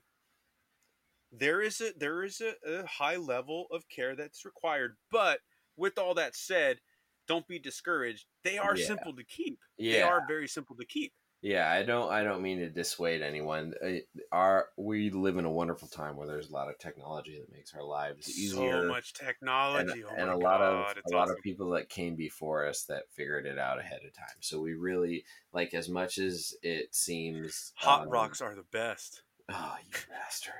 [1.32, 4.96] there is a there is a, a high level of care that's required.
[5.10, 5.40] But
[5.76, 6.78] with all that said,
[7.26, 8.26] don't be discouraged.
[8.44, 8.86] They are Yeah.
[8.86, 9.58] simple to keep.
[9.78, 9.92] yeah.
[9.92, 11.12] They are very simple to keep.
[11.44, 12.08] Yeah, I don't.
[12.12, 13.74] I don't mean to dissuade anyone.
[13.84, 13.94] Uh,
[14.30, 17.74] Our we live in a wonderful time where there's a lot of technology that makes
[17.74, 20.04] our lives easier, So much and, technology.
[20.04, 23.46] oh and a lot of a lot of people that came before us that figured
[23.46, 24.36] it out ahead of time.
[24.38, 29.22] So we really like as much as it seems Hot um, rocks are the best.
[29.48, 30.54] Oh, you bastard!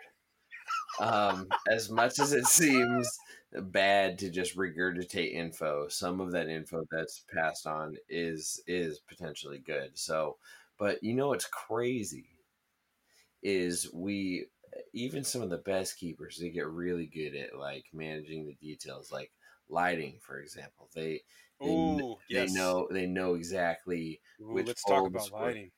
[1.01, 3.09] Um, as much as it seems
[3.53, 9.59] bad to just regurgitate info, some of that info that's passed on is is potentially
[9.59, 9.91] good.
[9.95, 10.37] So,
[10.79, 12.27] but you know what's crazy
[13.43, 14.47] is we
[14.93, 19.13] even some of the best keepers they get really good at like managing the details,
[19.13, 19.31] like
[19.69, 20.89] lighting, for example.
[20.95, 21.23] They
[21.61, 22.53] they, Ooh, yes.
[22.53, 25.71] they know they know exactly Ooh, which let's talk about lighting.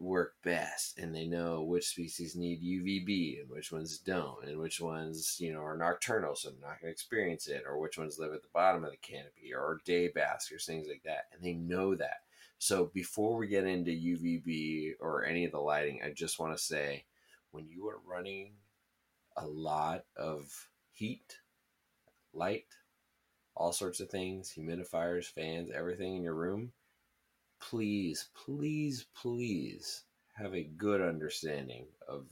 [0.00, 4.80] Work best and they know which species need UVB and which ones don't and which
[4.80, 8.18] ones you know are nocturnal so they're not going to experience it or which ones
[8.18, 11.54] live at the bottom of the canopy or day baskers things like that and they
[11.54, 12.22] know that.
[12.58, 16.62] So before we get into UVB or any of the lighting I just want to
[16.62, 17.04] say
[17.50, 18.52] when you are running
[19.36, 21.38] a lot of heat
[22.32, 22.66] light
[23.56, 26.72] all sorts of things humidifiers fans everything in your room
[27.70, 30.02] please, please, please
[30.34, 32.26] have a good understanding of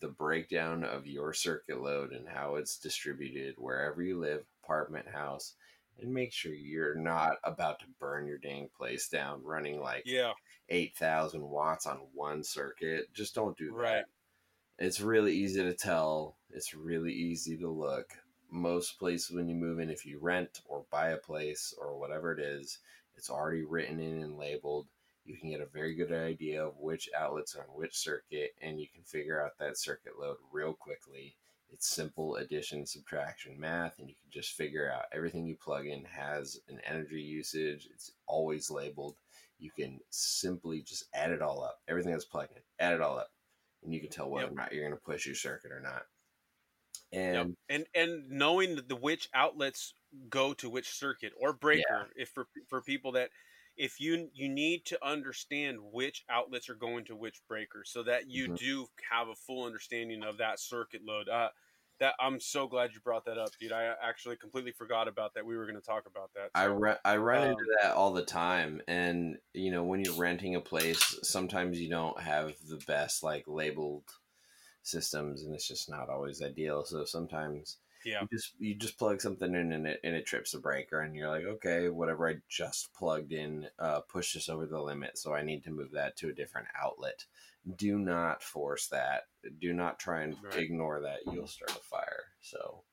[0.00, 5.54] the breakdown of your circuit load and how it's distributed wherever you live, apartment, house,
[6.00, 10.32] and make sure you're not about to burn your dang place down running like Yeah,
[10.68, 13.12] 8,000 watts on one circuit.
[13.14, 13.76] Just don't do that.
[13.76, 14.04] right.
[14.78, 16.36] It's really easy to tell.
[16.50, 18.14] It's really easy to look.
[18.50, 22.32] Most places, when you move in, if you rent or buy a place or whatever
[22.32, 22.78] it is,
[23.16, 24.88] it's already written in and labeled.
[25.24, 28.80] You can get a very good idea of which outlets are on which circuit, and
[28.80, 31.36] you can figure out that circuit load real quickly.
[31.70, 36.04] It's simple addition, subtraction, math, and you can just figure out everything you plug in
[36.04, 37.88] has an energy usage.
[37.92, 39.16] It's always labeled.
[39.58, 41.80] You can simply just add it all up.
[41.88, 43.30] Everything that's plugged in, add it all up
[43.82, 44.52] and you can tell whether Yep.
[44.52, 46.04] or not you're going to push your circuit or not.
[47.32, 47.48] Yep.
[47.48, 49.94] And And and knowing the which outlets
[50.28, 53.30] go to which circuit or breaker, if for for people that
[53.76, 58.28] if you you need to understand which outlets are going to which breaker, so that
[58.28, 58.56] you Mhm.
[58.56, 61.28] do have a full understanding of that circuit load.
[61.28, 61.50] Uh,
[61.98, 63.72] that I'm so glad you brought that up, dude.
[63.72, 65.46] I actually completely forgot about that.
[65.46, 66.50] We were going to talk about that.
[66.54, 68.82] I So, re- I run into um, that all the time.
[68.86, 73.44] And you know, when you're renting a place, sometimes you don't have the best like
[73.48, 74.14] labeled
[74.82, 76.84] systems, and it's just not always ideal.
[76.84, 80.52] So sometimes yeah, you just you just plug something in and it and it trips
[80.52, 84.66] the breaker, and you're like, okay, whatever I just plugged in uh, pushed us over
[84.66, 87.26] the limit, so I need to move that to a different outlet.
[87.76, 89.24] Do not force that.
[89.58, 90.56] Do not try and Right.
[90.56, 91.20] ignore that.
[91.26, 92.24] You'll start a fire.
[92.40, 92.84] So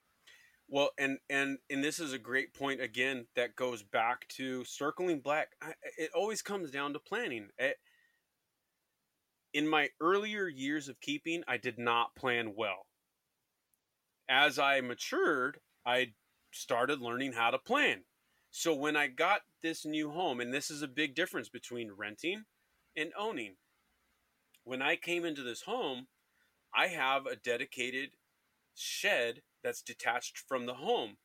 [0.68, 5.20] Well, and and and this is a great point again that goes back to circling
[5.22, 5.56] black.
[5.62, 7.50] I, it always comes down to planning.
[7.58, 7.80] It-
[9.54, 12.88] in my earlier years of keeping, I did not plan well.
[14.30, 16.14] As I matured, I
[16.52, 18.04] started learning how to plan.
[18.52, 22.44] So when I got this new home, and this is a big difference between renting
[22.96, 23.56] and owning.
[24.64, 26.08] When I came into this home,
[26.74, 28.12] I have a dedicated
[28.76, 31.18] shed that's detached from the home.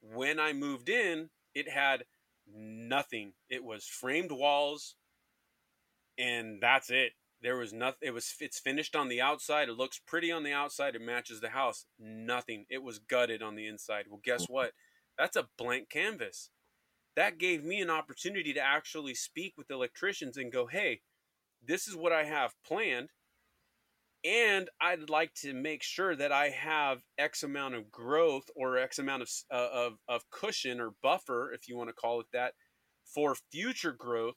[0.00, 2.04] When I moved in, it had
[2.46, 3.32] nothing.
[3.50, 4.94] It was framed walls,
[6.16, 7.12] and that's it.
[7.40, 7.98] There was nothing.
[8.02, 9.68] It was it's finished on the outside.
[9.68, 10.94] It looks pretty on the outside.
[10.96, 11.86] It matches the house.
[11.98, 12.66] Nothing.
[12.68, 14.06] It was gutted on the inside.
[14.08, 14.52] Well, guess Mm-hmm.
[14.52, 14.72] what?
[15.16, 16.50] That's a blank canvas.
[17.16, 21.02] That gave me an opportunity to actually speak with electricians and go, "Hey,
[21.62, 23.10] this is what I have planned,
[24.24, 28.98] and I'd like to make sure that I have X amount of growth or X
[28.98, 32.54] amount of uh, of of cushion or buffer, if you want to call it that,
[33.04, 34.36] for future growth."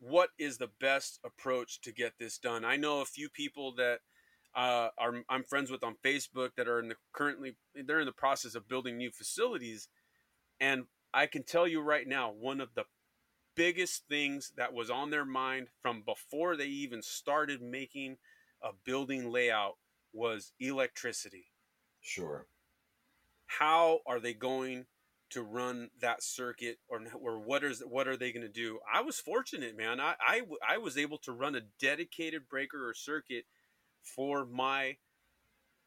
[0.00, 2.64] What is the best approach to get this done?
[2.64, 4.00] I know a few people that
[4.56, 8.12] uh, are I'm friends with on Facebook that are in the currently they're in the
[8.12, 9.88] process of building new facilities,
[10.60, 12.84] and I can tell you right now one of the
[13.54, 18.16] biggest things that was on their mind from before they even started making
[18.62, 19.74] a building layout
[20.12, 21.46] was electricity.
[22.00, 22.46] Sure.
[23.46, 24.86] How are they going
[25.30, 28.78] to run that circuit or, or what is what are they going to do?
[28.92, 30.00] I was fortunate man.
[30.00, 33.44] I, I i was able to run a dedicated breaker or circuit
[34.02, 34.96] for my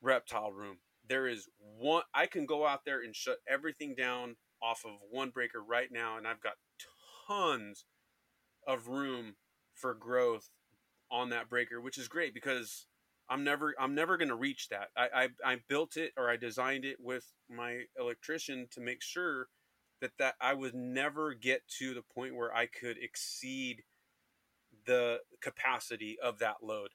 [0.01, 0.77] reptile room.
[1.07, 5.29] There is one i can go out there and shut everything down off of one
[5.29, 6.53] breaker right now and i've got
[7.27, 7.85] tons
[8.67, 9.35] of room
[9.73, 10.49] for growth
[11.11, 12.85] on that breaker which is great because
[13.31, 14.89] I'm never I'm never going to reach that.
[14.95, 15.07] I,
[15.45, 19.47] I I built it or I designed it with my electrician to make sure
[20.01, 23.83] that that I would never get to the point where I could exceed
[24.85, 26.89] the capacity of that load.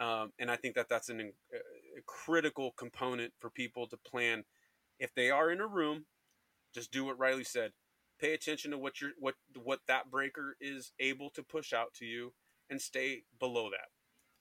[0.00, 4.44] Um, and I think that that's an, a critical component for people to plan.
[4.98, 6.06] If they are in a room,
[6.74, 7.72] just do what Riley said.
[8.18, 12.06] Pay attention to what your what what that breaker is able to push out to
[12.06, 12.32] you,
[12.68, 13.88] and stay below that.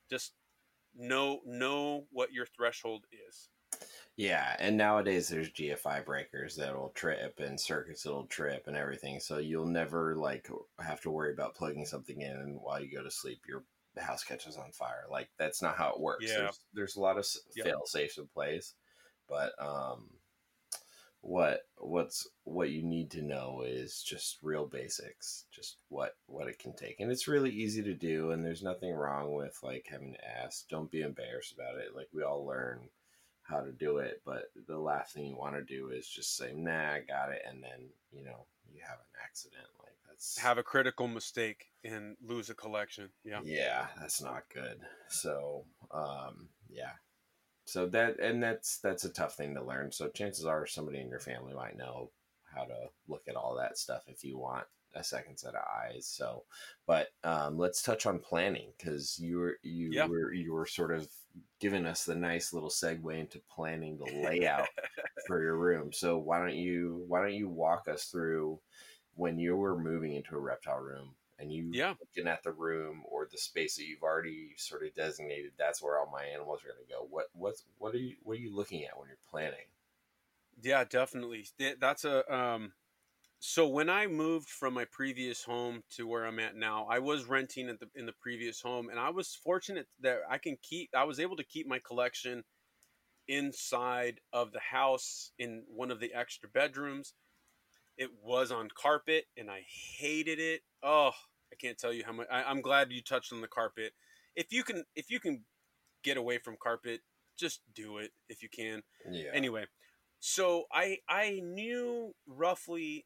[0.10, 0.32] Just
[0.96, 3.50] know know what your threshold is.
[4.18, 9.40] Yeah, and nowadays there's GFI breakers that'll trip and circuits that'll trip and everything, so
[9.40, 13.12] you'll never like have to worry about plugging something in and while you go to
[13.12, 13.64] sleep your
[13.98, 15.06] house catches on fire.
[15.10, 16.26] Like that's not how it works.
[16.26, 16.40] Yeah.
[16.40, 17.28] There's, there's a lot of
[17.62, 18.74] fail safes in place,
[19.28, 20.10] but um,
[21.26, 26.60] what what's what you need to know is just real basics, just what what it
[26.60, 30.14] can take, and it's really easy to do, and there's nothing wrong with like having
[30.14, 30.70] to ask.
[30.70, 31.96] Don't be embarrassed about it.
[31.96, 32.90] Like we all learn
[33.42, 36.54] how to do it, but the last thing you want to do is just say,
[36.56, 39.66] "Nah, I got it," and then you know you have an accident.
[39.80, 43.10] Like that's Have a critical mistake and lose a collection.
[43.24, 43.40] Yeah.
[43.44, 44.80] yeah, that's not good.
[45.10, 46.92] So, um, yeah.
[47.66, 49.92] So that and that's that's a tough thing to learn.
[49.92, 52.12] So chances are somebody in your family might know
[52.44, 56.08] how to look at all that stuff if you want a second set of eyes.
[56.08, 56.46] So,
[56.86, 60.08] but um, let's touch on planning because you were you Yeah.
[60.08, 61.08] were you were sort of
[61.60, 64.70] giving us the nice little segue into planning the layout
[65.26, 65.92] for your room.
[65.92, 68.62] So why don't you why don't you walk us through
[69.16, 71.96] when you were moving into a reptile room and you Yeah.
[72.00, 75.98] looking at the room or the space that you've already sort of designated that's where
[76.00, 77.04] all my animals are going to go.
[77.10, 79.68] What what's what are you what are you looking at when you're planning?
[80.62, 81.46] Yeah, definitely.
[81.80, 82.74] That's a um
[83.40, 87.26] so when I moved from my previous home to where I'm at now, I was
[87.26, 90.92] renting at the in the previous home and I was fortunate that I can keep
[90.96, 92.44] I was able to keep my collection
[93.28, 97.16] inside of the house in one of the extra bedrooms.
[97.98, 100.64] It was on carpet and I hated it.
[100.86, 101.12] Oh,
[101.52, 103.92] I can't tell you how much I, I'm glad you touched on the carpet.
[104.36, 105.44] If you can if you can
[106.04, 107.02] get away from carpet,
[107.38, 108.82] just do it if you can
[109.12, 109.32] Yeah.
[109.34, 109.66] anyway
[110.20, 113.06] so i i knew roughly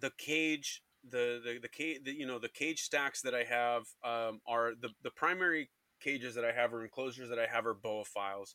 [0.00, 3.82] the cage the the, the cage the, you know the cage stacks that i have
[4.04, 5.70] um, are the the primary
[6.00, 8.54] cages that i have or enclosures that i have are Boaphiles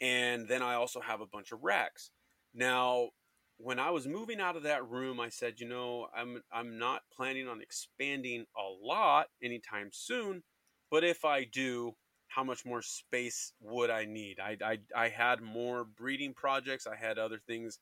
[0.00, 2.10] and then i also have a bunch of racks
[2.54, 3.10] now
[3.58, 7.02] when i was moving out of that room i said you know i'm i'm not
[7.14, 10.42] planning on expanding a lot anytime soon
[10.90, 11.94] but if i do
[12.28, 14.38] how much more space would I need?
[14.38, 16.86] I, I, I had more breeding projects.
[16.86, 17.78] I had other things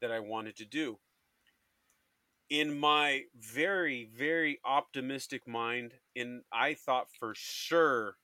[0.00, 0.98] that I wanted to do.
[2.50, 8.16] In my very, very optimistic mind, in I thought for sure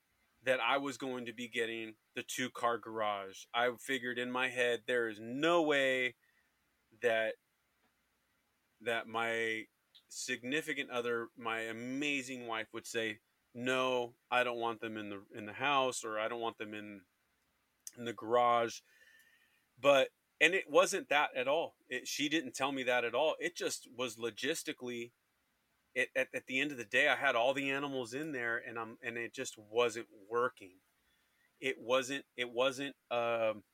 [0.44, 3.44] that I was going to be getting the two car garage.
[3.55, 6.14] I figured in my head there is no way
[7.03, 7.34] that
[8.82, 9.64] that my
[10.09, 13.18] significant other, my amazing wife would say,
[13.55, 16.74] no, I don't want them in the in the house or I don't want them
[16.74, 17.01] in
[17.96, 18.80] in the garage.
[19.80, 20.09] But
[20.40, 21.74] and it wasn't that at all.
[21.88, 23.34] It, she didn't tell me that at all.
[23.40, 25.11] It just was logistically.
[25.94, 28.62] It, at, at the end of the day, I had all the animals in there,
[28.66, 30.76] and I'm and it just wasn't working.
[31.61, 32.24] It wasn't.
[32.36, 32.94] It wasn't.
[33.11, 33.64] Um,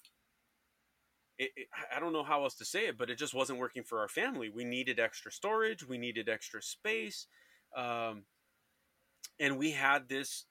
[1.39, 3.83] it, it, I don't know how else to say it, but it just wasn't working
[3.83, 4.49] for our family.
[4.49, 5.87] We needed extra storage.
[5.87, 7.27] We needed extra space.
[7.77, 8.25] Um,
[9.41, 10.45] and we had this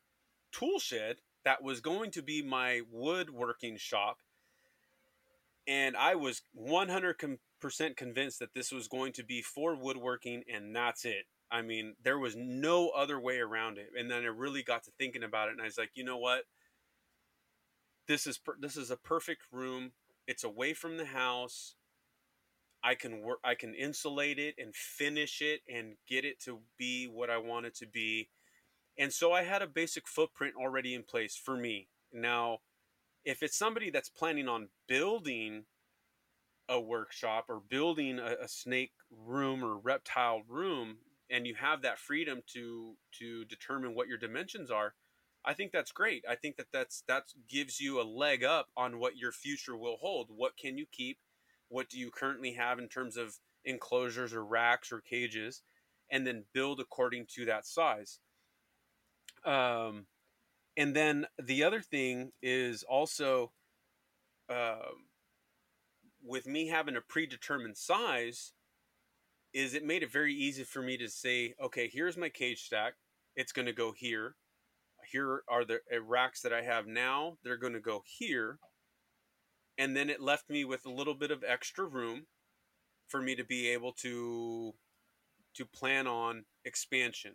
[0.52, 4.18] tool shed that was going to be my woodworking shop
[5.68, 7.38] and i was 100%
[7.96, 12.20] convinced that this was going to be for woodworking and that's it i mean there
[12.20, 15.54] was no other way around it and then i really got to thinking about it
[15.54, 16.44] and i was like you know what
[18.08, 19.92] this is per- this is a perfect room
[20.28, 21.76] it's away from the house
[22.84, 27.06] I can work I can insulate it and finish it and get it to be
[27.06, 28.30] what I want it to be.
[28.98, 31.88] And so I had a basic footprint already in place for me.
[32.12, 32.60] Now,
[33.26, 35.64] if it's somebody that's planning on building
[36.70, 40.98] a workshop or building a, a snake room or reptile room
[41.30, 44.94] and you have that freedom to to determine what your dimensions are,
[45.46, 46.24] I think that's great.
[46.30, 49.98] I think that that's that gives you a leg up on what your future will
[49.98, 50.30] hold.
[50.30, 51.18] What can you keep?
[51.70, 53.36] What do you currently have in terms of
[53.66, 55.64] enclosures or racks or cages?
[56.10, 58.20] And then build according to that size.
[59.46, 60.06] Um,
[60.78, 63.52] and then the other thing is also
[64.50, 65.08] um,
[66.24, 68.54] with me having a predetermined size
[69.54, 72.94] is it made it very easy for me to say okay here's my cage stack
[73.36, 74.36] it's going to go here
[75.14, 77.38] here are the uh, racks that I have now.
[77.44, 78.58] They're going to go here.
[79.78, 82.26] And then it left me with a little bit of extra room
[83.08, 84.74] for me to be able to
[85.56, 87.34] to plan on expansion.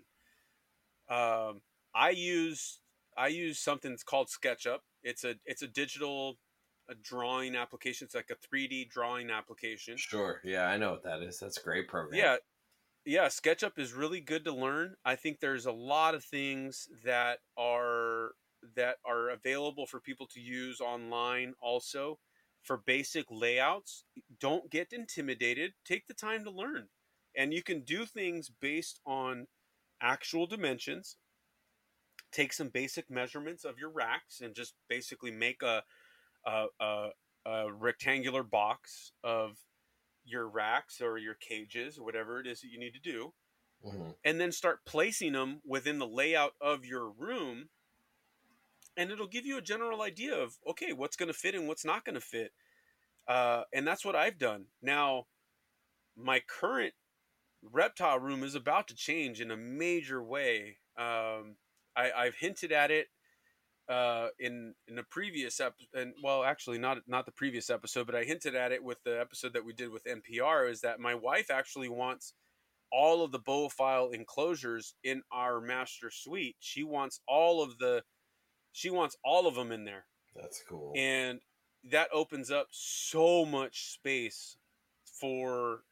[1.09, 1.63] Um,
[1.95, 2.81] I use
[3.17, 4.79] I use something that's called SketchUp.
[5.03, 6.39] It's a it's a digital
[6.91, 8.07] a drawing application.
[8.07, 9.97] It's like a 3D drawing application.
[9.97, 10.41] Sure.
[10.43, 11.39] Yeah, I know what that is.
[11.39, 12.19] That's a great program.
[12.19, 12.37] Yeah,
[13.09, 14.95] yeah, SketchUp is really good to learn.
[15.03, 18.33] I think there's a lot of things that are
[18.77, 22.19] that are available for people to use online also
[22.63, 24.05] for basic layouts.
[24.39, 25.73] Don't get intimidated.
[25.87, 26.89] Take the time to learn.
[27.35, 29.47] And you can do things based on
[30.03, 31.17] actual dimensions.
[32.31, 35.83] Take some basic measurements of your racks and just basically make a
[36.45, 37.09] a, a,
[37.47, 39.57] a rectangular box of
[40.29, 43.33] your racks or your cages, whatever it is that you need to do,
[43.85, 44.11] mm-hmm.
[44.25, 47.69] and then start placing them within the layout of your room.
[48.97, 51.85] And it'll give you a general idea of okay, what's going to fit and what's
[51.85, 52.53] not going to fit.
[53.27, 54.67] Uh, and that's what I've done.
[54.83, 55.27] Now,
[56.17, 56.95] my current
[57.63, 60.79] reptile room is about to change in a major way.
[60.97, 61.57] Um,
[61.97, 63.09] I, I've hinted at it
[63.89, 68.15] uh, in in the previous episode, and well, actually not not the previous episode, but
[68.15, 70.71] I hinted at it with the episode that we did with NPR.
[70.71, 72.35] Is that my wife actually wants
[72.91, 76.57] all of the file enclosures in our master suite.
[76.59, 78.03] She wants all of the,
[78.73, 80.07] she wants all of them in there.
[80.35, 80.93] That's cool.
[80.97, 81.41] And
[81.85, 84.57] that opens up so much space
[85.05, 85.83] for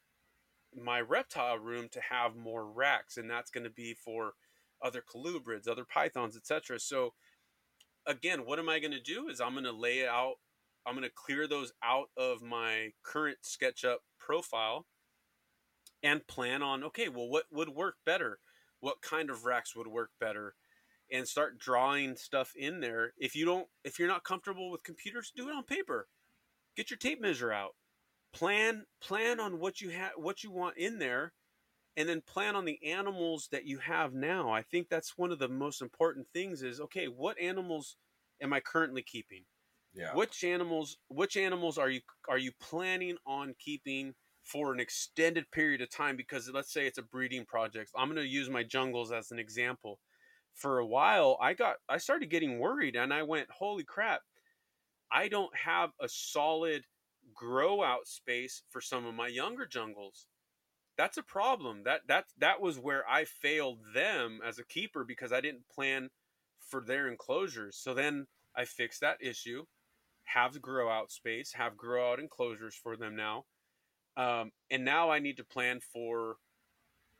[0.74, 4.34] my reptile room to have more racks, and that's going to be for
[4.82, 6.78] other colubrids, other pythons, etc.
[6.78, 7.14] So
[8.06, 9.28] again, what am I going to do?
[9.28, 10.34] Is I'm going to lay out,
[10.86, 14.86] I'm going to clear those out of my current SketchUp profile
[16.02, 18.38] and plan on, okay, well, what would work better?
[18.80, 20.54] What kind of racks would work better?
[21.10, 23.12] And start drawing stuff in there.
[23.16, 26.08] If you don't, if you're not comfortable with computers, do it on paper.
[26.76, 27.70] Get your tape measure out.
[28.32, 31.32] Plan, plan on what you have, what you want in there,
[31.96, 34.50] and then plan on the animals that you have now.
[34.50, 37.96] I think that's one of the most important things is okay, what animals
[38.40, 39.46] am I currently keeping?
[39.92, 40.16] Yeah.
[40.16, 45.80] Which animals which animals are you are you planning on keeping for an extended period
[45.80, 47.90] of time because let's say it's a breeding project.
[47.96, 50.00] I'm going to use my jungles as an example.
[50.54, 54.22] For a while, I got I started getting worried and I went, "Holy crap.
[55.10, 56.86] I don't have a solid
[57.34, 60.28] grow out space for some of my younger jungles."
[60.96, 61.82] That's a problem.
[61.84, 66.10] That that that was where I failed them as a keeper because I didn't plan
[66.60, 67.76] for their enclosures.
[67.76, 69.64] So then I fixed that issue,
[70.24, 73.44] have grow out space, have grow out enclosures for them now.
[74.16, 76.36] Um, and now I need to plan for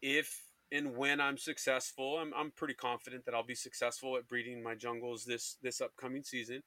[0.00, 2.18] if and when I'm successful.
[2.18, 6.24] I'm, I'm pretty confident that I'll be successful at breeding my jungles this this upcoming
[6.24, 6.62] season.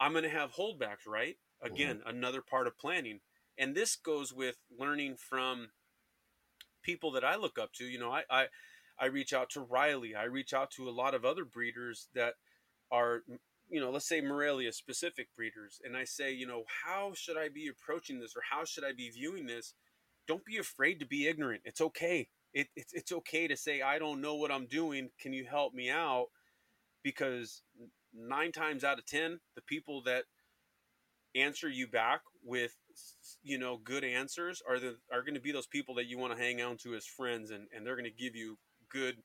[0.00, 1.36] I'm going to have holdbacks, right?
[1.62, 2.08] Again, mm-hmm.
[2.16, 3.20] another part of planning.
[3.56, 5.68] And this goes with learning from
[6.84, 7.84] people that I look up to.
[7.84, 8.46] You know, I, I
[8.98, 10.14] I reach out to Riley.
[10.14, 12.34] I reach out to a lot of other breeders that
[12.92, 13.22] are,
[13.68, 17.48] you know, let's say Morelia specific breeders, and I say, you know, how should I
[17.48, 19.74] be approaching this, or how should I be viewing this?
[20.28, 21.62] Don't be afraid to be ignorant.
[21.64, 22.28] It's okay.
[22.52, 25.10] It, it's it's okay to say I don't know what I'm doing.
[25.20, 26.26] Can you help me out?
[27.02, 27.62] Because
[28.14, 30.24] nine times out of ten, the people that
[31.34, 32.76] answer you back with
[33.42, 36.36] you know good answers are the are going to be those people that you want
[36.36, 38.58] to hang on to as friends and and they're going to give you
[38.88, 39.16] good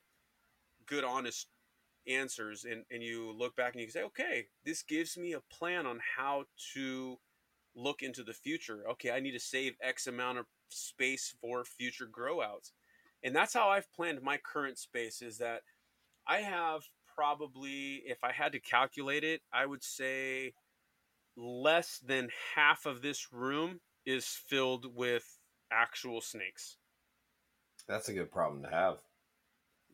[0.86, 1.48] good honest
[2.08, 5.86] answers and, and you look back and you say okay this gives me a plan
[5.86, 6.44] on how
[6.74, 7.18] to
[7.76, 8.84] look into the future.
[8.90, 12.74] Okay i need to save x amount of space for future grow outs
[13.24, 15.62] and that's how i've planned my current space is that
[16.28, 16.84] i have
[17.16, 20.54] probably if i had to calculate it i would say
[21.40, 25.40] less than half of this room is filled with
[25.72, 26.78] actual snakes
[27.88, 29.00] That's a good problem to have.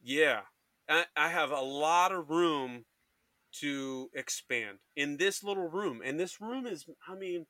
[0.04, 0.42] yeah,
[0.90, 2.86] I, I have a lot of room
[3.62, 7.48] to expand in this little room, and this room is, I mean,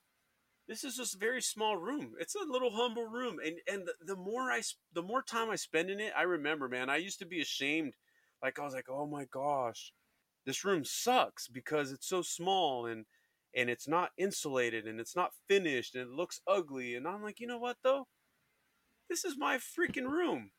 [0.67, 2.13] this is just a very small room.
[2.19, 4.61] It's a little humble room, and and the, the more I
[4.93, 7.95] the more time I spend in it, I remember, man, I used to be ashamed,
[8.43, 9.93] like I was like, oh my gosh,
[10.45, 13.05] this room sucks because it's so small and
[13.55, 17.39] and it's not insulated and it's not finished and it looks ugly, and I'm like,
[17.39, 18.07] you know what though,
[19.09, 20.51] this is my freaking room.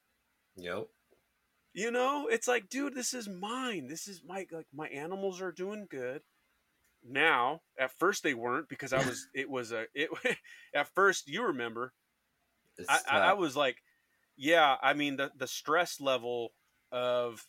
[0.57, 0.87] Yep.
[1.75, 3.89] You know, it's like, dude, this is mine.
[3.89, 6.23] This is my like my animals are doing good.
[7.05, 10.09] Now, at first they weren't because I was it was a it
[10.75, 11.93] at first you remember
[12.89, 13.77] I, I, I was like,
[14.37, 16.53] yeah, I mean the the stress level
[16.93, 17.47] of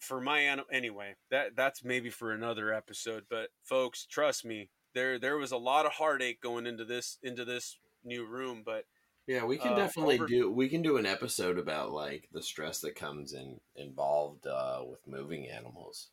[0.00, 5.18] for my animal anyway, that that's maybe for another episode, but folks, trust me, there
[5.18, 8.84] there was a lot of heartache going into this into this new room, but
[9.26, 10.50] Yeah, we can Uh, definitely over- do.
[10.50, 15.06] We can do an episode about like the stress that comes in involved uh, with
[15.06, 16.10] moving animals.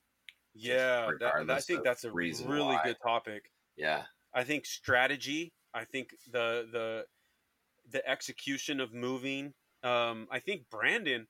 [0.53, 2.43] yeah, that, I think that's a really
[2.75, 2.81] why.
[2.83, 3.51] good topic.
[3.75, 4.03] Yeah,
[4.33, 5.53] I think strategy.
[5.73, 7.05] I think the the
[7.89, 9.53] the execution of moving.
[9.83, 11.27] Um, I think Brandon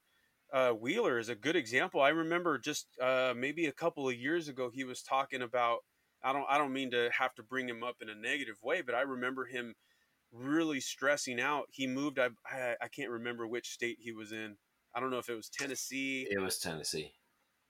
[0.52, 2.02] uh, Wheeler is a good example.
[2.02, 5.80] I remember just uh, maybe a couple of years ago he was talking about.
[6.24, 8.82] I don't I don't mean to have to bring him up in a negative way,
[8.82, 9.76] but I remember him
[10.32, 11.68] really stressing out.
[11.72, 12.20] He moved.
[12.20, 14.58] I I, I can't remember which state he was in.
[14.96, 17.14] I don't know if it was Tennessee it was Tennessee.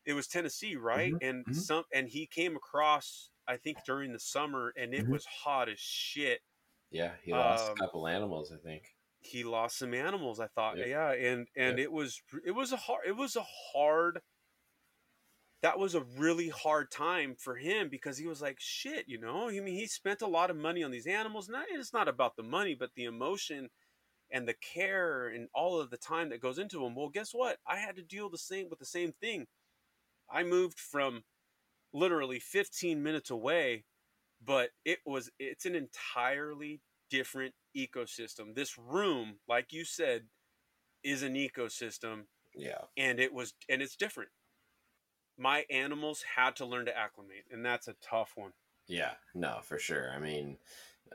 [0.06, 1.16] it was Tennessee, right?
[1.22, 1.56] and mhm.
[1.56, 5.10] some and he came across I think during the summer and it Mhm.
[5.10, 6.42] was hot as shit.
[6.92, 8.52] Yeah, he lost Um, a couple animals.
[8.52, 8.96] I think.
[9.22, 10.78] He lost some animals, I thought.
[10.78, 10.88] Yep.
[10.88, 14.20] Yeah, and and it was it was a hard it was a hard
[15.62, 19.48] that was a really hard time for him because he was like shit, you know?
[19.48, 21.50] I mean, he spent a lot of money on these animals.
[21.50, 23.70] Not it's not about the money, but the emotion
[24.32, 26.96] and the care and all of the time that goes into them.
[26.96, 27.58] Well, guess what?
[27.68, 29.46] I had to deal the same with the same thing.
[30.32, 31.24] I moved from
[31.94, 33.84] literally 15 minutes away,
[34.44, 38.56] but it was it's an entirely different ecosystem.
[38.56, 40.28] This room, like you said,
[41.04, 42.26] is an ecosystem
[42.56, 44.32] Yeah, and it was and it's different.
[45.38, 48.54] My animals had to learn to acclimate, and that's a tough one.
[48.88, 50.12] yeah, no, for sure.
[50.12, 50.58] I mean,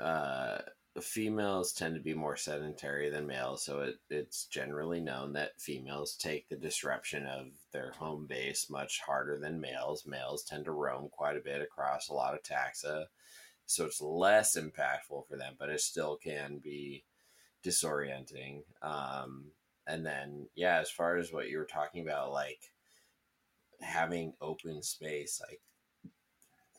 [0.00, 0.58] uh,
[1.00, 6.16] females tend to be more sedentary than males, so it, it's generally known that females
[6.16, 10.06] take the disruption of their home base much harder than males.
[10.06, 13.06] Males tend to roam quite a bit across a lot of taxa,
[13.66, 17.04] so it's less impactful for them, but it still can be
[17.64, 18.62] disorienting.
[18.82, 19.46] Um,
[19.86, 22.70] and then, yeah, as far as what you were talking about, like
[23.80, 25.60] having open space, like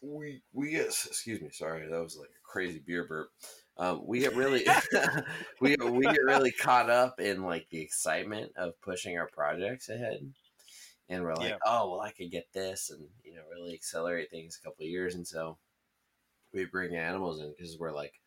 [0.01, 3.29] we we get excuse me, sorry, that was like a crazy beer burp.
[3.77, 4.65] Um, we get really
[5.61, 10.31] we we get really caught up in like the excitement of pushing our projects ahead,
[11.09, 11.57] and we're like, Yeah.
[11.65, 14.89] oh well, I could get this, and you know, really accelerate things a couple of
[14.89, 15.57] years, and so
[16.57, 18.19] we bring animals in because we're like,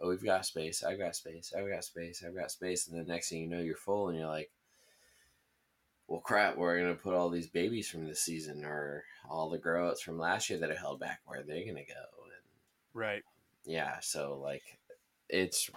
[0.00, 3.04] oh, we've got space, I've got space, I've got space, I've got space, and the
[3.10, 4.50] next thing you know, you're full, and you're like.
[6.06, 6.56] Well, crap!
[6.56, 10.18] We're gonna put all these babies from this season, or all the grow outs from
[10.18, 11.20] last year that are held back.
[11.26, 12.22] Where are they gonna go?
[12.24, 12.42] And
[12.94, 13.22] Right.
[13.64, 14.78] yeah so like
[15.28, 15.70] it's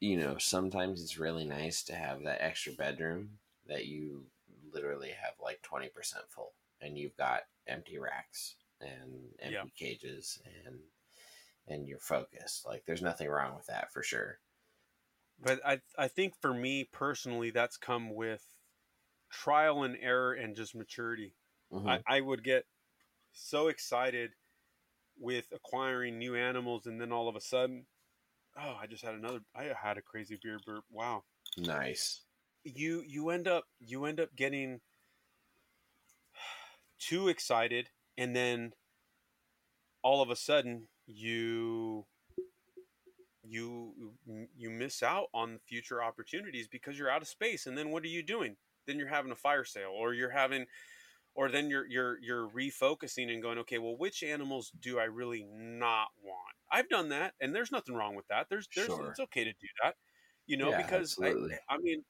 [0.00, 4.24] you know sometimes it's really nice to have that extra bedroom that you
[4.72, 5.90] literally have like 20%
[6.28, 9.88] full and you've got empty racks and empty Yeah.
[9.88, 10.78] cages and
[11.66, 14.40] and you're focused like there's nothing wrong with that for sure
[15.38, 18.54] But I I think for me personally, that's come with
[19.30, 21.36] trial and error and just maturity.
[21.70, 21.98] Mhm.
[22.06, 22.66] I, I would get
[23.32, 24.36] so excited
[25.16, 27.88] with acquiring new animals, and then all of a sudden,
[28.56, 29.44] oh, I just had another.
[29.54, 30.86] I had a crazy beer burp.
[30.90, 31.24] Wow.
[31.56, 32.22] nice
[32.64, 34.80] you you end up you end up getting
[36.98, 38.74] too excited and then
[40.02, 42.04] all of a sudden you
[43.42, 43.92] you
[44.56, 48.08] you miss out on future opportunities because you're out of space and then what are
[48.08, 48.56] you doing
[48.86, 50.64] then you're having a fire sale or you're having
[51.34, 55.46] or then you're you're you're refocusing and going okay well which animals do i really
[55.52, 59.10] not want i've done that and there's nothing wrong with that there's there's Sure.
[59.10, 59.94] it's okay to do that
[60.46, 61.34] you know Yeah, because I.
[61.68, 62.02] I mean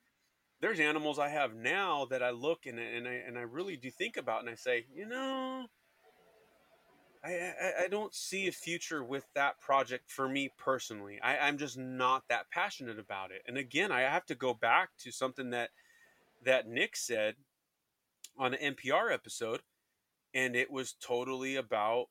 [0.60, 3.90] there's animals I have now that I look and and I and I really do
[3.90, 5.66] think about and I say, you know,
[7.24, 11.18] I, I, I don't see a future with that project for me personally.
[11.22, 13.42] I, I'm just not that passionate about it.
[13.46, 15.70] And again, I have to go back to something that
[16.44, 17.36] that Nick said
[18.38, 19.62] on an NPR episode,
[20.34, 22.06] and it was totally about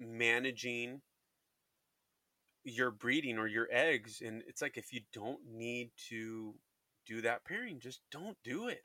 [0.00, 1.02] managing
[2.64, 4.22] your breeding or your eggs.
[4.24, 6.54] And it's like if you don't need to
[7.06, 8.84] do that pairing, just don't do it.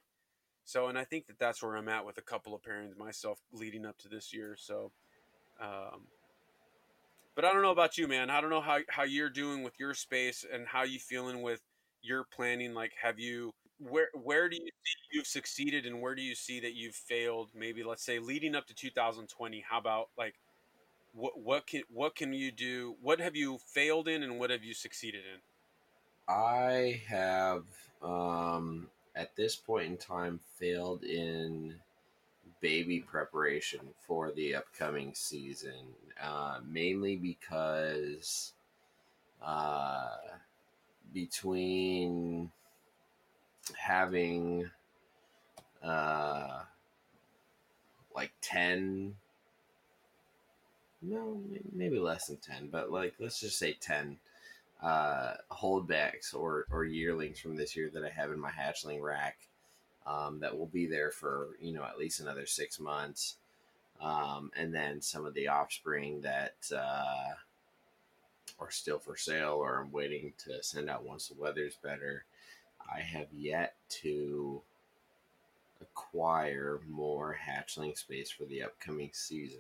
[0.68, 3.40] So, and I think that that's where I'm at with a couple of pairings myself
[3.54, 4.58] leading up to this year.
[4.60, 4.92] So,
[5.62, 6.02] um,
[7.36, 8.30] but I don't know about you, man.
[8.30, 11.62] I don't know how, how you're doing with your space and how you feeling with
[12.02, 12.74] your planning.
[12.74, 16.60] Like, have you, where, where do you see you've succeeded and where do you see
[16.60, 17.52] that you've failed?
[17.56, 20.36] Maybe let's say leading up to 2020, how about like,
[21.14, 22.98] what, what can, what can you do?
[23.02, 25.40] What have you failed in and what have you succeeded in?
[26.28, 27.64] I have
[28.02, 31.74] um, at this point in time failed in
[32.62, 38.54] baby preparation for the upcoming season, uh, mainly because
[39.42, 40.10] uh,
[41.14, 42.52] between
[43.76, 44.70] having
[45.84, 46.62] uh,
[48.16, 49.16] like 10
[51.02, 51.40] no
[51.74, 54.18] maybe less than 10 but like let's just say 10
[54.82, 59.38] uh, holdbacks or, or yearlings from this year that I have in my hatchling rack
[60.06, 63.38] um, that will be there for you know at least another six months,
[64.02, 67.34] um, and then some of the offspring that uh,
[68.60, 72.24] are still for sale or I'm waiting to send out once the weather's better.
[72.94, 74.62] I have yet to
[75.82, 79.60] acquire more hatchling space for the upcoming season.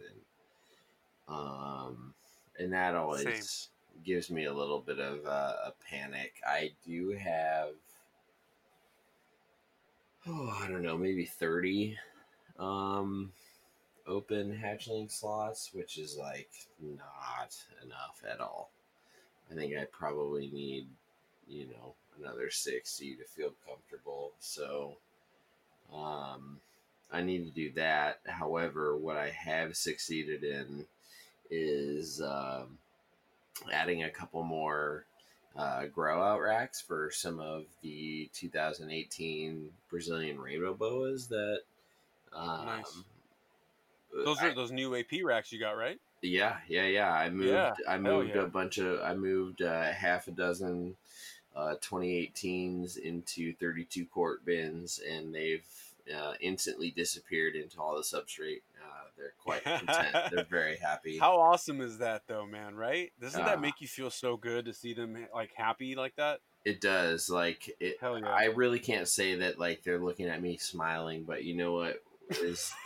[1.27, 2.14] Um,
[2.57, 3.72] and that always Same
[4.03, 6.34] gives me a little bit of a panic.
[6.45, 7.69] I do have,
[10.28, 11.98] oh, I don't know, maybe 30
[12.60, 13.32] um,
[14.07, 16.49] open hatchling slots, which is like
[16.82, 18.72] not enough at all.
[19.52, 20.88] I think I probably need,
[21.48, 24.32] you know, another 60 to feel comfortable.
[24.40, 24.98] So,
[25.94, 26.60] um,
[27.11, 28.19] I need to do that.
[28.26, 30.86] However, what I have succeeded in
[31.49, 32.78] is um,
[33.72, 35.06] adding a couple more
[35.56, 41.60] uh, grow out racks for some of the 2018 Brazilian rainbow boas that.
[42.34, 43.04] Um, nice.
[44.26, 46.00] Those are I, those new AP racks you got, right?
[46.22, 47.12] Yeah, yeah, yeah.
[47.12, 47.50] I moved.
[47.50, 48.44] Yeah, I moved yeah.
[48.44, 49.02] a bunch of.
[49.02, 50.96] I moved uh, half a dozen
[51.56, 55.66] uh, 2018s into 32 quart bins, and they've
[56.16, 58.62] uh, instantly disappeared into all the substrate
[59.18, 60.15] they're quite content.
[60.31, 61.18] They're very happy.
[61.18, 62.76] How awesome is that, though, man?
[62.76, 63.11] Right?
[63.19, 66.39] Doesn't uh, that make you feel so good to see them like happy like that?
[66.65, 67.30] It does.
[67.30, 67.98] Like it.
[67.99, 68.30] Hell Yeah.
[68.30, 72.02] I really can't say that like they're looking at me smiling, but you know what
[72.30, 72.72] is.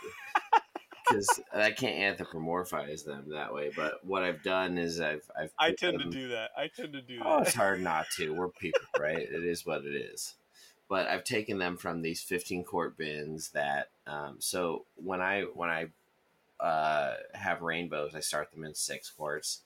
[1.12, 3.70] because I can't anthropomorphize them that way.
[3.74, 6.50] But what I've done is I've I've I tend them, to do that.
[6.56, 7.48] I tend to do oh, that.
[7.48, 8.34] it's hard not to.
[8.34, 9.18] We're people, right?
[9.18, 10.34] it is what it is.
[10.88, 13.88] But I've taken them from these 15 quart bins that.
[14.06, 15.86] Um, so when I when I
[16.62, 19.62] uh, have rainbows, I start them in six quarts,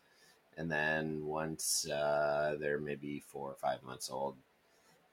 [0.56, 4.36] and then once uh, they're maybe four or five months old,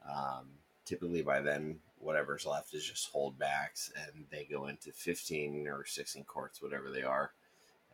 [0.09, 0.45] um,
[0.85, 6.23] typically by then whatever's left is just holdbacks, and they go into fifteen or sixteen
[6.23, 7.31] quarts, whatever they are.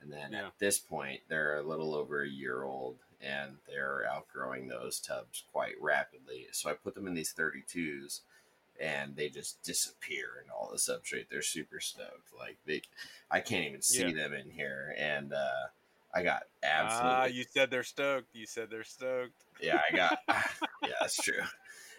[0.01, 0.47] And then yeah.
[0.47, 5.43] at this point, they're a little over a year old, and they're outgrowing those tubs
[5.51, 6.47] quite rapidly.
[6.51, 8.21] So I put them in these 32s
[8.79, 11.27] and they just disappear in all the substrate.
[11.29, 12.33] They're super stoked.
[12.37, 12.81] Like they,
[13.29, 14.13] I can't even see yeah.
[14.13, 15.67] them in here, and uh,
[16.13, 17.11] I got absolutely.
[17.11, 18.33] Ah, you said they're stoked.
[18.33, 19.43] You said they're stoked.
[19.61, 20.19] Yeah, I got.
[20.83, 21.41] yeah, that's true.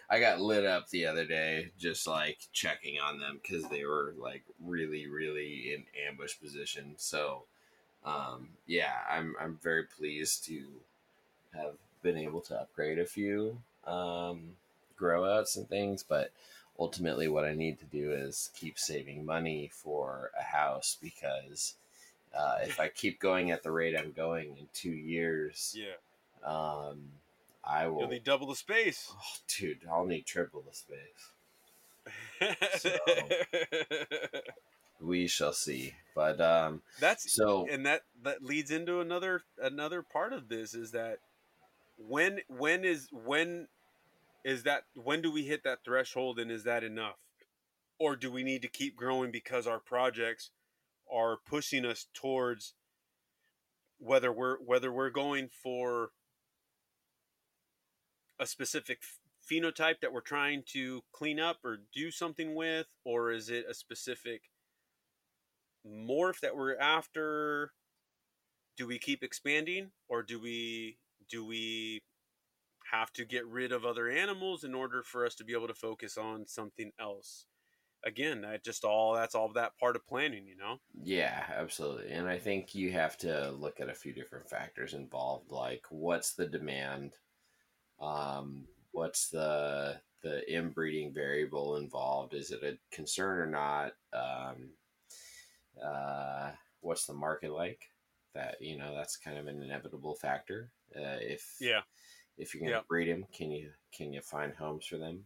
[0.09, 4.13] I got lit up the other day just like checking on them because they were
[4.17, 6.95] like really, really in ambush position.
[6.97, 7.43] So,
[8.03, 10.65] um, yeah, I'm I'm very pleased to
[11.53, 14.55] have been able to upgrade a few um,
[14.97, 16.31] grow outs and things, but
[16.81, 21.75] ultimately what I need to do is keep saving money for a house because
[22.35, 25.93] uh, if I keep going at the rate I'm going in two years, yeah,
[26.43, 27.03] um,
[27.63, 27.99] I will.
[27.99, 29.81] You'll need double the space, oh, dude.
[29.91, 31.29] I'll need triple the space.
[32.79, 32.97] so,
[34.99, 35.93] we shall see.
[36.15, 40.91] But um, that's so, and that that leads into another another part of this is
[40.91, 41.19] that
[41.97, 43.67] when when is when
[44.43, 47.17] is that when do we hit that threshold and is that enough?
[47.99, 50.51] Or do we need to keep growing because our projects
[51.11, 52.73] are pushing us towards
[53.99, 56.09] whether we're whether we're going for
[58.39, 58.99] a specific
[59.49, 63.73] phenotype that we're trying to clean up or do something with, or is it a
[63.73, 64.43] specific
[65.87, 67.73] morph that we're after?
[68.77, 70.97] Do we keep expanding, or do we
[71.29, 72.01] do we
[72.91, 75.73] have to get rid of other animals in order for us to be able to
[75.73, 77.47] focus on something else?
[78.03, 80.79] Again, that just all that's all that part of planning, you know.
[80.93, 82.11] Yeah, absolutely.
[82.11, 86.33] And I think you have to look at a few different factors involved, like what's
[86.33, 87.17] the demand,
[87.99, 92.33] um, what's the the inbreeding variable involved?
[92.35, 93.93] Is it a concern or not?
[94.13, 94.75] Um,
[95.81, 97.89] uh, what's the market like?
[98.33, 100.71] That you know, that's kind of an inevitable factor.
[100.95, 101.83] Uh, if Yeah.
[102.37, 102.83] If you're going to Yeah.
[102.87, 105.25] breed them, can you can you find homes for them?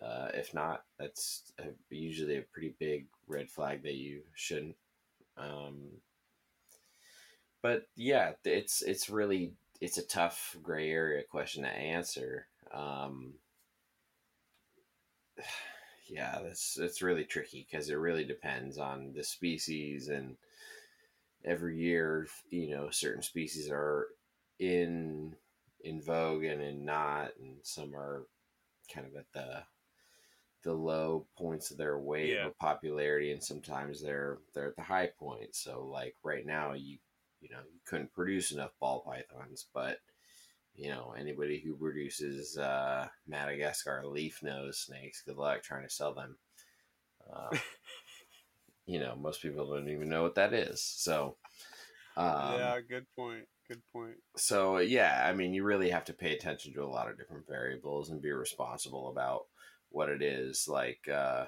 [0.00, 4.76] Uh, if not, that's a, usually a pretty big red flag that you shouldn't.
[5.36, 6.00] Um,
[7.62, 12.46] but yeah, it's it's really it's a tough gray area question to answer.
[12.72, 13.34] Um,
[16.06, 20.36] yeah, that's it's really tricky because it really depends on the species and
[21.44, 24.08] every year, you know, certain species are
[24.58, 25.34] in
[25.82, 28.26] in vogue and in not, and some are
[28.92, 29.64] kind of at the
[30.62, 32.46] the low points of their wave Yeah.
[32.46, 35.54] of popularity, and sometimes they're they're at the high point.
[35.54, 36.98] So, like right now, you
[37.40, 39.98] you know you couldn't produce enough ball pythons, but
[40.74, 46.14] you know anybody who produces uh, Madagascar leaf nose snakes, good luck trying to sell
[46.14, 46.36] them.
[47.32, 47.56] Uh,
[48.86, 50.82] you know, most people don't even know what that is.
[50.82, 51.36] So,
[52.16, 53.46] um, yeah, good point.
[53.68, 54.16] Good point.
[54.36, 57.46] so yeah, I mean, you really have to pay attention to a lot of different
[57.46, 59.46] variables and be responsible about
[59.90, 60.66] what it is.
[60.68, 61.46] Like, uh,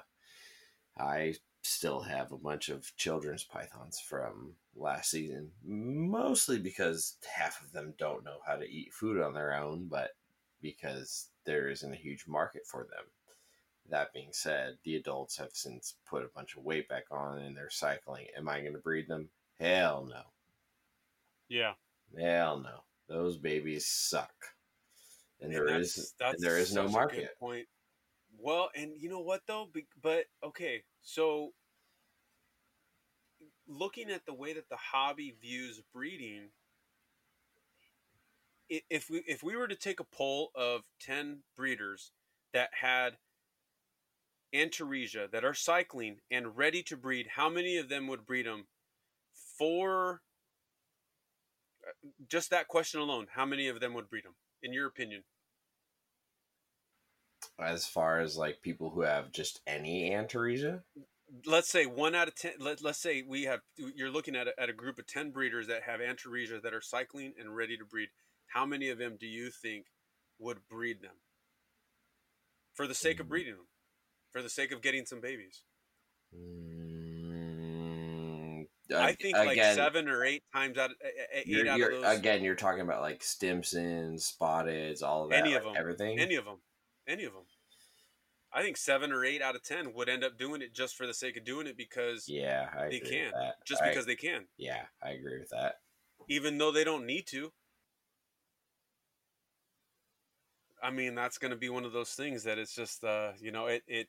[0.97, 7.71] I still have a bunch of children's pythons from last season, mostly because half of
[7.71, 10.11] them don't know how to eat food on their own, but
[10.61, 13.05] because there isn't a huge market for them.
[13.89, 17.55] That being said, the adults have since put a bunch of weight back on and
[17.55, 18.27] they're cycling.
[18.35, 19.29] Am I going to breed them?
[19.59, 20.21] Hell no.
[21.47, 21.73] Yeah.
[22.17, 22.83] Hell no.
[23.07, 24.33] Those babies suck.
[25.41, 27.39] And Man, there that's- is that's and there is no such a good market.
[27.39, 27.67] Point.
[28.37, 29.69] Well, and you know what though?
[30.01, 31.53] But okay, so
[33.67, 36.49] looking at the way that the hobby views breeding,
[38.69, 42.11] if we if we were to take a poll of ten breeders
[42.53, 43.17] that had
[44.53, 48.67] Antaresia that are cycling and ready to breed, how many of them would breed them?
[49.57, 50.17] For uh,
[52.29, 55.23] just that question alone, how many of them would breed them, in your opinion?
[57.59, 60.83] As far as like people who have just any antaresia,
[61.45, 64.59] let's say one out of ten let, let's say we have you're looking at a,
[64.59, 67.85] at a group of 10 breeders that have antaresia that are cycling and ready to
[67.85, 68.09] breed.
[68.47, 69.87] How many of them do you think
[70.39, 71.15] would breed them?
[72.73, 73.29] For the sake of Mm.
[73.29, 73.67] breeding them
[74.31, 75.63] for the sake of getting some babies.
[76.35, 76.84] Mm,
[78.95, 81.95] i think like seven or eight times out of eh, eh, 8 you're, out you're-
[81.97, 85.73] of those again, you're talking about like Stimsons, Spotteds, all of that, Any of like,
[85.73, 85.81] them.
[85.81, 86.19] everything.
[86.19, 86.57] any of them
[87.07, 87.43] any of them
[88.53, 91.07] i think seven or eight out of ten would end up doing it just for
[91.07, 93.31] the sake of doing it because yeah, I they can.
[93.65, 95.75] just I- because they can yeah, I agree with that.
[96.29, 97.51] even though they don't need to.
[100.83, 103.51] I mean, that's going to be one of those things that it's just, uh, you
[103.51, 104.07] know, it, it,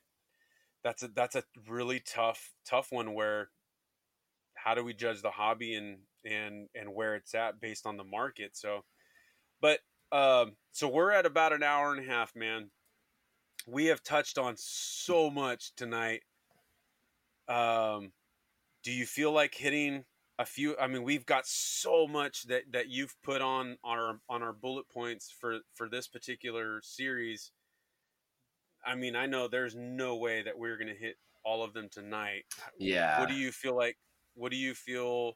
[0.83, 3.49] that's a, that's a really tough, tough one where
[4.67, 8.03] how do we judge the hobby and, and, and where it's at based on the
[8.03, 8.57] market.
[8.57, 8.81] So,
[9.61, 9.79] but,
[10.11, 12.69] um, so we're at about an hour and a half, man.
[13.65, 16.23] We have touched on so much tonight.
[17.47, 18.11] Um,
[18.83, 20.03] do you feel like hitting
[20.39, 24.19] a few i mean we've got so much that that you've put on on our
[24.29, 27.51] on our bullet points for for this particular series
[28.85, 31.89] i mean i know there's no way that we're going to hit all of them
[31.89, 32.43] tonight
[32.77, 33.19] Yeah.
[33.19, 33.97] what do you feel like
[34.37, 35.33] what do you feel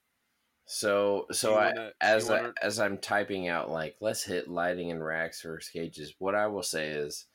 [0.66, 4.92] So so I wanna- as I, wanna- as I'm typing out like let's hit lighting
[4.92, 6.14] and racks versus cages.
[6.20, 7.26] What I will say is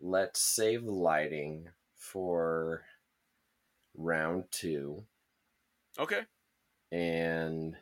[0.00, 1.66] let's save lighting
[1.96, 2.84] for
[3.96, 5.04] round two
[5.98, 6.20] okay
[6.92, 7.74] and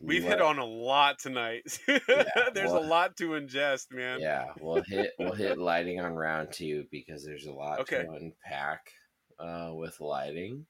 [0.00, 4.52] we've let- hit on a lot tonight there's well- a lot to ingest man Yeah,
[4.60, 8.02] we'll hit we'll hit lighting on round two because there's a lot Okay.
[8.02, 8.90] to unpack
[9.38, 10.66] uh, with lighting.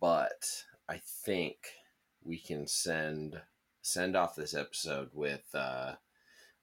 [0.00, 1.56] But I think
[2.24, 3.40] we can send
[3.82, 5.92] send off this episode with uh,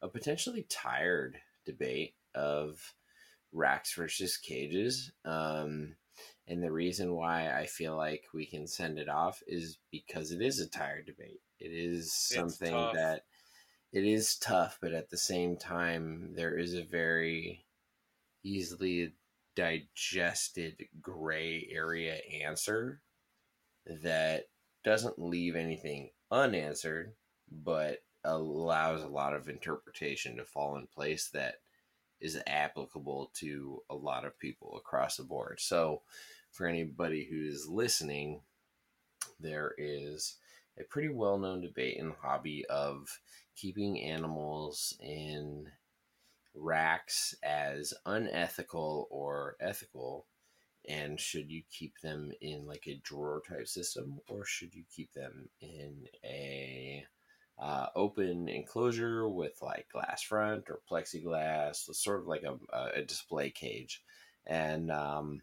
[0.02, 2.94] a potentially tired debate of
[3.54, 5.12] racks versus cages.
[5.24, 5.96] Um,
[6.48, 10.42] and the reason why I feel like we can send it off is because it
[10.42, 11.40] is a tired debate.
[11.60, 13.22] It is something that
[13.94, 17.66] it is tough, but at the same time, there is a very
[18.44, 19.14] easily
[19.56, 23.03] digested gray area answer
[23.86, 24.46] that
[24.84, 27.14] doesn't leave anything unanswered,
[27.52, 31.56] but allows a lot of interpretation to fall in place that
[32.22, 35.60] is applicable to a lot of people across the board.
[35.60, 36.02] So,
[36.52, 38.42] for anybody who's listening,
[39.40, 40.36] there is
[40.80, 43.20] a pretty well known debate in the hobby of
[43.56, 45.68] keeping animals in
[46.56, 50.28] racks as unethical or ethical
[50.88, 55.12] and should you keep them in like a drawer type system or should you keep
[55.14, 57.06] them in a
[57.60, 63.50] uh, open enclosure with like glass front or plexiglass sort of like a, a display
[63.50, 64.02] cage.
[64.46, 65.42] And um,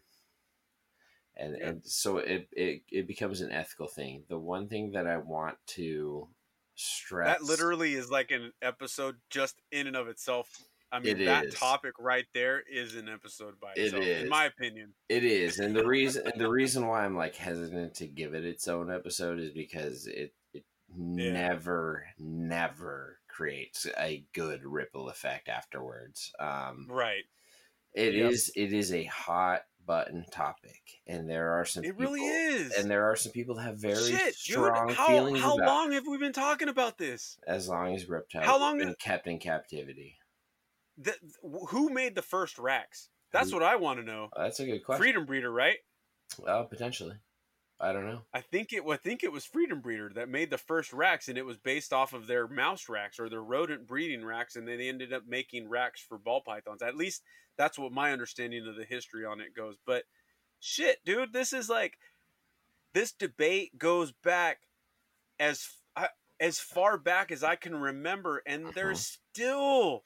[1.35, 1.67] and yeah.
[1.67, 4.23] and so it, it it becomes an ethical thing.
[4.29, 6.27] The one thing that i want to
[6.75, 11.25] stress that literally is like an episode just in and of itself I mean, it
[11.25, 11.53] that is.
[11.53, 14.93] topic right there is an episode by itself, in my opinion.
[15.07, 18.45] It is, and the reason and the reason why I'm like hesitant to give it
[18.45, 20.65] its own episode is because it it
[20.95, 21.31] yeah.
[21.31, 26.33] never never creates a good ripple effect afterwards.
[26.39, 27.23] Um, right.
[27.93, 28.31] It yep.
[28.31, 31.83] is it is a hot button topic, and there are some.
[31.83, 34.97] It people, really is, and there are some people that have very Shit, strong dude,
[34.97, 35.39] how, feelings.
[35.39, 37.37] How long have we been talking about this?
[37.47, 40.17] As long as reptiles how long been kept in captivity
[40.97, 41.15] the,
[41.69, 43.09] who made the first racks?
[43.31, 44.29] That's what I want to know.
[44.35, 45.01] that's a good question.
[45.01, 45.77] Freedom Breeder, right?
[46.37, 47.15] Well, potentially.
[47.79, 48.21] I don't know.
[48.31, 48.83] I think it.
[48.87, 51.91] I think it was Freedom Breeder that made the first racks, and it was based
[51.91, 55.23] off of their mouse racks or their rodent breeding racks, and then they ended up
[55.27, 56.83] making racks for ball pythons.
[56.83, 57.23] At least
[57.57, 59.77] that's what my understanding of the history on it goes.
[59.83, 60.03] But
[60.59, 61.97] shit, dude, this is like
[62.93, 64.59] this debate goes back
[65.39, 65.67] as
[66.39, 68.71] as far back as I can remember, and uh-huh.
[68.75, 70.03] there's still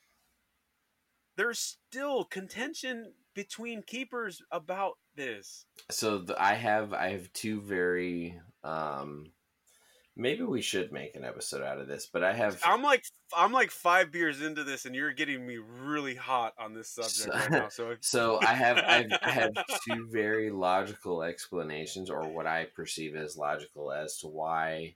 [1.38, 5.66] there's still contention between keepers about this.
[5.91, 9.32] So the, I have I have two very um
[10.18, 13.03] maybe we should make an episode out of this, but I have I'm like
[13.36, 17.16] I'm like 5 beers into this and you're getting me really hot on this subject
[17.16, 17.70] so, right now.
[17.70, 19.52] So So I have I've, I have
[19.88, 24.95] two very logical explanations or what I perceive as logical as to why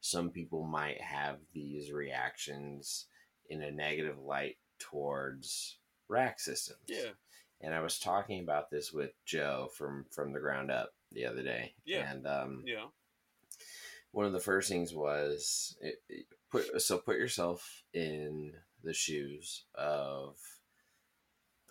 [0.00, 3.06] some people might have these reactions
[3.50, 5.79] in a negative light towards
[6.10, 6.80] rack systems.
[6.86, 7.10] Yeah.
[7.62, 11.42] And I was talking about this with Joe from from the ground up the other
[11.42, 11.74] day.
[11.84, 12.10] Yeah.
[12.10, 12.86] And um, yeah.
[14.12, 19.64] One of the first things was it, it put so put yourself in the shoes
[19.74, 20.36] of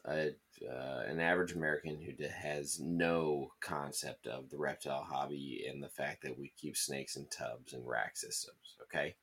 [0.06, 0.30] a,
[0.66, 6.24] uh, an average American who has no concept of the reptile hobby and the fact
[6.24, 8.78] that we keep snakes in tubs and rack systems.
[8.84, 9.16] Okay,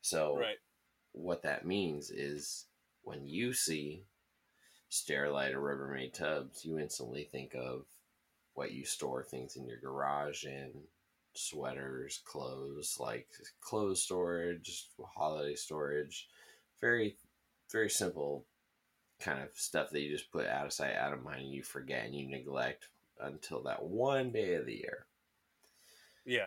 [0.00, 0.56] so right.
[1.12, 2.66] what that means is
[3.02, 4.04] when you see
[4.90, 7.84] Sterilite or Rubbermaid tubs, you instantly think of
[8.54, 10.70] what you store things in your garage in
[11.34, 13.28] sweaters, clothes, like
[13.60, 16.28] clothes storage, holiday storage.
[16.80, 17.16] Very,
[17.70, 18.44] very simple
[19.20, 21.62] kind of stuff that you just put out of sight, out of mind, and you
[21.62, 22.88] forget and you neglect
[23.20, 25.06] until that one day of the year.
[26.24, 26.46] Yeah.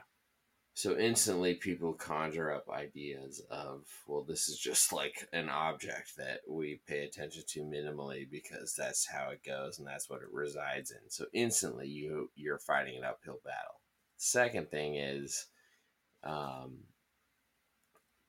[0.74, 6.40] So instantly people conjure up ideas of, well, this is just like an object that
[6.50, 10.92] we pay attention to minimally because that's how it goes and that's what it resides
[10.92, 11.10] in.
[11.10, 13.82] So instantly you you're fighting an uphill battle.
[14.18, 15.48] Second thing is
[16.24, 16.78] um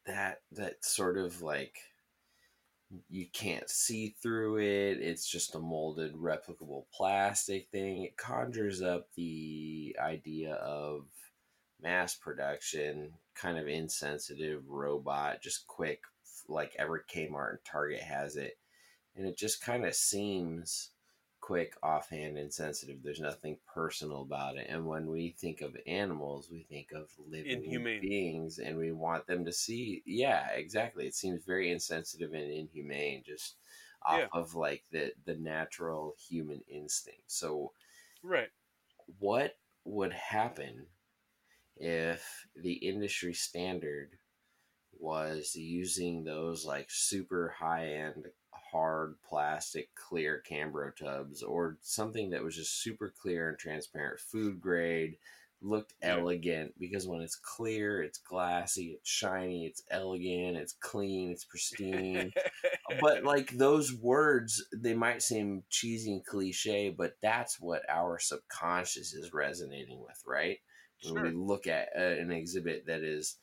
[0.07, 1.77] that that sort of like
[3.09, 4.99] you can't see through it.
[5.01, 8.03] It's just a molded replicable plastic thing.
[8.03, 11.07] It conjures up the idea of
[11.83, 16.03] mass production, kind of insensitive robot, just quick,
[16.49, 18.59] like every Kmart and Target has it.
[19.17, 20.91] And it just kind of seems
[21.43, 23.03] quick, offhand, insensitive.
[23.03, 24.69] There's nothing personal about it.
[24.71, 28.01] And when we think of animals, we think of living inhumane.
[28.01, 30.03] beings and we want them to see.
[30.07, 31.07] Yeah, exactly.
[31.07, 33.57] It seems very insensitive and inhumane, just
[34.05, 34.27] off yeah.
[34.33, 37.25] of like the, the natural human instinct.
[37.27, 37.73] So,
[38.23, 38.49] right.
[39.19, 40.87] What would happen
[41.83, 44.11] if the industry standard
[45.01, 48.27] was using those like super high end
[48.71, 54.61] hard plastic clear Cambro tubs or something that was just super clear and transparent food
[54.61, 55.17] grade
[55.61, 61.45] looked elegant because when it's clear it's glassy it's shiny it's elegant it's clean it's
[61.45, 62.33] pristine.
[63.01, 69.15] But like those words they might seem cheesy and cliche but that's what our subconscious
[69.15, 70.59] is resonating with right
[71.03, 71.15] Sure.
[71.15, 73.39] When we look at uh, an exhibit that is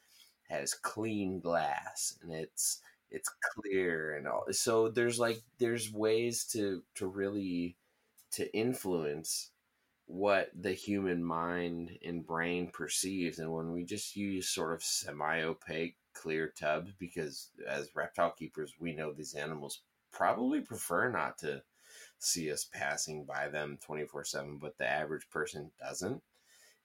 [0.49, 2.81] has clean glass and it's
[3.11, 4.45] it's clear and all.
[4.52, 7.77] So there's like there's ways to to really
[8.31, 9.52] to influence
[10.07, 15.98] what the human mind and brain perceives and when we just use sort of semi-opaque
[16.14, 19.81] clear tubs because as reptile keepers we know these animals
[20.11, 21.61] probably prefer not to
[22.19, 26.23] see us passing by them 24/7 but the average person doesn't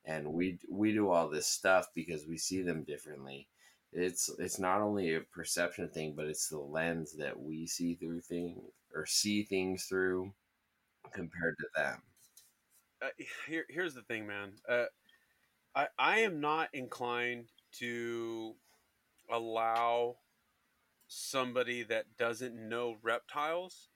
[0.07, 3.49] and we we do all this stuff because we see them differently
[3.93, 8.21] it's it's not only a perception thing but it's the lens that we see through
[8.21, 8.59] things
[8.95, 10.33] or see things through
[11.13, 12.03] compared to them
[13.03, 13.09] uh,
[13.47, 14.53] here, here's the thing, man.
[14.69, 14.85] Uh,
[15.75, 18.55] I I am not inclined to
[19.31, 20.17] allow
[21.07, 23.89] somebody that doesn't know reptiles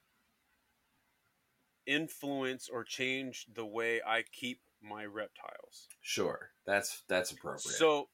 [1.86, 5.88] influence or change the way I keep my reptiles.
[6.00, 7.76] Sure, that's that's appropriate.
[7.76, 8.10] So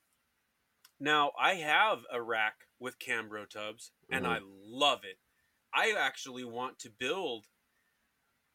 [1.01, 4.31] now I have a rack with Cambro tubs, and Mhm.
[4.37, 5.19] I love it.
[5.73, 7.49] I actually want to build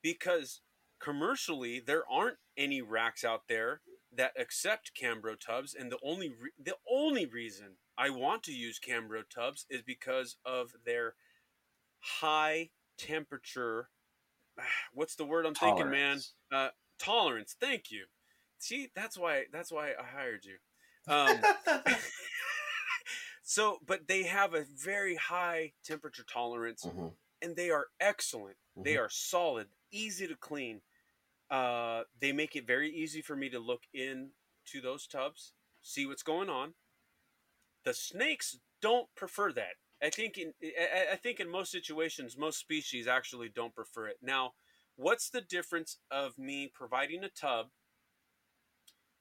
[0.01, 0.61] because
[0.99, 3.81] commercially there aren't any racks out there
[4.11, 8.79] that accept Cambro tubs, and the only re- the only reason I want to use
[8.79, 11.15] Cambro tubs is because of their
[11.99, 13.89] high temperature.
[14.93, 16.19] What's the word I'm thinking, man?
[16.51, 16.69] Uh,
[16.99, 17.55] tolerance.
[17.59, 18.05] Thank you.
[18.57, 20.57] See, that's why that's why I hired you.
[21.11, 21.41] Um,
[23.43, 27.15] so, but they have a very high temperature tolerance, Mhm.
[27.41, 28.57] and they are excellent.
[28.75, 28.99] They Mhm.
[29.05, 30.81] are solid, easy to clean.
[31.49, 34.33] Uh, they make it very easy for me to look in
[34.65, 36.75] to those tubs, see what's going on.
[37.83, 39.77] The snakes don't prefer that.
[40.01, 44.17] I think in I I think in most situations, most species actually don't prefer it.
[44.21, 44.55] Now,
[44.99, 47.67] what's the difference of me providing a tub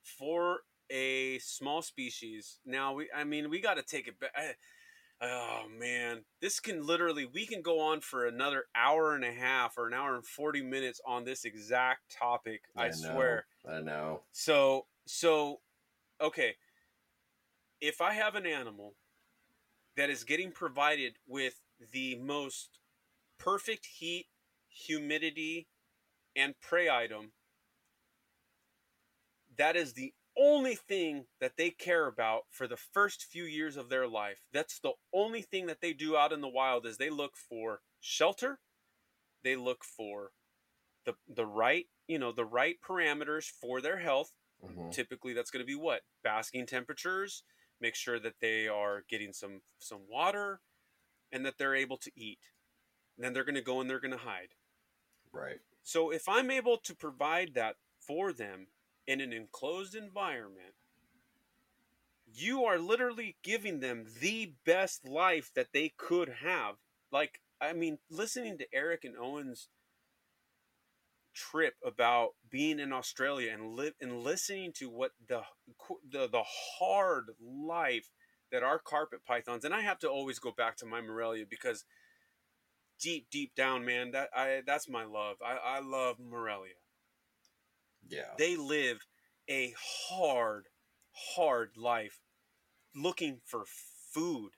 [0.03, 0.61] for
[0.91, 2.59] a small species?
[2.67, 4.59] Now, we I mean we got to take it back.
[5.21, 9.79] Oh man, this can literally we can go on for another hour and a half
[9.79, 13.47] or an hour and 40 minutes on this exact topic, I, know, swear.
[13.69, 14.23] I know.
[14.33, 15.61] So, so
[16.21, 16.55] okay,
[17.81, 18.95] if I have an animal
[19.97, 21.61] that is getting provided with
[21.93, 22.79] the most
[23.39, 24.27] perfect heat,
[24.69, 25.69] humidity,
[26.37, 27.33] and prey item,
[29.57, 33.89] that is the only thing that they care about for the first few years of
[33.89, 34.47] their life.
[34.53, 37.83] That's the only thing that they do out in the wild is they look for
[38.01, 38.61] shelter,
[39.43, 40.33] they look for
[41.05, 44.33] the the right, you know, the right parameters for their health.
[44.63, 44.93] Mhm.
[44.93, 46.03] Typically that's going to be what?
[46.23, 47.45] Basking temperatures,
[47.81, 50.63] make sure that they are getting some some water
[51.33, 52.53] and that they're able to eat.
[53.17, 54.55] And then they're going to go and they're going to hide.
[55.33, 55.59] Right.
[55.83, 58.69] So if I'm able to provide that for them
[59.07, 60.75] in an enclosed environment,
[62.27, 66.77] you are literally giving them the best life that they could have.
[67.11, 69.69] Like, I mean, listening to Eric and Owen's
[71.35, 75.43] trip about being in Australia and live and listening to what the
[76.11, 76.43] the the
[76.79, 78.11] hard life
[78.51, 81.85] that our carpet pythons and I have to always go back to my Morelia because
[83.01, 86.75] deep deep down man that I that's my love I, I love Morelia
[88.09, 88.35] Yeah.
[88.39, 88.99] they live
[89.49, 89.75] a
[90.11, 90.67] hard
[91.37, 92.21] hard life
[92.95, 93.65] looking for
[94.13, 94.51] food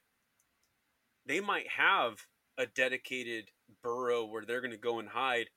[1.27, 2.27] they might have
[2.59, 3.51] a dedicated
[3.83, 5.49] burrow where they're going to go and hide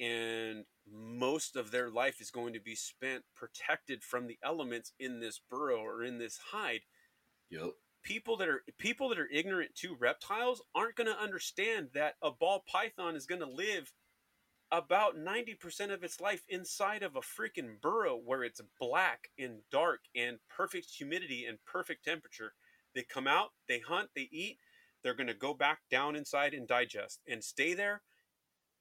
[0.00, 5.20] and most of their life is going to be spent protected from the elements in
[5.20, 6.80] this burrow or in this hide
[7.50, 7.72] Yep.
[8.02, 12.30] People that are people that are ignorant to reptiles aren't going to understand that a
[12.30, 13.92] ball python is going to live
[14.70, 20.00] about 90% of its life inside of a freaking burrow where it's black and dark
[20.16, 22.54] and perfect humidity and perfect temperature.
[22.94, 24.58] They come out they hunt they eat
[25.02, 28.02] they're going to go back down inside and digest and stay there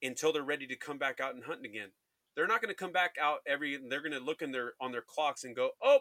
[0.02, 1.90] until they're ready to come back out and hunt again.
[2.36, 4.92] They're not going to come back out every they're going to look in their on
[4.92, 6.00] their clocks and go oh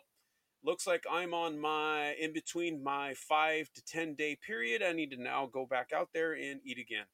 [0.64, 4.82] looks like I'm on my in between my five to ten day period.
[4.82, 7.06] I need to now go back out there and eat again.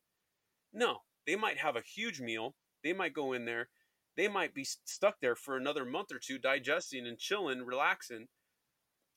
[0.72, 2.54] No, they might have a huge meal.
[2.82, 3.68] They might go in there.
[4.16, 8.28] They might be stuck there for another month or two, digesting and chilling, relaxing.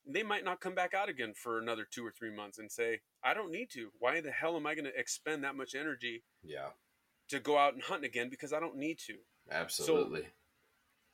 [0.06, 3.00] They might not come back out again for another two or three months and say,
[3.24, 3.90] I don't need to.
[3.98, 6.70] Why the hell am I going to expend that much energy Yeah.
[7.28, 8.28] to go out and hunt again?
[8.30, 9.18] Because I don't need to.
[9.50, 10.24] Absolutely.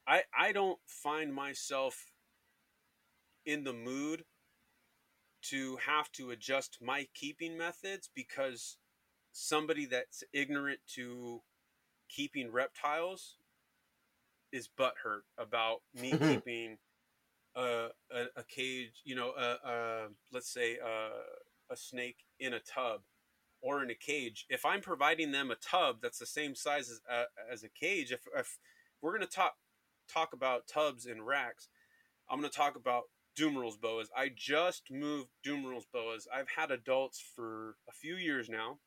[0.06, 2.06] I, I don't find myself
[3.46, 4.24] in the mood
[5.42, 8.76] to have to adjust my keeping methods because
[9.32, 11.42] somebody that's ignorant to
[12.08, 13.36] keeping reptiles
[14.52, 16.78] is butthurt about me keeping
[17.54, 22.60] a, a, a cage, you know, a, a, let's say a, a snake in a
[22.60, 23.02] tub
[23.60, 27.00] or in a cage, if I'm providing them a tub that's the same size as,
[27.10, 28.58] uh, as a cage, if, if
[29.00, 29.54] we're going to talk
[30.12, 31.68] talk about tubs and racks,
[32.30, 33.04] I'm going to talk about
[33.36, 34.08] Dumeril's boas.
[34.16, 36.26] I just moved Dumeril's boas.
[36.34, 38.78] I've had adults for a few years now.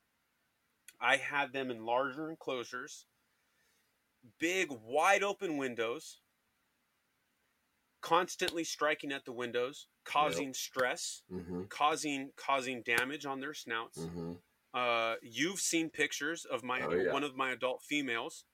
[1.00, 3.06] I had them in larger enclosures,
[4.40, 6.20] big, wide open windows,
[8.02, 10.56] constantly striking at the windows, causing Yep.
[10.56, 11.64] stress, Mm-hmm.
[11.66, 14.00] causing causing damage on their snouts.
[14.00, 14.34] Mm-hmm.
[14.74, 17.12] Uh, you've seen pictures of my Oh, yeah.
[17.14, 18.46] one of my adult females.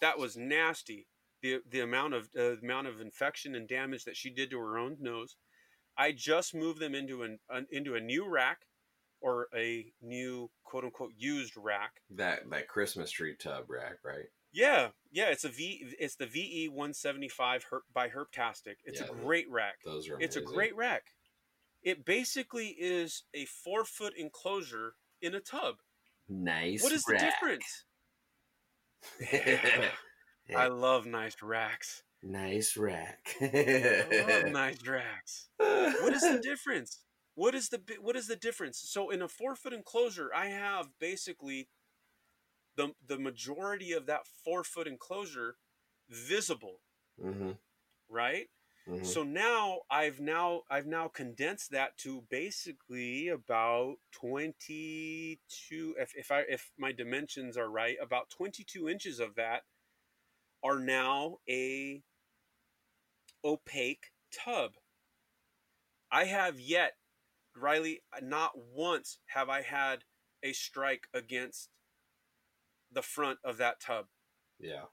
[0.00, 1.08] That was nasty.
[1.42, 4.78] The the amount of uh, amount of infection and damage that she did to her
[4.78, 5.36] own nose.
[5.96, 8.66] I just moved them into an, an into a new rack,
[9.20, 12.02] or a new quote unquote used rack.
[12.10, 14.26] That that Christmas tree tub rack, right?
[14.52, 15.30] Yeah, yeah.
[15.30, 15.94] It's a V.
[15.98, 18.76] It's the VE one seventy five by Herptastic.
[18.84, 19.76] It's Yeah, a great rack.
[19.84, 20.20] Those are.
[20.20, 21.04] It's a great rack.
[21.82, 25.76] It basically is a four foot enclosure in a tub.
[26.28, 26.82] nice.
[26.82, 27.60] What is the rack.
[30.54, 32.02] I love nice racks.
[32.22, 33.36] nice rack.
[33.96, 35.48] I love nice racks.
[35.96, 37.00] What is the difference?
[37.34, 38.78] What is the what is the difference?
[38.78, 41.68] So in a four foot enclosure, I have basically
[42.76, 45.56] the the majority of that four foot enclosure
[46.08, 46.80] visible,
[47.20, 47.52] hmm
[48.08, 48.48] right?
[48.86, 56.30] hmm So now I've now I've now condensed that to basically about 22 if, if
[56.30, 59.62] I if my dimensions are right, about 22 inches of that
[60.62, 62.02] are now a
[63.44, 64.72] opaque tub.
[66.12, 66.94] I have yet
[67.56, 70.04] Riley not once have I had
[70.42, 71.68] a strike against
[72.92, 74.06] the front of that tub.
[74.58, 74.84] Yeah.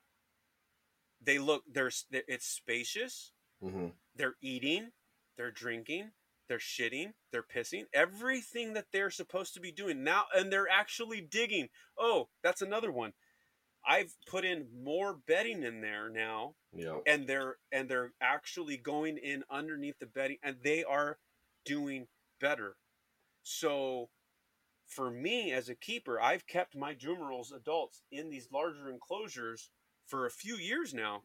[1.21, 3.31] They look there's it's spacious
[3.61, 4.89] hmm they're eating,
[5.37, 6.11] they're drinking,
[6.49, 11.21] they're shitting, they're pissing, everything that they're supposed to be doing now, and they're actually
[11.21, 11.69] digging.
[11.97, 13.13] Oh, that's another one.
[13.87, 17.03] I've put in more bedding in there now, Yep.
[17.07, 21.19] and they're and they're actually going in underneath the bedding, and they are
[21.65, 22.07] doing
[22.39, 22.77] better.
[23.43, 24.09] So,
[24.87, 29.69] for me as a keeper, I've kept my Dumeril's adults in these larger enclosures
[30.05, 31.23] for a few years now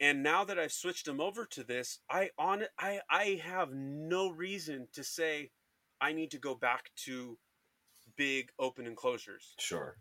[0.00, 4.30] and now that I've switched them over to this, I on I I have no
[4.30, 5.50] reason to say
[6.00, 7.38] I need to go back to
[8.16, 9.54] big open enclosures.
[9.58, 9.96] Sure.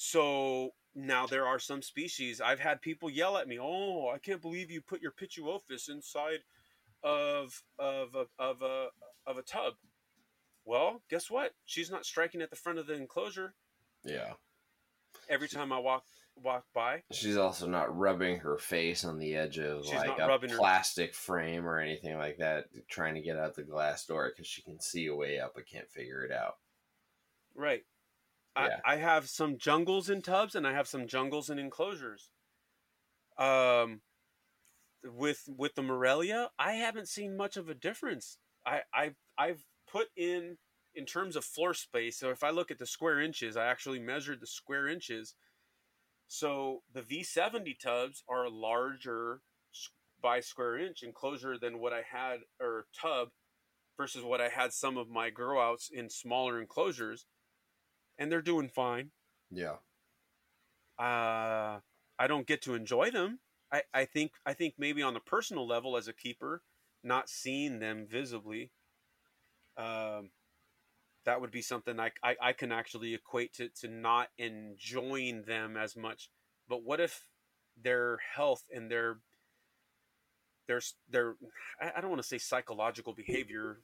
[0.00, 4.40] So now there are some species I've had people yell at me, "Oh, I can't
[4.40, 6.44] believe you put your Pituophis inside
[7.02, 8.90] of of a, of a
[9.26, 9.74] of a tub."
[10.64, 11.52] Well, guess what?
[11.64, 13.54] She's not striking at the front of the enclosure
[14.04, 14.34] Yeah.
[15.28, 16.04] every time I walk
[16.36, 17.02] walk by.
[17.10, 20.58] She's also not rubbing her face on the edge of She's like a rubbing her-
[20.58, 24.62] plastic frame or anything like that, trying to get out the glass door because she
[24.62, 26.58] can see a way up but can't figure it out.
[27.56, 27.84] Right.
[28.58, 28.80] Yeah.
[28.84, 32.30] I, I have some jungles in tubs and I have some jungles in enclosures.
[33.38, 34.00] Um,
[35.04, 38.38] with with the Morelia, I haven't seen much of a difference.
[38.66, 40.58] I I I've put in
[40.94, 42.18] in terms of floor space.
[42.18, 45.34] So if I look at the square inches, I actually measured the square inches.
[46.26, 49.40] So the V70 tubs are larger
[50.20, 53.28] by square inch enclosure than what I had or tub
[53.96, 57.26] versus what I had some of my grow outs in smaller enclosures
[58.18, 59.10] and they're doing fine.
[59.50, 59.76] Yeah.
[60.98, 61.80] Uh,
[62.18, 63.38] I don't get to enjoy them.
[63.72, 66.62] I, I think I think maybe on the personal level as a keeper,
[67.04, 68.72] not seeing them visibly,
[69.76, 70.30] um,
[71.24, 75.76] that would be something I, I, I can actually equate to, to not enjoying them
[75.76, 76.30] as much.
[76.68, 77.28] But what if
[77.80, 79.18] their health and their
[80.66, 81.36] their their
[81.80, 83.80] I I don't want to say psychological behavior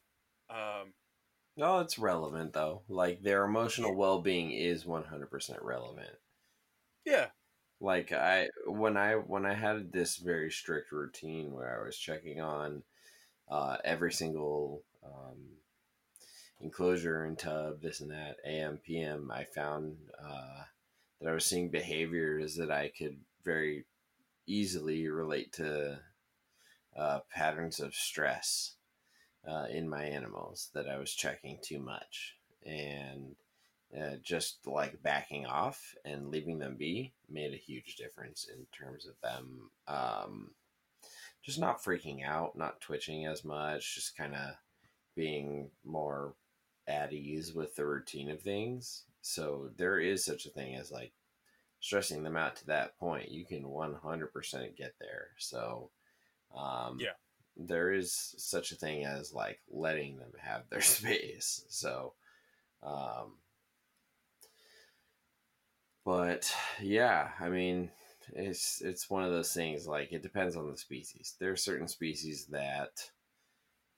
[0.50, 0.94] um,
[1.56, 2.82] No, it's relevant though.
[2.88, 6.16] Like their emotional well being is one hundred percent relevant.
[7.04, 7.28] yeah
[7.80, 12.40] Like I when I when I had this very strict routine where I was checking
[12.40, 12.82] on
[13.48, 15.58] uh, every single um,
[16.60, 20.64] enclosure and tub, this and that, AM, PM, I found uh,
[21.20, 23.84] that I was seeing behaviors that I could very
[24.46, 26.00] easily relate to
[26.96, 28.76] uh, patterns of stress
[29.48, 32.36] uh, in my animals that I was checking too much.
[32.64, 33.36] And
[33.98, 39.06] uh, just like backing off and leaving them be made a huge difference in terms
[39.06, 40.50] of them um,
[41.44, 44.54] just not freaking out, not twitching as much, just kind of
[45.14, 46.34] being more
[46.88, 49.04] at ease with the routine of things.
[49.20, 51.12] So there is such a thing as like
[51.80, 53.30] stressing them out to that point.
[53.30, 55.28] You can 100% get there.
[55.38, 55.90] So,
[56.56, 57.12] um, Yeah.
[57.56, 61.64] There is such a thing as like letting them have their space.
[61.68, 62.14] So,
[62.82, 63.34] um,
[66.04, 67.90] but yeah, I mean,
[68.32, 69.86] it's it's one of those things.
[69.86, 71.34] Like it depends on the species.
[71.38, 73.10] There are certain species that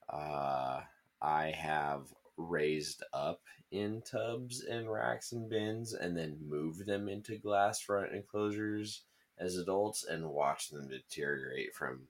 [0.08, 0.80] uh,
[1.20, 2.06] I have
[2.36, 3.40] raised up
[3.72, 9.02] in tubs and racks and bins, and then moved them into glass front enclosures
[9.38, 12.02] as adults, and watched them deteriorate from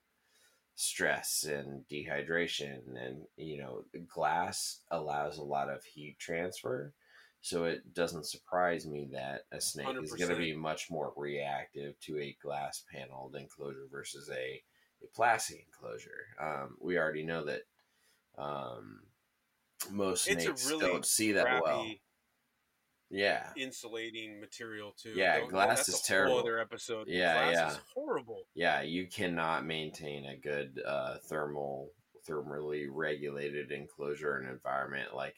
[0.76, 6.92] stress and dehydration and you know glass allows a lot of heat transfer
[7.40, 10.04] so it doesn't surprise me that a snake 100%.
[10.04, 14.62] is going to be much more reactive to a glass paneled enclosure versus a,
[15.02, 17.62] a plastic enclosure um, we already know that
[18.36, 19.00] um,
[19.90, 21.86] most snakes really don't see that well
[23.10, 23.48] yeah.
[23.56, 26.38] insulating material too yeah glass is terrible.
[26.38, 27.76] other episode yeah glass yeah.
[27.94, 28.42] horrible.
[28.54, 31.90] Yeah you cannot maintain a good uh, thermal
[32.28, 35.36] thermally regulated enclosure and environment like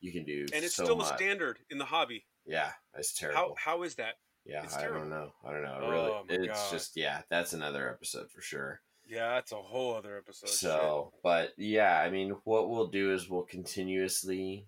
[0.00, 1.12] you can do and it's so still much.
[1.12, 2.24] a standard in the hobby.
[2.46, 3.56] Yeah it's terrible.
[3.58, 4.14] how, how is that?
[4.44, 5.32] Yeah i don't know.
[5.46, 5.78] I don't know.
[5.80, 6.72] Oh, really it's God.
[6.72, 8.80] just yeah that's another episode for sure.
[9.06, 10.48] Yeah, that's a whole other episode.
[10.48, 11.20] So, shit.
[11.22, 14.66] but yeah, I mean, what we'll do is we'll continuously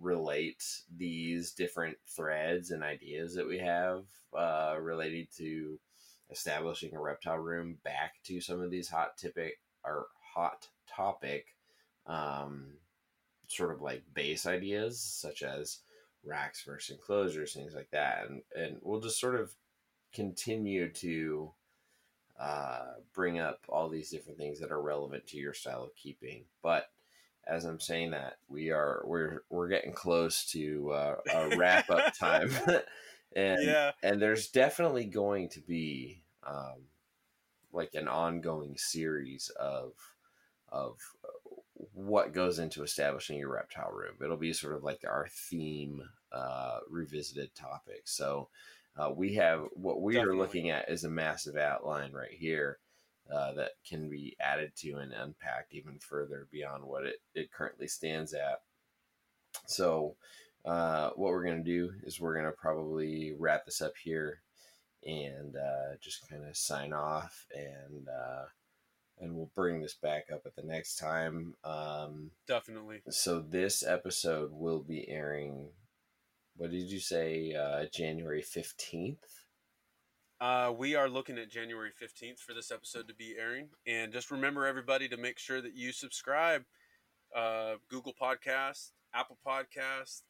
[0.00, 0.64] relate
[0.96, 4.04] these different threads and ideas that we have
[4.36, 5.78] uh, related to
[6.30, 11.46] establishing a reptile room back to some of these hot topic or hot topic
[12.06, 12.74] um,
[13.46, 15.78] sort of like base ideas such as
[16.24, 18.26] racks versus enclosures things like that.
[18.28, 19.54] And and we'll just sort of
[20.12, 21.52] continue to
[22.38, 26.44] uh, bring up all these different things that are relevant to your style of keeping.
[26.62, 26.86] But
[27.46, 32.14] as I'm saying that, we are we're we're getting close to uh, a wrap up
[32.18, 32.50] time,
[33.36, 33.92] and yeah.
[34.02, 36.86] and there's definitely going to be um,
[37.72, 39.92] like an ongoing series of
[40.68, 40.98] of
[41.92, 44.14] what goes into establishing your reptile room.
[44.22, 46.02] It'll be sort of like our theme
[46.32, 48.02] uh, revisited topic.
[48.04, 48.48] So
[48.96, 50.34] uh, we have what we definitely.
[50.34, 52.78] are looking at is a massive outline right here
[53.32, 57.88] uh, that can be added to and unpacked even further beyond what it, it currently
[57.88, 58.60] stands at.
[59.66, 60.16] So,
[60.64, 64.40] uh, what we're going to do is we're going to probably wrap this up here
[65.06, 68.44] and uh, just kind of sign off and uh,
[69.20, 71.54] and we'll bring this back up at the next time.
[71.62, 73.02] Um, Definitely.
[73.10, 75.68] So this episode will be airing.
[76.56, 77.54] What did you say?
[77.54, 79.43] Uh, January fifteenth.
[80.44, 83.70] Uh, we are looking at January 15th for this episode to be airing.
[83.86, 86.64] And just remember, everybody, to make sure that you subscribe.
[87.34, 90.20] Uh, Google Podcast, Apple Podcast.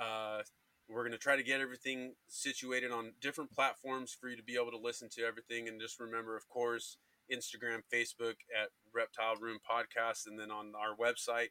[0.00, 0.42] Uh,
[0.88, 4.54] we're going to try to get everything situated on different platforms for you to be
[4.54, 5.66] able to listen to everything.
[5.66, 6.98] And just remember, of course,
[7.28, 11.48] Instagram, Facebook at Reptile Room Podcast, and then on our website,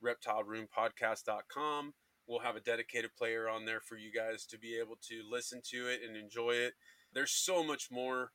[0.00, 1.94] reptileroompodcast.com.
[2.28, 5.60] We'll have a dedicated player on there for you guys to be able to listen
[5.70, 6.74] to it and enjoy it.
[7.12, 8.32] There's so much more.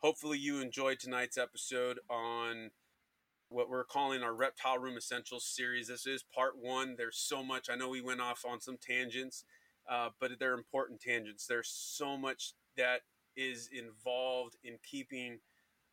[0.00, 2.70] Hopefully, you enjoyed tonight's episode on
[3.48, 5.88] what we're calling our Reptile Room Essentials series.
[5.88, 6.94] This is part one.
[6.96, 7.68] There's so much.
[7.70, 9.44] I know we went off on some tangents,
[9.90, 11.46] uh, but they're important tangents.
[11.46, 13.00] There's so much that
[13.36, 15.38] is involved in keeping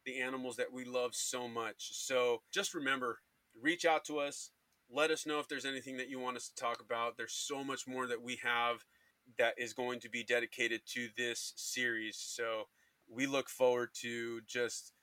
[0.05, 1.91] the animals that we love so much.
[1.93, 3.19] So just remember,
[3.59, 4.51] reach out to us.
[4.89, 7.17] Let us know if there's anything that you want us to talk about.
[7.17, 8.85] There's so much more that we have
[9.37, 12.17] that is going to be dedicated to this series.
[12.17, 12.63] So
[13.09, 14.93] we look forward to just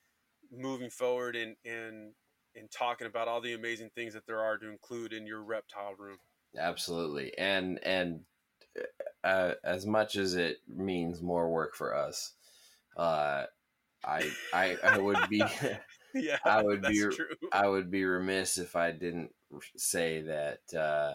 [0.50, 2.12] moving forward and and
[2.54, 5.94] and talking about all the amazing things that there are to include in your reptile
[5.98, 6.18] room.
[6.58, 8.20] Absolutely, and and
[9.24, 12.32] uh, as much as it means more work for us,
[12.96, 13.44] uh,
[14.04, 15.42] I I I would be.
[16.14, 17.26] yeah, I would be true.
[17.52, 19.32] I would be remiss if I didn't
[19.76, 21.14] say that uh,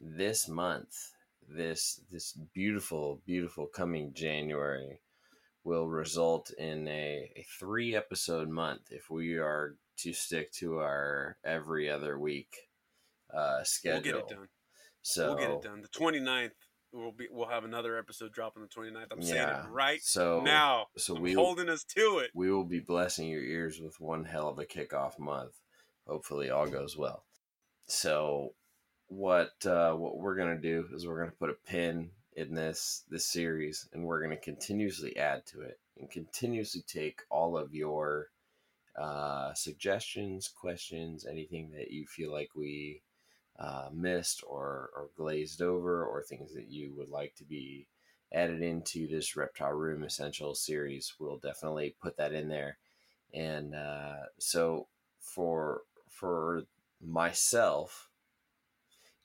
[0.00, 1.12] this month
[1.48, 5.00] this this beautiful, beautiful coming January
[5.64, 11.36] will result in a, a three episode month if we are to stick to our
[11.44, 12.56] every other week
[13.34, 14.12] uh, schedule.
[14.12, 14.48] We'll get it done.
[15.02, 15.82] So we'll get it done.
[15.82, 16.50] The 29th
[16.92, 19.06] we'll be we'll have another episode drop on the 29th.
[19.10, 20.86] I'm yeah, saying it right so now.
[20.96, 22.30] So we holding us to it.
[22.34, 25.52] We will be blessing your ears with one hell of a kickoff month.
[26.06, 27.24] Hopefully all goes well.
[27.86, 28.54] So
[29.08, 33.26] what uh, what we're gonna do is we're gonna put a pin in this this
[33.26, 38.28] series, and we're gonna continuously add to it and continuously take all of your
[38.96, 43.02] uh, suggestions, questions, anything that you feel like we
[43.58, 47.86] uh, missed or or glazed over, or things that you would like to be
[48.32, 51.14] added into this reptile room essential series.
[51.18, 52.78] We'll definitely put that in there,
[53.32, 54.88] and uh, so
[55.20, 56.64] for for
[57.00, 58.08] myself,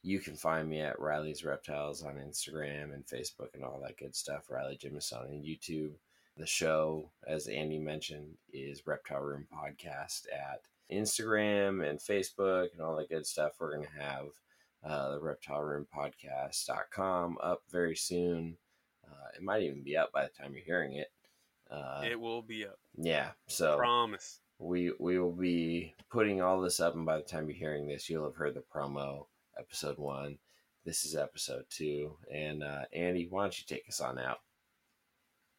[0.03, 4.15] you can find me at Riley's Reptiles on Instagram and Facebook and all that good
[4.15, 4.49] stuff.
[4.49, 5.91] Riley Jimison on YouTube.
[6.38, 10.61] The show, as Andy mentioned, is Reptile Room Podcast at
[10.91, 13.53] Instagram and Facebook and all that good stuff.
[13.60, 14.28] We're going to have
[14.84, 18.57] uh, the Reptile Room Podcast.com up very soon.
[19.06, 21.11] Uh, it might even be up by the time you're hearing it.
[21.69, 22.80] Uh, it will be up.
[22.98, 23.30] Yeah.
[23.48, 24.40] So promise.
[24.57, 28.10] We we will be putting all this up, and by the time you're hearing this,
[28.10, 29.26] you'll have heard the promo
[29.62, 30.40] episode one.
[30.86, 34.40] This is episode two, and uh, Andy, why don't you take us on out?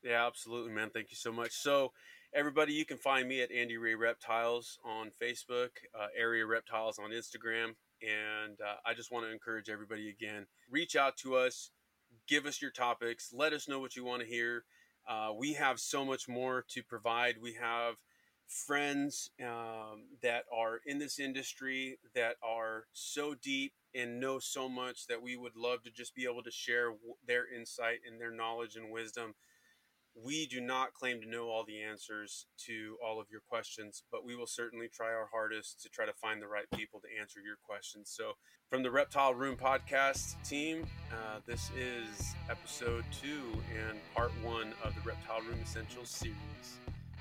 [0.03, 0.91] Yeah, absolutely, man.
[0.93, 1.53] Thank you so much.
[1.53, 1.93] So,
[2.35, 7.11] everybody, you can find me at Andy Ray Reptiles on Facebook, uh, Area Reptiles on
[7.11, 11.71] Instagram, and uh, I just want to encourage everybody again: reach out to us,
[12.27, 14.65] give us your topics, let us know what you want to hear.
[15.09, 17.37] Uh, we have so much more to provide.
[17.41, 17.95] We have
[18.49, 25.07] friends um, that are in this industry that are so deep and know so much
[25.07, 26.93] that we would love to just be able to share
[27.27, 29.35] their insight and their knowledge and wisdom
[30.15, 34.25] we do not claim to know all the answers to all of your questions, but
[34.25, 37.41] we will certainly try our hardest to try to find the right people to answer
[37.41, 38.13] your questions.
[38.15, 38.33] So,
[38.69, 43.43] from the Reptile Room podcast team, uh, this is episode two
[43.89, 46.37] and part one of the Reptile Room Essentials series.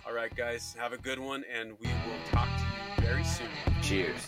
[0.06, 2.64] All right, guys, have a good one, and we will talk to
[3.04, 3.48] you very soon.
[3.82, 4.28] Cheers.